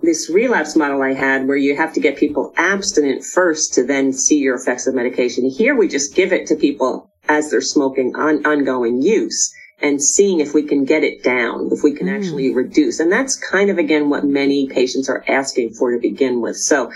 this 0.00 0.30
relapse 0.30 0.74
model 0.74 1.02
I 1.02 1.12
had 1.12 1.46
where 1.46 1.56
you 1.56 1.76
have 1.76 1.92
to 1.92 2.00
get 2.00 2.16
people 2.16 2.52
abstinent 2.56 3.24
first 3.24 3.74
to 3.74 3.84
then 3.84 4.12
see 4.12 4.38
your 4.38 4.56
effects 4.56 4.86
of 4.86 4.94
medication, 4.94 5.48
here 5.48 5.76
we 5.76 5.88
just 5.88 6.14
give 6.14 6.32
it 6.32 6.46
to 6.46 6.56
people 6.56 7.10
as 7.28 7.50
they're 7.50 7.60
smoking 7.60 8.16
on 8.16 8.44
ongoing 8.46 9.02
use 9.02 9.52
and 9.82 10.02
seeing 10.02 10.40
if 10.40 10.54
we 10.54 10.62
can 10.62 10.84
get 10.84 11.02
it 11.02 11.22
down, 11.22 11.68
if 11.72 11.82
we 11.82 11.92
can 11.92 12.06
mm. 12.06 12.16
actually 12.16 12.54
reduce. 12.54 13.00
And 13.00 13.10
that's 13.10 13.36
kind 13.36 13.68
of 13.68 13.78
again 13.78 14.08
what 14.08 14.24
many 14.24 14.68
patients 14.68 15.08
are 15.08 15.24
asking 15.28 15.74
for 15.74 15.90
to 15.90 15.98
begin 15.98 16.40
with. 16.40 16.56
So 16.56 16.90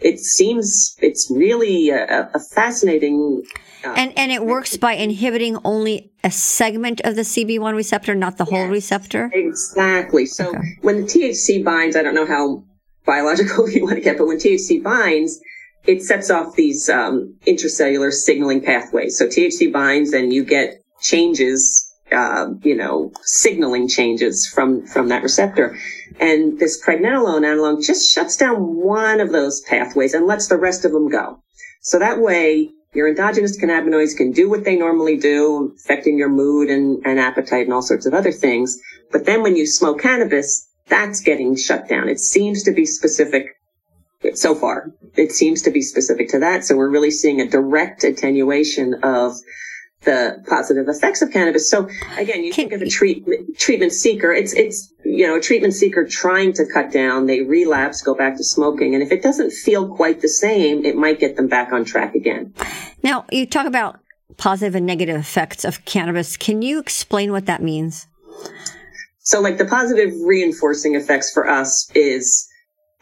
it 0.00 0.18
seems 0.18 0.96
it's 1.00 1.30
really 1.30 1.90
a, 1.90 2.30
a 2.34 2.40
fascinating. 2.40 3.42
Uh, 3.84 3.94
and 3.96 4.12
and 4.18 4.32
it 4.32 4.44
works 4.44 4.76
by 4.76 4.94
inhibiting 4.94 5.58
only 5.64 6.12
a 6.24 6.30
segment 6.30 7.00
of 7.02 7.16
the 7.16 7.22
CB1 7.22 7.74
receptor, 7.74 8.14
not 8.14 8.38
the 8.38 8.44
yes, 8.44 8.50
whole 8.50 8.68
receptor. 8.68 9.30
Exactly. 9.32 10.26
So 10.26 10.50
okay. 10.50 10.78
when 10.82 11.02
the 11.02 11.06
THC 11.06 11.64
binds, 11.64 11.96
I 11.96 12.02
don't 12.02 12.14
know 12.14 12.26
how 12.26 12.64
biological 13.06 13.70
you 13.70 13.84
want 13.84 13.96
to 13.96 14.02
get, 14.02 14.18
but 14.18 14.26
when 14.26 14.38
THC 14.38 14.82
binds, 14.82 15.40
it 15.84 16.02
sets 16.02 16.30
off 16.30 16.54
these 16.54 16.88
um, 16.88 17.36
intracellular 17.46 18.12
signaling 18.12 18.62
pathways. 18.62 19.16
So 19.18 19.26
THC 19.26 19.72
binds, 19.72 20.12
and 20.12 20.32
you 20.32 20.44
get 20.44 20.80
changes 21.00 21.81
uh, 22.12 22.50
you 22.62 22.76
know, 22.76 23.12
signaling 23.22 23.88
changes 23.88 24.46
from, 24.46 24.86
from 24.86 25.08
that 25.08 25.22
receptor. 25.22 25.76
And 26.20 26.58
this 26.58 26.82
pregnenolone 26.84 27.46
analog 27.46 27.82
just 27.82 28.10
shuts 28.10 28.36
down 28.36 28.76
one 28.76 29.20
of 29.20 29.32
those 29.32 29.60
pathways 29.62 30.14
and 30.14 30.26
lets 30.26 30.48
the 30.48 30.58
rest 30.58 30.84
of 30.84 30.92
them 30.92 31.08
go. 31.08 31.42
So 31.80 31.98
that 31.98 32.20
way, 32.20 32.70
your 32.94 33.08
endogenous 33.08 33.58
cannabinoids 33.58 34.16
can 34.16 34.32
do 34.32 34.50
what 34.50 34.64
they 34.64 34.76
normally 34.76 35.16
do, 35.16 35.74
affecting 35.76 36.18
your 36.18 36.28
mood 36.28 36.68
and, 36.68 37.04
and 37.06 37.18
appetite 37.18 37.64
and 37.64 37.72
all 37.72 37.82
sorts 37.82 38.06
of 38.06 38.12
other 38.12 38.32
things. 38.32 38.78
But 39.10 39.24
then 39.24 39.42
when 39.42 39.56
you 39.56 39.66
smoke 39.66 40.00
cannabis, 40.00 40.68
that's 40.88 41.20
getting 41.20 41.56
shut 41.56 41.88
down. 41.88 42.08
It 42.08 42.20
seems 42.20 42.62
to 42.64 42.72
be 42.72 42.84
specific 42.84 43.56
so 44.34 44.54
far. 44.54 44.92
It 45.16 45.32
seems 45.32 45.62
to 45.62 45.70
be 45.70 45.80
specific 45.80 46.28
to 46.30 46.38
that. 46.40 46.64
So 46.64 46.76
we're 46.76 46.90
really 46.90 47.10
seeing 47.10 47.40
a 47.40 47.48
direct 47.48 48.04
attenuation 48.04 48.94
of 49.02 49.36
the 50.04 50.42
positive 50.48 50.88
effects 50.88 51.22
of 51.22 51.30
cannabis. 51.30 51.70
So 51.70 51.88
again, 52.16 52.44
you 52.44 52.52
think 52.52 52.72
of 52.72 52.82
a 52.82 52.88
treatment 52.88 53.58
treatment 53.58 53.92
seeker. 53.92 54.32
It's 54.32 54.52
it's 54.52 54.92
you 55.04 55.26
know 55.26 55.36
a 55.36 55.40
treatment 55.40 55.74
seeker 55.74 56.06
trying 56.06 56.52
to 56.54 56.66
cut 56.72 56.92
down. 56.92 57.26
They 57.26 57.42
relapse, 57.42 58.02
go 58.02 58.14
back 58.14 58.36
to 58.36 58.44
smoking, 58.44 58.94
and 58.94 59.02
if 59.02 59.12
it 59.12 59.22
doesn't 59.22 59.52
feel 59.52 59.88
quite 59.88 60.20
the 60.20 60.28
same, 60.28 60.84
it 60.84 60.96
might 60.96 61.20
get 61.20 61.36
them 61.36 61.48
back 61.48 61.72
on 61.72 61.84
track 61.84 62.14
again. 62.14 62.54
Now 63.02 63.24
you 63.30 63.46
talk 63.46 63.66
about 63.66 64.00
positive 64.36 64.74
and 64.74 64.86
negative 64.86 65.16
effects 65.16 65.64
of 65.64 65.84
cannabis. 65.84 66.36
Can 66.36 66.62
you 66.62 66.78
explain 66.78 67.32
what 67.32 67.46
that 67.46 67.62
means? 67.62 68.06
So, 69.20 69.40
like 69.40 69.58
the 69.58 69.64
positive 69.64 70.12
reinforcing 70.24 70.94
effects 70.94 71.32
for 71.32 71.48
us 71.48 71.90
is 71.94 72.48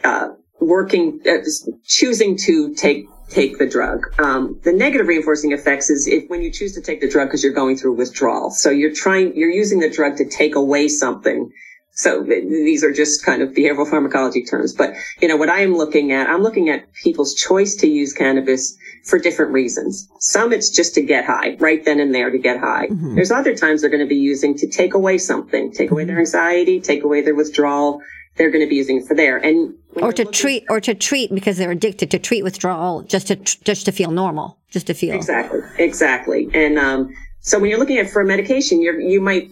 uh, 0.04 0.28
working, 0.60 1.20
uh, 1.26 1.38
choosing 1.84 2.36
to 2.38 2.74
take 2.74 3.06
take 3.30 3.58
the 3.58 3.66
drug. 3.66 4.00
Um, 4.18 4.60
the 4.64 4.72
negative 4.72 5.06
reinforcing 5.06 5.52
effects 5.52 5.88
is 5.88 6.06
if 6.06 6.28
when 6.28 6.42
you 6.42 6.50
choose 6.50 6.74
to 6.74 6.82
take 6.82 7.00
the 7.00 7.08
drug 7.08 7.28
because 7.28 7.42
you're 7.42 7.52
going 7.52 7.76
through 7.76 7.94
withdrawal. 7.94 8.50
So 8.50 8.70
you're 8.70 8.92
trying, 8.92 9.36
you're 9.36 9.50
using 9.50 9.78
the 9.78 9.90
drug 9.90 10.16
to 10.16 10.28
take 10.28 10.56
away 10.56 10.88
something. 10.88 11.50
So 11.92 12.22
these 12.22 12.82
are 12.82 12.92
just 12.92 13.24
kind 13.24 13.42
of 13.42 13.50
behavioral 13.50 13.88
pharmacology 13.88 14.44
terms. 14.44 14.72
But, 14.72 14.94
you 15.20 15.28
know, 15.28 15.36
what 15.36 15.50
I 15.50 15.60
am 15.60 15.76
looking 15.76 16.12
at, 16.12 16.28
I'm 16.28 16.42
looking 16.42 16.70
at 16.70 16.92
people's 16.94 17.34
choice 17.34 17.74
to 17.76 17.88
use 17.88 18.12
cannabis 18.12 18.76
for 19.04 19.18
different 19.18 19.52
reasons. 19.52 20.08
Some 20.18 20.52
it's 20.52 20.70
just 20.70 20.94
to 20.94 21.02
get 21.02 21.24
high, 21.24 21.56
right 21.58 21.84
then 21.84 22.00
and 22.00 22.14
there 22.14 22.30
to 22.30 22.38
get 22.38 22.58
high. 22.58 22.86
Mm-hmm. 22.86 23.16
There's 23.16 23.30
other 23.30 23.54
times 23.54 23.80
they're 23.80 23.90
going 23.90 24.02
to 24.02 24.08
be 24.08 24.16
using 24.16 24.56
to 24.58 24.68
take 24.68 24.94
away 24.94 25.18
something, 25.18 25.72
take 25.72 25.90
away 25.90 26.04
their 26.04 26.14
mm-hmm. 26.14 26.20
anxiety, 26.20 26.80
take 26.80 27.04
away 27.04 27.20
their 27.20 27.34
withdrawal, 27.34 28.00
they're 28.36 28.50
going 28.50 28.64
to 28.64 28.68
be 28.68 28.76
using 28.76 28.98
it 28.98 29.06
for 29.06 29.14
there. 29.14 29.36
And 29.36 29.74
or 29.94 30.12
to 30.12 30.24
treat, 30.24 30.64
or 30.68 30.80
to 30.80 30.94
treat 30.94 31.34
because 31.34 31.56
they're 31.56 31.70
addicted 31.70 32.10
to 32.12 32.18
treat 32.18 32.42
withdrawal 32.42 33.02
just 33.02 33.28
to 33.28 33.36
just 33.36 33.84
to 33.86 33.92
feel 33.92 34.10
normal, 34.10 34.58
just 34.70 34.86
to 34.86 34.94
feel 34.94 35.14
exactly, 35.14 35.60
exactly. 35.78 36.48
And 36.54 36.78
um, 36.78 37.10
so 37.40 37.58
when 37.58 37.70
you're 37.70 37.78
looking 37.78 37.98
at 37.98 38.10
for 38.10 38.22
a 38.22 38.26
medication, 38.26 38.80
you 38.80 38.98
you 39.00 39.20
might 39.20 39.50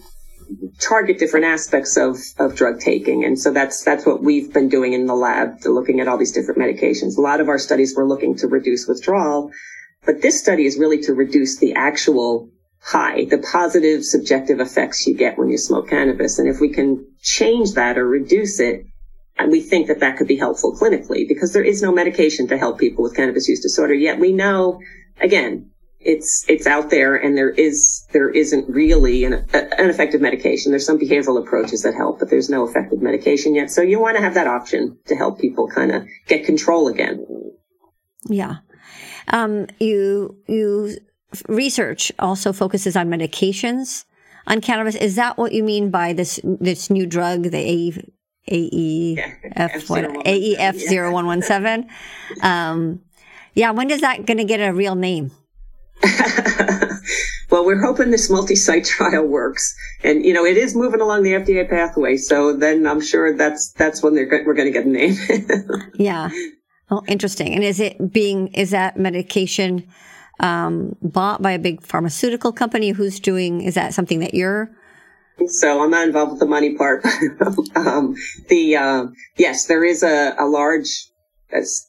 target 0.79 1.19
different 1.19 1.45
aspects 1.45 1.97
of 1.97 2.17
of 2.37 2.55
drug 2.55 2.79
taking, 2.79 3.23
and 3.23 3.39
so 3.39 3.51
that's 3.51 3.83
that's 3.83 4.05
what 4.05 4.23
we've 4.23 4.51
been 4.53 4.69
doing 4.69 4.93
in 4.93 5.05
the 5.05 5.15
lab, 5.15 5.57
looking 5.65 5.99
at 5.99 6.07
all 6.07 6.17
these 6.17 6.31
different 6.31 6.59
medications. 6.59 7.17
A 7.17 7.21
lot 7.21 7.41
of 7.41 7.49
our 7.49 7.59
studies 7.59 7.95
were 7.95 8.07
looking 8.07 8.35
to 8.37 8.47
reduce 8.47 8.87
withdrawal, 8.87 9.51
but 10.05 10.21
this 10.21 10.39
study 10.39 10.65
is 10.65 10.77
really 10.77 11.01
to 11.01 11.13
reduce 11.13 11.57
the 11.57 11.73
actual 11.73 12.49
high, 12.81 13.25
the 13.25 13.37
positive 13.37 14.03
subjective 14.03 14.59
effects 14.59 15.05
you 15.05 15.15
get 15.15 15.37
when 15.37 15.49
you 15.49 15.57
smoke 15.57 15.89
cannabis. 15.89 16.39
And 16.39 16.47
if 16.47 16.59
we 16.59 16.69
can 16.69 17.05
change 17.21 17.73
that 17.73 17.97
or 17.97 18.07
reduce 18.07 18.59
it, 18.59 18.85
we 19.47 19.61
think 19.61 19.87
that 19.87 19.99
that 19.99 20.17
could 20.17 20.27
be 20.27 20.37
helpful 20.37 20.75
clinically 20.75 21.27
because 21.27 21.53
there 21.53 21.63
is 21.63 21.81
no 21.81 21.91
medication 21.91 22.47
to 22.47 22.57
help 22.57 22.77
people 22.77 23.03
with 23.03 23.15
cannabis 23.15 23.47
use 23.47 23.61
disorder. 23.61 23.93
Yet 23.93 24.19
we 24.19 24.33
know, 24.33 24.81
again, 25.21 25.71
it's 25.99 26.45
it's 26.47 26.65
out 26.65 26.89
there 26.89 27.15
and 27.15 27.37
there 27.37 27.49
is 27.49 28.05
there 28.13 28.29
isn't 28.29 28.69
really 28.69 29.25
an, 29.25 29.33
an 29.33 29.89
effective 29.89 30.21
medication. 30.21 30.71
There's 30.71 30.85
some 30.85 30.99
behavioral 30.99 31.41
approaches 31.41 31.83
that 31.83 31.93
help, 31.93 32.19
but 32.19 32.29
there's 32.29 32.49
no 32.49 32.67
effective 32.67 33.01
medication 33.01 33.53
yet. 33.53 33.69
So 33.69 33.81
you 33.81 33.99
want 33.99 34.15
to 34.15 34.23
have 34.23 34.33
that 34.35 34.47
option 34.47 34.97
to 35.07 35.15
help 35.15 35.39
people 35.39 35.67
kind 35.67 35.91
of 35.91 36.05
get 36.27 36.45
control 36.45 36.87
again. 36.87 37.25
Yeah. 38.27 38.57
Um, 39.27 39.67
you 39.79 40.37
you 40.47 40.97
research 41.47 42.11
also 42.17 42.53
focuses 42.53 42.95
on 42.95 43.09
medications 43.09 44.05
on 44.47 44.61
cannabis. 44.61 44.95
Is 44.95 45.15
that 45.15 45.37
what 45.37 45.51
you 45.51 45.63
mean 45.63 45.91
by 45.91 46.13
this 46.13 46.39
this 46.43 46.89
new 46.89 47.05
drug, 47.05 47.43
the 47.43 47.57
AEF 48.49 49.51
AEF 50.25 51.11
one 51.11 51.25
one 51.25 51.41
seven? 51.41 51.87
Um, 52.41 53.01
yeah, 53.53 53.71
when 53.71 53.89
is 53.89 54.01
that 54.01 54.25
going 54.25 54.37
to 54.37 54.43
get 54.43 54.57
a 54.57 54.73
real 54.73 54.95
name? 54.95 55.31
well, 57.49 57.65
we're 57.65 57.81
hoping 57.81 58.11
this 58.11 58.29
multi-site 58.29 58.85
trial 58.85 59.25
works, 59.25 59.75
and 60.03 60.25
you 60.25 60.33
know 60.33 60.45
it 60.45 60.57
is 60.57 60.75
moving 60.75 61.01
along 61.01 61.23
the 61.23 61.33
FDA 61.33 61.69
pathway. 61.69 62.17
So 62.17 62.55
then 62.55 62.87
I'm 62.87 63.01
sure 63.01 63.35
that's 63.35 63.71
that's 63.73 64.01
when 64.01 64.15
they're 64.15 64.27
we're 64.45 64.53
going 64.53 64.71
to 64.71 64.71
get 64.71 64.85
a 64.85 64.89
name. 64.89 65.15
yeah. 65.95 66.29
Oh, 66.91 67.03
interesting. 67.07 67.53
And 67.53 67.63
is 67.63 67.79
it 67.79 68.11
being 68.11 68.47
is 68.49 68.71
that 68.71 68.97
medication? 68.97 69.87
um, 70.39 70.95
bought 71.01 71.41
by 71.41 71.51
a 71.51 71.59
big 71.59 71.81
pharmaceutical 71.83 72.51
company 72.51 72.91
who's 72.91 73.19
doing, 73.19 73.61
is 73.61 73.75
that 73.75 73.93
something 73.93 74.19
that 74.19 74.33
you're? 74.33 74.71
So 75.47 75.81
I'm 75.81 75.91
not 75.91 76.07
involved 76.07 76.31
with 76.31 76.39
the 76.39 76.45
money 76.45 76.75
part. 76.75 77.05
um, 77.75 78.15
the, 78.47 78.75
uh, 78.75 79.05
yes, 79.37 79.65
there 79.65 79.83
is 79.83 80.03
a, 80.03 80.35
a 80.37 80.45
large, 80.45 81.07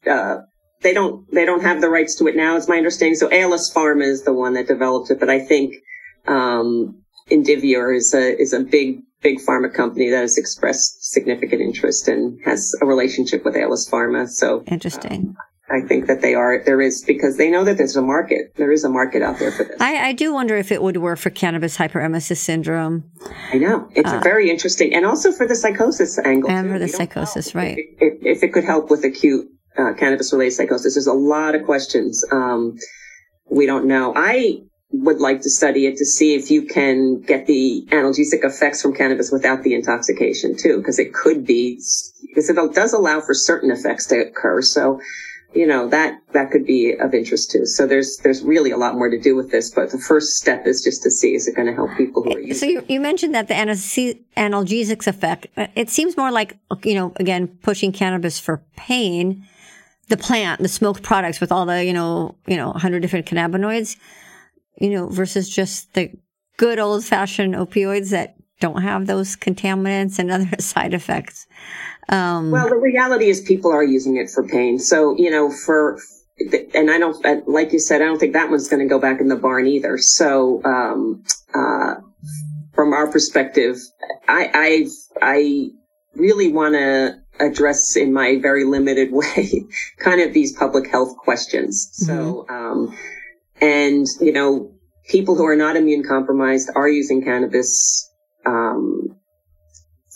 uh, 0.06 0.36
they 0.82 0.94
don't, 0.94 1.30
they 1.32 1.44
don't 1.44 1.62
have 1.62 1.80
the 1.80 1.90
rights 1.90 2.16
to 2.16 2.26
it 2.26 2.36
now, 2.36 2.56
is 2.56 2.68
my 2.68 2.76
understanding. 2.76 3.14
So 3.14 3.28
Aelis 3.28 3.72
Farma 3.72 4.04
is 4.04 4.22
the 4.22 4.32
one 4.32 4.54
that 4.54 4.66
developed 4.66 5.10
it, 5.10 5.20
but 5.20 5.30
I 5.30 5.40
think, 5.40 5.74
um, 6.26 7.02
Indivior 7.30 7.96
is 7.96 8.12
a, 8.12 8.40
is 8.40 8.52
a 8.52 8.60
big, 8.60 9.02
big 9.22 9.38
pharma 9.38 9.72
company 9.72 10.10
that 10.10 10.20
has 10.20 10.36
expressed 10.36 11.12
significant 11.12 11.60
interest 11.60 12.08
and 12.08 12.40
has 12.44 12.74
a 12.80 12.86
relationship 12.86 13.44
with 13.44 13.54
Aelis 13.54 13.88
Farma. 13.88 14.28
So 14.28 14.64
interesting. 14.66 15.36
Uh, 15.38 15.49
I 15.70 15.86
think 15.86 16.06
that 16.06 16.20
they 16.20 16.34
are, 16.34 16.62
there 16.64 16.80
is, 16.80 17.04
because 17.04 17.36
they 17.36 17.50
know 17.50 17.64
that 17.64 17.78
there's 17.78 17.96
a 17.96 18.02
market. 18.02 18.54
There 18.56 18.72
is 18.72 18.84
a 18.84 18.88
market 18.88 19.22
out 19.22 19.38
there 19.38 19.52
for 19.52 19.64
this. 19.64 19.80
I, 19.80 20.08
I 20.08 20.12
do 20.12 20.34
wonder 20.34 20.56
if 20.56 20.72
it 20.72 20.82
would 20.82 20.96
work 20.96 21.18
for 21.18 21.30
cannabis 21.30 21.76
hyperemesis 21.76 22.38
syndrome. 22.38 23.04
I 23.52 23.58
know. 23.58 23.88
It's 23.94 24.10
uh, 24.10 24.20
very 24.20 24.50
interesting. 24.50 24.94
And 24.94 25.06
also 25.06 25.30
for 25.30 25.46
the 25.46 25.54
psychosis 25.54 26.18
angle. 26.18 26.50
And 26.50 26.66
too. 26.66 26.72
for 26.72 26.78
the 26.78 26.88
psychosis, 26.88 27.54
right. 27.54 27.78
If, 27.78 28.00
if, 28.00 28.36
if, 28.38 28.42
it 28.42 28.52
could 28.52 28.64
help 28.64 28.90
with 28.90 29.04
acute 29.04 29.46
uh, 29.78 29.92
cannabis 29.96 30.32
related 30.32 30.54
psychosis, 30.54 30.94
there's 30.94 31.06
a 31.06 31.12
lot 31.12 31.54
of 31.54 31.64
questions. 31.64 32.24
Um, 32.32 32.76
we 33.48 33.66
don't 33.66 33.86
know. 33.86 34.12
I 34.16 34.62
would 34.92 35.20
like 35.20 35.42
to 35.42 35.50
study 35.50 35.86
it 35.86 35.96
to 35.98 36.04
see 36.04 36.34
if 36.34 36.50
you 36.50 36.62
can 36.62 37.20
get 37.20 37.46
the 37.46 37.86
analgesic 37.90 38.44
effects 38.44 38.82
from 38.82 38.92
cannabis 38.92 39.30
without 39.30 39.62
the 39.62 39.74
intoxication 39.74 40.56
too, 40.56 40.78
because 40.78 40.98
it 40.98 41.14
could 41.14 41.46
be, 41.46 41.80
because 42.26 42.50
it 42.50 42.74
does 42.74 42.92
allow 42.92 43.20
for 43.20 43.34
certain 43.34 43.70
effects 43.70 44.06
to 44.06 44.18
occur. 44.18 44.62
So, 44.62 45.00
you 45.54 45.66
know 45.66 45.88
that 45.88 46.20
that 46.32 46.50
could 46.50 46.64
be 46.64 46.92
of 46.92 47.12
interest 47.12 47.50
too. 47.50 47.66
So 47.66 47.86
there's 47.86 48.18
there's 48.18 48.42
really 48.42 48.70
a 48.70 48.76
lot 48.76 48.94
more 48.94 49.08
to 49.08 49.18
do 49.18 49.34
with 49.34 49.50
this, 49.50 49.70
but 49.70 49.90
the 49.90 49.98
first 49.98 50.36
step 50.36 50.66
is 50.66 50.82
just 50.82 51.02
to 51.02 51.10
see 51.10 51.34
is 51.34 51.48
it 51.48 51.56
going 51.56 51.66
to 51.66 51.74
help 51.74 51.90
people 51.96 52.22
who 52.22 52.34
are 52.34 52.40
using. 52.40 52.54
So 52.54 52.66
you, 52.66 52.84
you 52.88 53.00
mentioned 53.00 53.34
that 53.34 53.48
the 53.48 53.54
analgesics 53.54 55.06
effect. 55.06 55.48
Uh, 55.56 55.66
it 55.74 55.90
seems 55.90 56.16
more 56.16 56.30
like 56.30 56.56
you 56.84 56.94
know 56.94 57.12
again 57.16 57.48
pushing 57.62 57.92
cannabis 57.92 58.38
for 58.38 58.62
pain, 58.76 59.46
the 60.08 60.16
plant, 60.16 60.60
the 60.60 60.68
smoked 60.68 61.02
products 61.02 61.40
with 61.40 61.50
all 61.50 61.66
the 61.66 61.84
you 61.84 61.92
know 61.92 62.36
you 62.46 62.56
know 62.56 62.72
hundred 62.72 63.00
different 63.00 63.26
cannabinoids, 63.26 63.96
you 64.80 64.90
know 64.90 65.08
versus 65.08 65.48
just 65.48 65.92
the 65.94 66.10
good 66.58 66.78
old 66.78 67.04
fashioned 67.04 67.54
opioids 67.54 68.10
that 68.10 68.36
don't 68.60 68.82
have 68.82 69.06
those 69.06 69.36
contaminants 69.36 70.18
and 70.18 70.30
other 70.30 70.50
side 70.60 70.94
effects. 70.94 71.46
Um, 72.10 72.50
well, 72.50 72.68
the 72.68 72.76
reality 72.76 73.28
is 73.28 73.40
people 73.40 73.72
are 73.72 73.84
using 73.84 74.16
it 74.16 74.30
for 74.30 74.46
pain. 74.46 74.78
So, 74.78 75.16
you 75.16 75.30
know, 75.30 75.50
for, 75.50 75.98
and 76.74 76.90
I 76.90 76.98
don't, 76.98 77.48
like 77.48 77.72
you 77.72 77.78
said, 77.78 78.02
I 78.02 78.06
don't 78.06 78.18
think 78.18 78.32
that 78.32 78.50
one's 78.50 78.68
going 78.68 78.82
to 78.82 78.88
go 78.88 78.98
back 78.98 79.20
in 79.20 79.28
the 79.28 79.36
barn 79.36 79.66
either. 79.68 79.96
So, 79.96 80.60
um, 80.64 81.22
uh, 81.54 81.94
from 82.74 82.92
our 82.92 83.10
perspective, 83.10 83.76
I, 84.28 84.50
I, 84.52 84.86
I 85.22 85.68
really 86.16 86.52
want 86.52 86.74
to 86.74 87.20
address 87.38 87.96
in 87.96 88.12
my 88.12 88.38
very 88.40 88.64
limited 88.64 89.10
way 89.12 89.64
kind 89.98 90.20
of 90.20 90.34
these 90.34 90.52
public 90.52 90.90
health 90.90 91.16
questions. 91.16 91.90
Mm-hmm. 92.02 92.06
So, 92.06 92.46
um, 92.48 92.98
and, 93.60 94.06
you 94.20 94.32
know, 94.32 94.72
people 95.08 95.36
who 95.36 95.46
are 95.46 95.56
not 95.56 95.76
immune 95.76 96.02
compromised 96.02 96.70
are 96.74 96.88
using 96.88 97.22
cannabis, 97.22 98.10
um, 98.46 99.19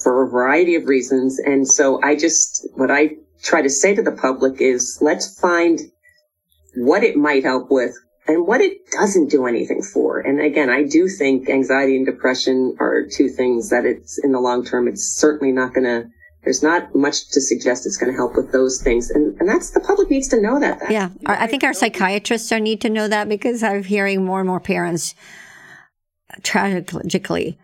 for 0.05 0.23
a 0.23 0.29
variety 0.31 0.77
of 0.77 0.85
reasons. 0.85 1.41
And 1.41 1.67
so 1.67 2.01
I 2.03 2.15
just, 2.15 2.69
what 2.75 2.91
I 2.91 3.17
try 3.43 3.63
to 3.63 3.71
say 3.71 3.95
to 3.95 4.03
the 4.03 4.13
public 4.13 4.61
is 4.61 4.99
let's 5.01 5.41
find 5.41 5.81
what 6.77 7.03
it 7.03 7.17
might 7.17 7.43
help 7.43 7.71
with 7.71 7.97
and 8.27 8.47
what 8.47 8.61
it 8.61 8.79
doesn't 8.93 9.31
do 9.31 9.47
anything 9.47 9.83
for. 9.83 10.21
And 10.21 10.41
again, 10.41 10.71
I 10.71 10.85
do 10.85 11.09
think 11.09 11.49
anxiety 11.49 11.97
and 11.97 12.07
depression 12.07 12.77
are 12.81 13.07
two 13.11 13.29
things 13.29 13.71
that 13.71 13.85
it's 13.85 14.19
in 14.23 14.33
the 14.33 14.41
long 14.41 14.65
term, 14.65 14.89
it's 14.89 15.05
certainly 15.05 15.53
not 15.53 15.75
going 15.75 15.85
to 15.85 16.11
there's 16.45 16.63
not 16.63 16.95
much 16.95 17.31
to 17.31 17.41
suggest 17.41 17.87
it's 17.87 17.97
going 17.97 18.13
to 18.13 18.17
help 18.17 18.37
with 18.37 18.53
those 18.53 18.83
things. 18.83 19.09
And, 19.09 19.35
and 19.41 19.49
that's 19.49 19.71
the 19.71 19.81
public 19.81 20.11
needs 20.11 20.29
to 20.29 20.39
know 20.39 20.61
that. 20.61 20.91
yeah. 20.91 21.09
I 21.25 21.47
think 21.47 21.65
our 21.65 21.73
psychiatrists 21.73 22.53
are 22.53 22.61
need 22.61 22.83
to 22.83 22.91
know 22.91 23.09
that 23.09 23.31
because 23.31 23.63
I'm 23.63 23.83
hearing 23.83 24.27
more 24.27 24.41
and 24.41 24.47
more 24.47 24.61
parents 24.61 25.15
tragically 26.43 27.59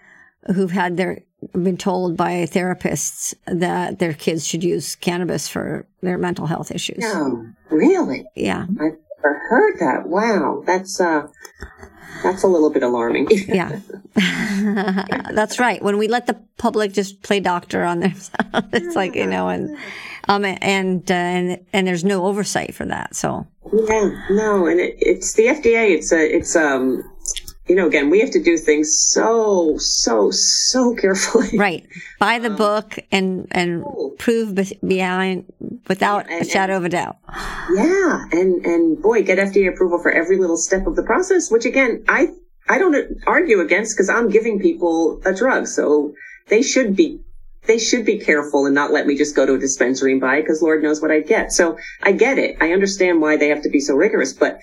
who've 0.54 0.70
had 0.70 0.96
their 0.96 1.24
been 1.52 1.76
told 1.76 2.16
by 2.16 2.46
therapists 2.46 3.34
that 3.46 3.98
their 3.98 4.12
kids 4.12 4.46
should 4.46 4.62
use 4.62 4.94
cannabis 4.96 5.48
for 5.48 5.86
their 6.02 6.18
mental 6.18 6.46
health 6.46 6.70
issues. 6.70 6.98
No, 6.98 7.46
really? 7.70 8.26
Yeah. 8.34 8.62
I've 8.62 8.76
never 8.78 9.38
heard 9.48 9.78
that. 9.80 10.06
Wow. 10.06 10.62
That's, 10.66 11.00
uh, 11.00 11.28
that's 12.22 12.42
a 12.42 12.46
little 12.46 12.70
bit 12.70 12.82
alarming. 12.82 13.28
yeah. 13.48 13.80
That's 15.32 15.58
right. 15.58 15.82
When 15.82 15.96
we 15.96 16.08
let 16.08 16.26
the 16.26 16.38
public 16.58 16.92
just 16.92 17.22
play 17.22 17.40
doctor 17.40 17.84
on 17.84 18.00
themselves, 18.00 18.34
it's 18.72 18.96
like, 18.96 19.14
you 19.14 19.26
know, 19.26 19.48
and, 19.48 19.76
um, 20.28 20.44
and, 20.44 21.10
uh, 21.10 21.14
and, 21.14 21.66
and 21.72 21.86
there's 21.86 22.04
no 22.04 22.26
oversight 22.26 22.74
for 22.74 22.84
that. 22.86 23.14
So. 23.14 23.46
Yeah, 23.72 24.26
no. 24.30 24.66
And 24.66 24.80
it, 24.80 24.96
it's 24.98 25.34
the 25.34 25.46
FDA. 25.46 25.96
It's 25.96 26.12
a, 26.12 26.36
it's, 26.36 26.56
um, 26.56 27.02
you 27.68 27.76
know, 27.76 27.86
again, 27.86 28.10
we 28.10 28.20
have 28.20 28.30
to 28.32 28.42
do 28.42 28.56
things 28.56 28.96
so, 28.96 29.76
so, 29.78 30.30
so 30.30 30.94
carefully. 31.00 31.56
Right. 31.56 31.86
By 32.18 32.38
the 32.38 32.50
um, 32.50 32.56
book 32.56 32.98
and, 33.12 33.46
and 33.52 33.84
oh. 33.86 34.14
prove 34.18 34.58
behind 34.86 35.52
without 35.86 36.30
and, 36.30 36.42
a 36.42 36.48
shadow 36.48 36.76
and, 36.76 36.84
of 36.84 36.86
a 36.86 36.88
doubt. 36.88 37.18
Yeah. 37.72 38.24
And, 38.32 38.64
and 38.64 39.00
boy, 39.00 39.22
get 39.22 39.38
FDA 39.38 39.72
approval 39.72 40.00
for 40.02 40.10
every 40.10 40.36
little 40.36 40.56
step 40.56 40.86
of 40.86 40.96
the 40.96 41.02
process, 41.02 41.50
which 41.50 41.64
again, 41.64 42.04
I, 42.08 42.28
I 42.68 42.78
don't 42.78 43.18
argue 43.26 43.60
against 43.60 43.96
because 43.96 44.08
I'm 44.08 44.30
giving 44.30 44.58
people 44.58 45.20
a 45.24 45.34
drug. 45.34 45.66
So 45.66 46.14
they 46.48 46.62
should 46.62 46.96
be 46.96 47.20
they 47.66 47.78
should 47.78 48.06
be 48.06 48.18
careful 48.18 48.66
and 48.66 48.74
not 48.74 48.90
let 48.90 49.06
me 49.06 49.16
just 49.16 49.36
go 49.36 49.44
to 49.44 49.54
a 49.54 49.58
dispensary 49.58 50.12
and 50.12 50.20
buy 50.20 50.38
it 50.38 50.42
because 50.42 50.62
Lord 50.62 50.82
knows 50.82 51.02
what 51.02 51.10
I 51.10 51.20
get. 51.20 51.52
So 51.52 51.78
I 52.02 52.12
get 52.12 52.38
it. 52.38 52.56
I 52.60 52.72
understand 52.72 53.20
why 53.20 53.36
they 53.36 53.48
have 53.48 53.62
to 53.62 53.68
be 53.68 53.80
so 53.80 53.94
rigorous, 53.94 54.32
but 54.32 54.60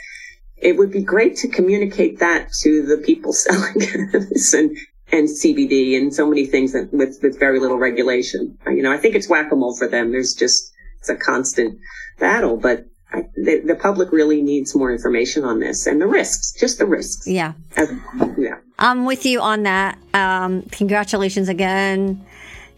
it 0.58 0.78
would 0.78 0.92
be 0.92 1.02
great 1.02 1.36
to 1.38 1.48
communicate 1.48 2.20
that 2.20 2.52
to 2.62 2.86
the 2.86 2.98
people 2.98 3.34
selling 3.46 3.80
cannabis 3.80 4.54
and, 4.54 4.76
and 5.12 5.28
CBD 5.28 5.98
and 5.98 6.14
so 6.14 6.28
many 6.28 6.46
things 6.46 6.74
that, 6.74 6.92
with, 6.92 7.20
with 7.22 7.40
very 7.40 7.60
little 7.60 7.78
regulation. 7.78 8.58
You 8.68 8.84
know, 8.84 8.92
I 8.92 8.98
think 8.98 9.16
it's 9.16 9.30
whack-a-mole 9.30 9.78
for 9.78 9.88
them. 9.88 10.12
There's 10.12 10.34
just, 10.34 10.72
it's 11.00 11.10
a 11.10 11.16
constant 11.16 11.80
battle, 12.20 12.58
but 12.58 12.86
I, 13.14 13.22
the, 13.36 13.62
the, 13.66 13.76
public 13.76 14.12
really 14.12 14.42
needs 14.42 14.76
more 14.76 14.92
information 14.92 15.46
on 15.46 15.62
this 15.62 15.88
and 15.88 16.02
the 16.02 16.08
risks, 16.08 16.52
just 16.52 16.78
the 16.78 16.86
risks. 16.86 17.26
Yeah. 17.26 17.54
As, 17.78 17.90
yeah. 18.38 18.58
I'm 18.80 19.06
with 19.06 19.26
you 19.26 19.40
on 19.40 19.64
that. 19.64 19.98
Um, 20.14 20.64
congratulations 20.64 21.48
again 21.48 22.26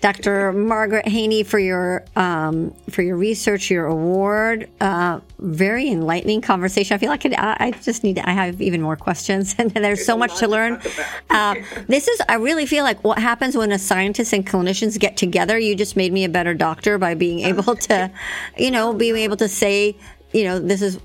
Dr. 0.01 0.53
Margaret 0.53 1.07
Haney, 1.07 1.43
for 1.43 1.59
your 1.59 2.05
um, 2.15 2.73
for 2.89 3.01
your 3.01 3.17
research, 3.17 3.69
your 3.69 3.85
award. 3.85 4.69
Uh, 4.79 5.19
very 5.39 5.89
enlightening 5.89 6.39
conversation. 6.41 6.95
I 6.95 6.97
feel 6.97 7.09
like 7.09 7.25
I, 7.25 7.57
I 7.59 7.71
just 7.71 8.03
need. 8.03 8.15
To, 8.15 8.27
I 8.29 8.31
have 8.31 8.61
even 8.61 8.81
more 8.81 8.95
questions, 8.95 9.55
and 9.59 9.71
there's 9.71 10.05
so 10.05 10.17
much 10.17 10.37
to 10.39 10.47
learn. 10.47 10.81
Uh, 11.29 11.55
this 11.87 12.07
is. 12.07 12.21
I 12.29 12.35
really 12.35 12.65
feel 12.65 12.85
like 12.85 13.03
what 13.03 13.19
happens 13.19 13.57
when 13.57 13.73
a 13.73 13.79
scientist 13.79 14.31
and 14.31 14.47
clinicians 14.47 14.97
get 14.97 15.17
together. 15.17 15.59
You 15.59 15.75
just 15.75 15.97
made 15.97 16.13
me 16.13 16.23
a 16.23 16.29
better 16.29 16.53
doctor 16.53 16.97
by 16.97 17.13
being 17.15 17.39
able 17.41 17.75
to, 17.75 18.09
you 18.57 18.71
know, 18.71 18.93
being 18.93 19.17
able 19.17 19.37
to 19.37 19.49
say, 19.49 19.97
you 20.31 20.45
know, 20.45 20.59
this 20.59 20.81
is 20.81 20.97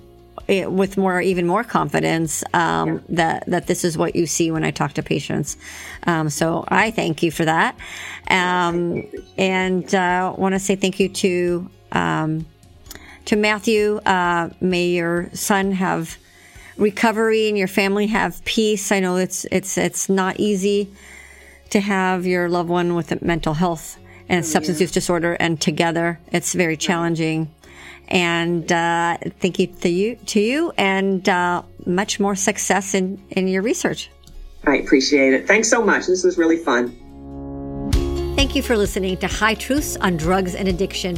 with 0.49 0.97
more, 0.97 1.21
even 1.21 1.47
more 1.47 1.65
confidence 1.65 2.45
um, 2.53 2.89
yeah. 2.89 3.01
that 3.09 3.47
that 3.47 3.67
this 3.67 3.85
is 3.85 3.97
what 3.97 4.15
you 4.15 4.27
see 4.27 4.51
when 4.51 4.65
I 4.65 4.71
talk 4.71 4.95
to 4.95 5.03
patients. 5.03 5.57
Um, 6.07 6.29
so 6.31 6.65
I 6.69 6.91
thank 6.91 7.23
you 7.23 7.31
for 7.31 7.45
that, 7.45 7.77
um, 8.29 9.05
and 9.39 9.95
uh, 9.95 10.35
want 10.37 10.55
to 10.55 10.59
say 10.59 10.77
thank 10.77 11.01
you 11.01 11.09
to 11.09 11.71
um, 11.93 12.47
to 13.27 13.37
Matthew. 13.37 13.97
Uh, 14.05 14.51
may 14.61 14.89
your 14.89 15.31
son 15.33 15.73
have 15.73 16.19
recovery 16.77 17.49
and 17.49 17.57
your 17.57 17.69
family 17.69 18.09
have 18.09 18.45
peace. 18.45 18.93
I 18.93 19.01
know 19.01 19.17
it's 19.17 19.45
it's 19.51 19.79
it's 19.79 20.09
not 20.09 20.41
easy 20.41 20.93
to 21.71 21.81
have 21.81 22.27
your 22.27 22.49
loved 22.49 22.69
one 22.69 22.95
with 22.95 23.23
mental 23.23 23.55
health 23.55 23.99
and 24.29 24.45
oh, 24.45 24.47
substance 24.47 24.81
yeah. 24.81 24.85
use 24.85 24.93
disorder 24.93 25.35
and 25.35 25.61
together. 25.61 26.19
It's 26.33 26.55
very 26.55 26.77
challenging. 26.77 27.54
And 28.09 28.71
uh, 28.71 29.19
thank 29.41 29.59
you 29.59 29.67
to 29.67 29.89
you, 29.89 30.17
to 30.17 30.41
you 30.41 30.73
and 30.77 31.27
uh, 31.29 31.63
much 31.87 32.21
more 32.21 32.35
success 32.35 32.95
in, 32.95 33.23
in 33.31 33.49
your 33.49 33.63
research. 33.63 34.11
I 34.67 34.77
appreciate 34.77 35.35
it. 35.35 35.47
Thanks 35.47 35.69
so 35.69 35.85
much. 35.85 36.07
This 36.07 36.25
was 36.25 36.39
really 36.39 36.57
fun. 36.57 37.01
Thank 38.37 38.55
you 38.55 38.63
for 38.63 38.77
listening 38.77 39.17
to 39.19 39.27
High 39.27 39.55
Truths 39.55 39.97
on 39.97 40.17
Drugs 40.17 40.55
and 40.55 40.69
Addiction, 40.69 41.17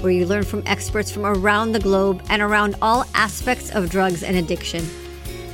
where 0.00 0.12
you 0.12 0.26
learn 0.26 0.44
from 0.44 0.62
experts 0.66 1.10
from 1.10 1.26
around 1.26 1.72
the 1.72 1.80
globe 1.80 2.22
and 2.28 2.42
around 2.42 2.76
all 2.82 3.04
aspects 3.14 3.70
of 3.70 3.90
drugs 3.90 4.22
and 4.22 4.36
addiction. 4.36 4.86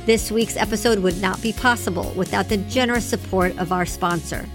This 0.05 0.31
week's 0.31 0.55
episode 0.55 0.99
would 0.99 1.19
not 1.19 1.41
be 1.41 1.51
possible 1.51 2.13
without 2.15 2.47
the 2.47 2.57
generous 2.57 3.05
support 3.05 3.57
of 3.57 3.71
our 3.71 3.85
sponsor. 3.85 4.47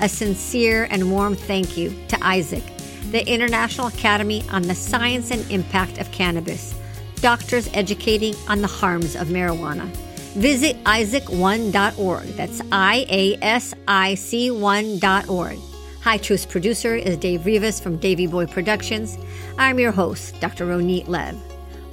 A 0.00 0.08
sincere 0.08 0.88
and 0.90 1.10
warm 1.10 1.34
thank 1.34 1.76
you 1.76 1.94
to 2.08 2.18
Isaac 2.24 2.73
the 3.14 3.32
International 3.32 3.86
Academy 3.86 4.42
on 4.50 4.62
the 4.62 4.74
Science 4.74 5.30
and 5.30 5.48
Impact 5.48 5.98
of 5.98 6.10
Cannabis, 6.10 6.74
doctors 7.20 7.70
educating 7.72 8.34
on 8.48 8.60
the 8.60 8.66
harms 8.66 9.14
of 9.14 9.28
marijuana. 9.28 9.86
Visit 10.34 10.82
iasic1.org. 10.82 12.24
That's 12.30 12.60
I 12.72 13.06
A 13.08 13.38
S 13.40 13.72
I 13.86 14.16
C 14.16 14.50
1.org. 14.50 15.58
High 16.02 16.16
Truth's 16.16 16.44
producer 16.44 16.96
is 16.96 17.16
Dave 17.16 17.46
Rivas 17.46 17.78
from 17.78 17.98
Davy 17.98 18.26
Boy 18.26 18.46
Productions. 18.46 19.16
I'm 19.58 19.78
your 19.78 19.92
host, 19.92 20.40
Dr. 20.40 20.66
Ronit 20.66 21.06
Lev. 21.06 21.40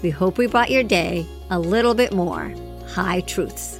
We 0.01 0.09
hope 0.09 0.39
we 0.39 0.47
brought 0.47 0.71
your 0.71 0.81
day 0.81 1.27
a 1.51 1.59
little 1.59 1.93
bit 1.93 2.13
more 2.13 2.51
High 2.87 3.21
Truths. 3.21 3.79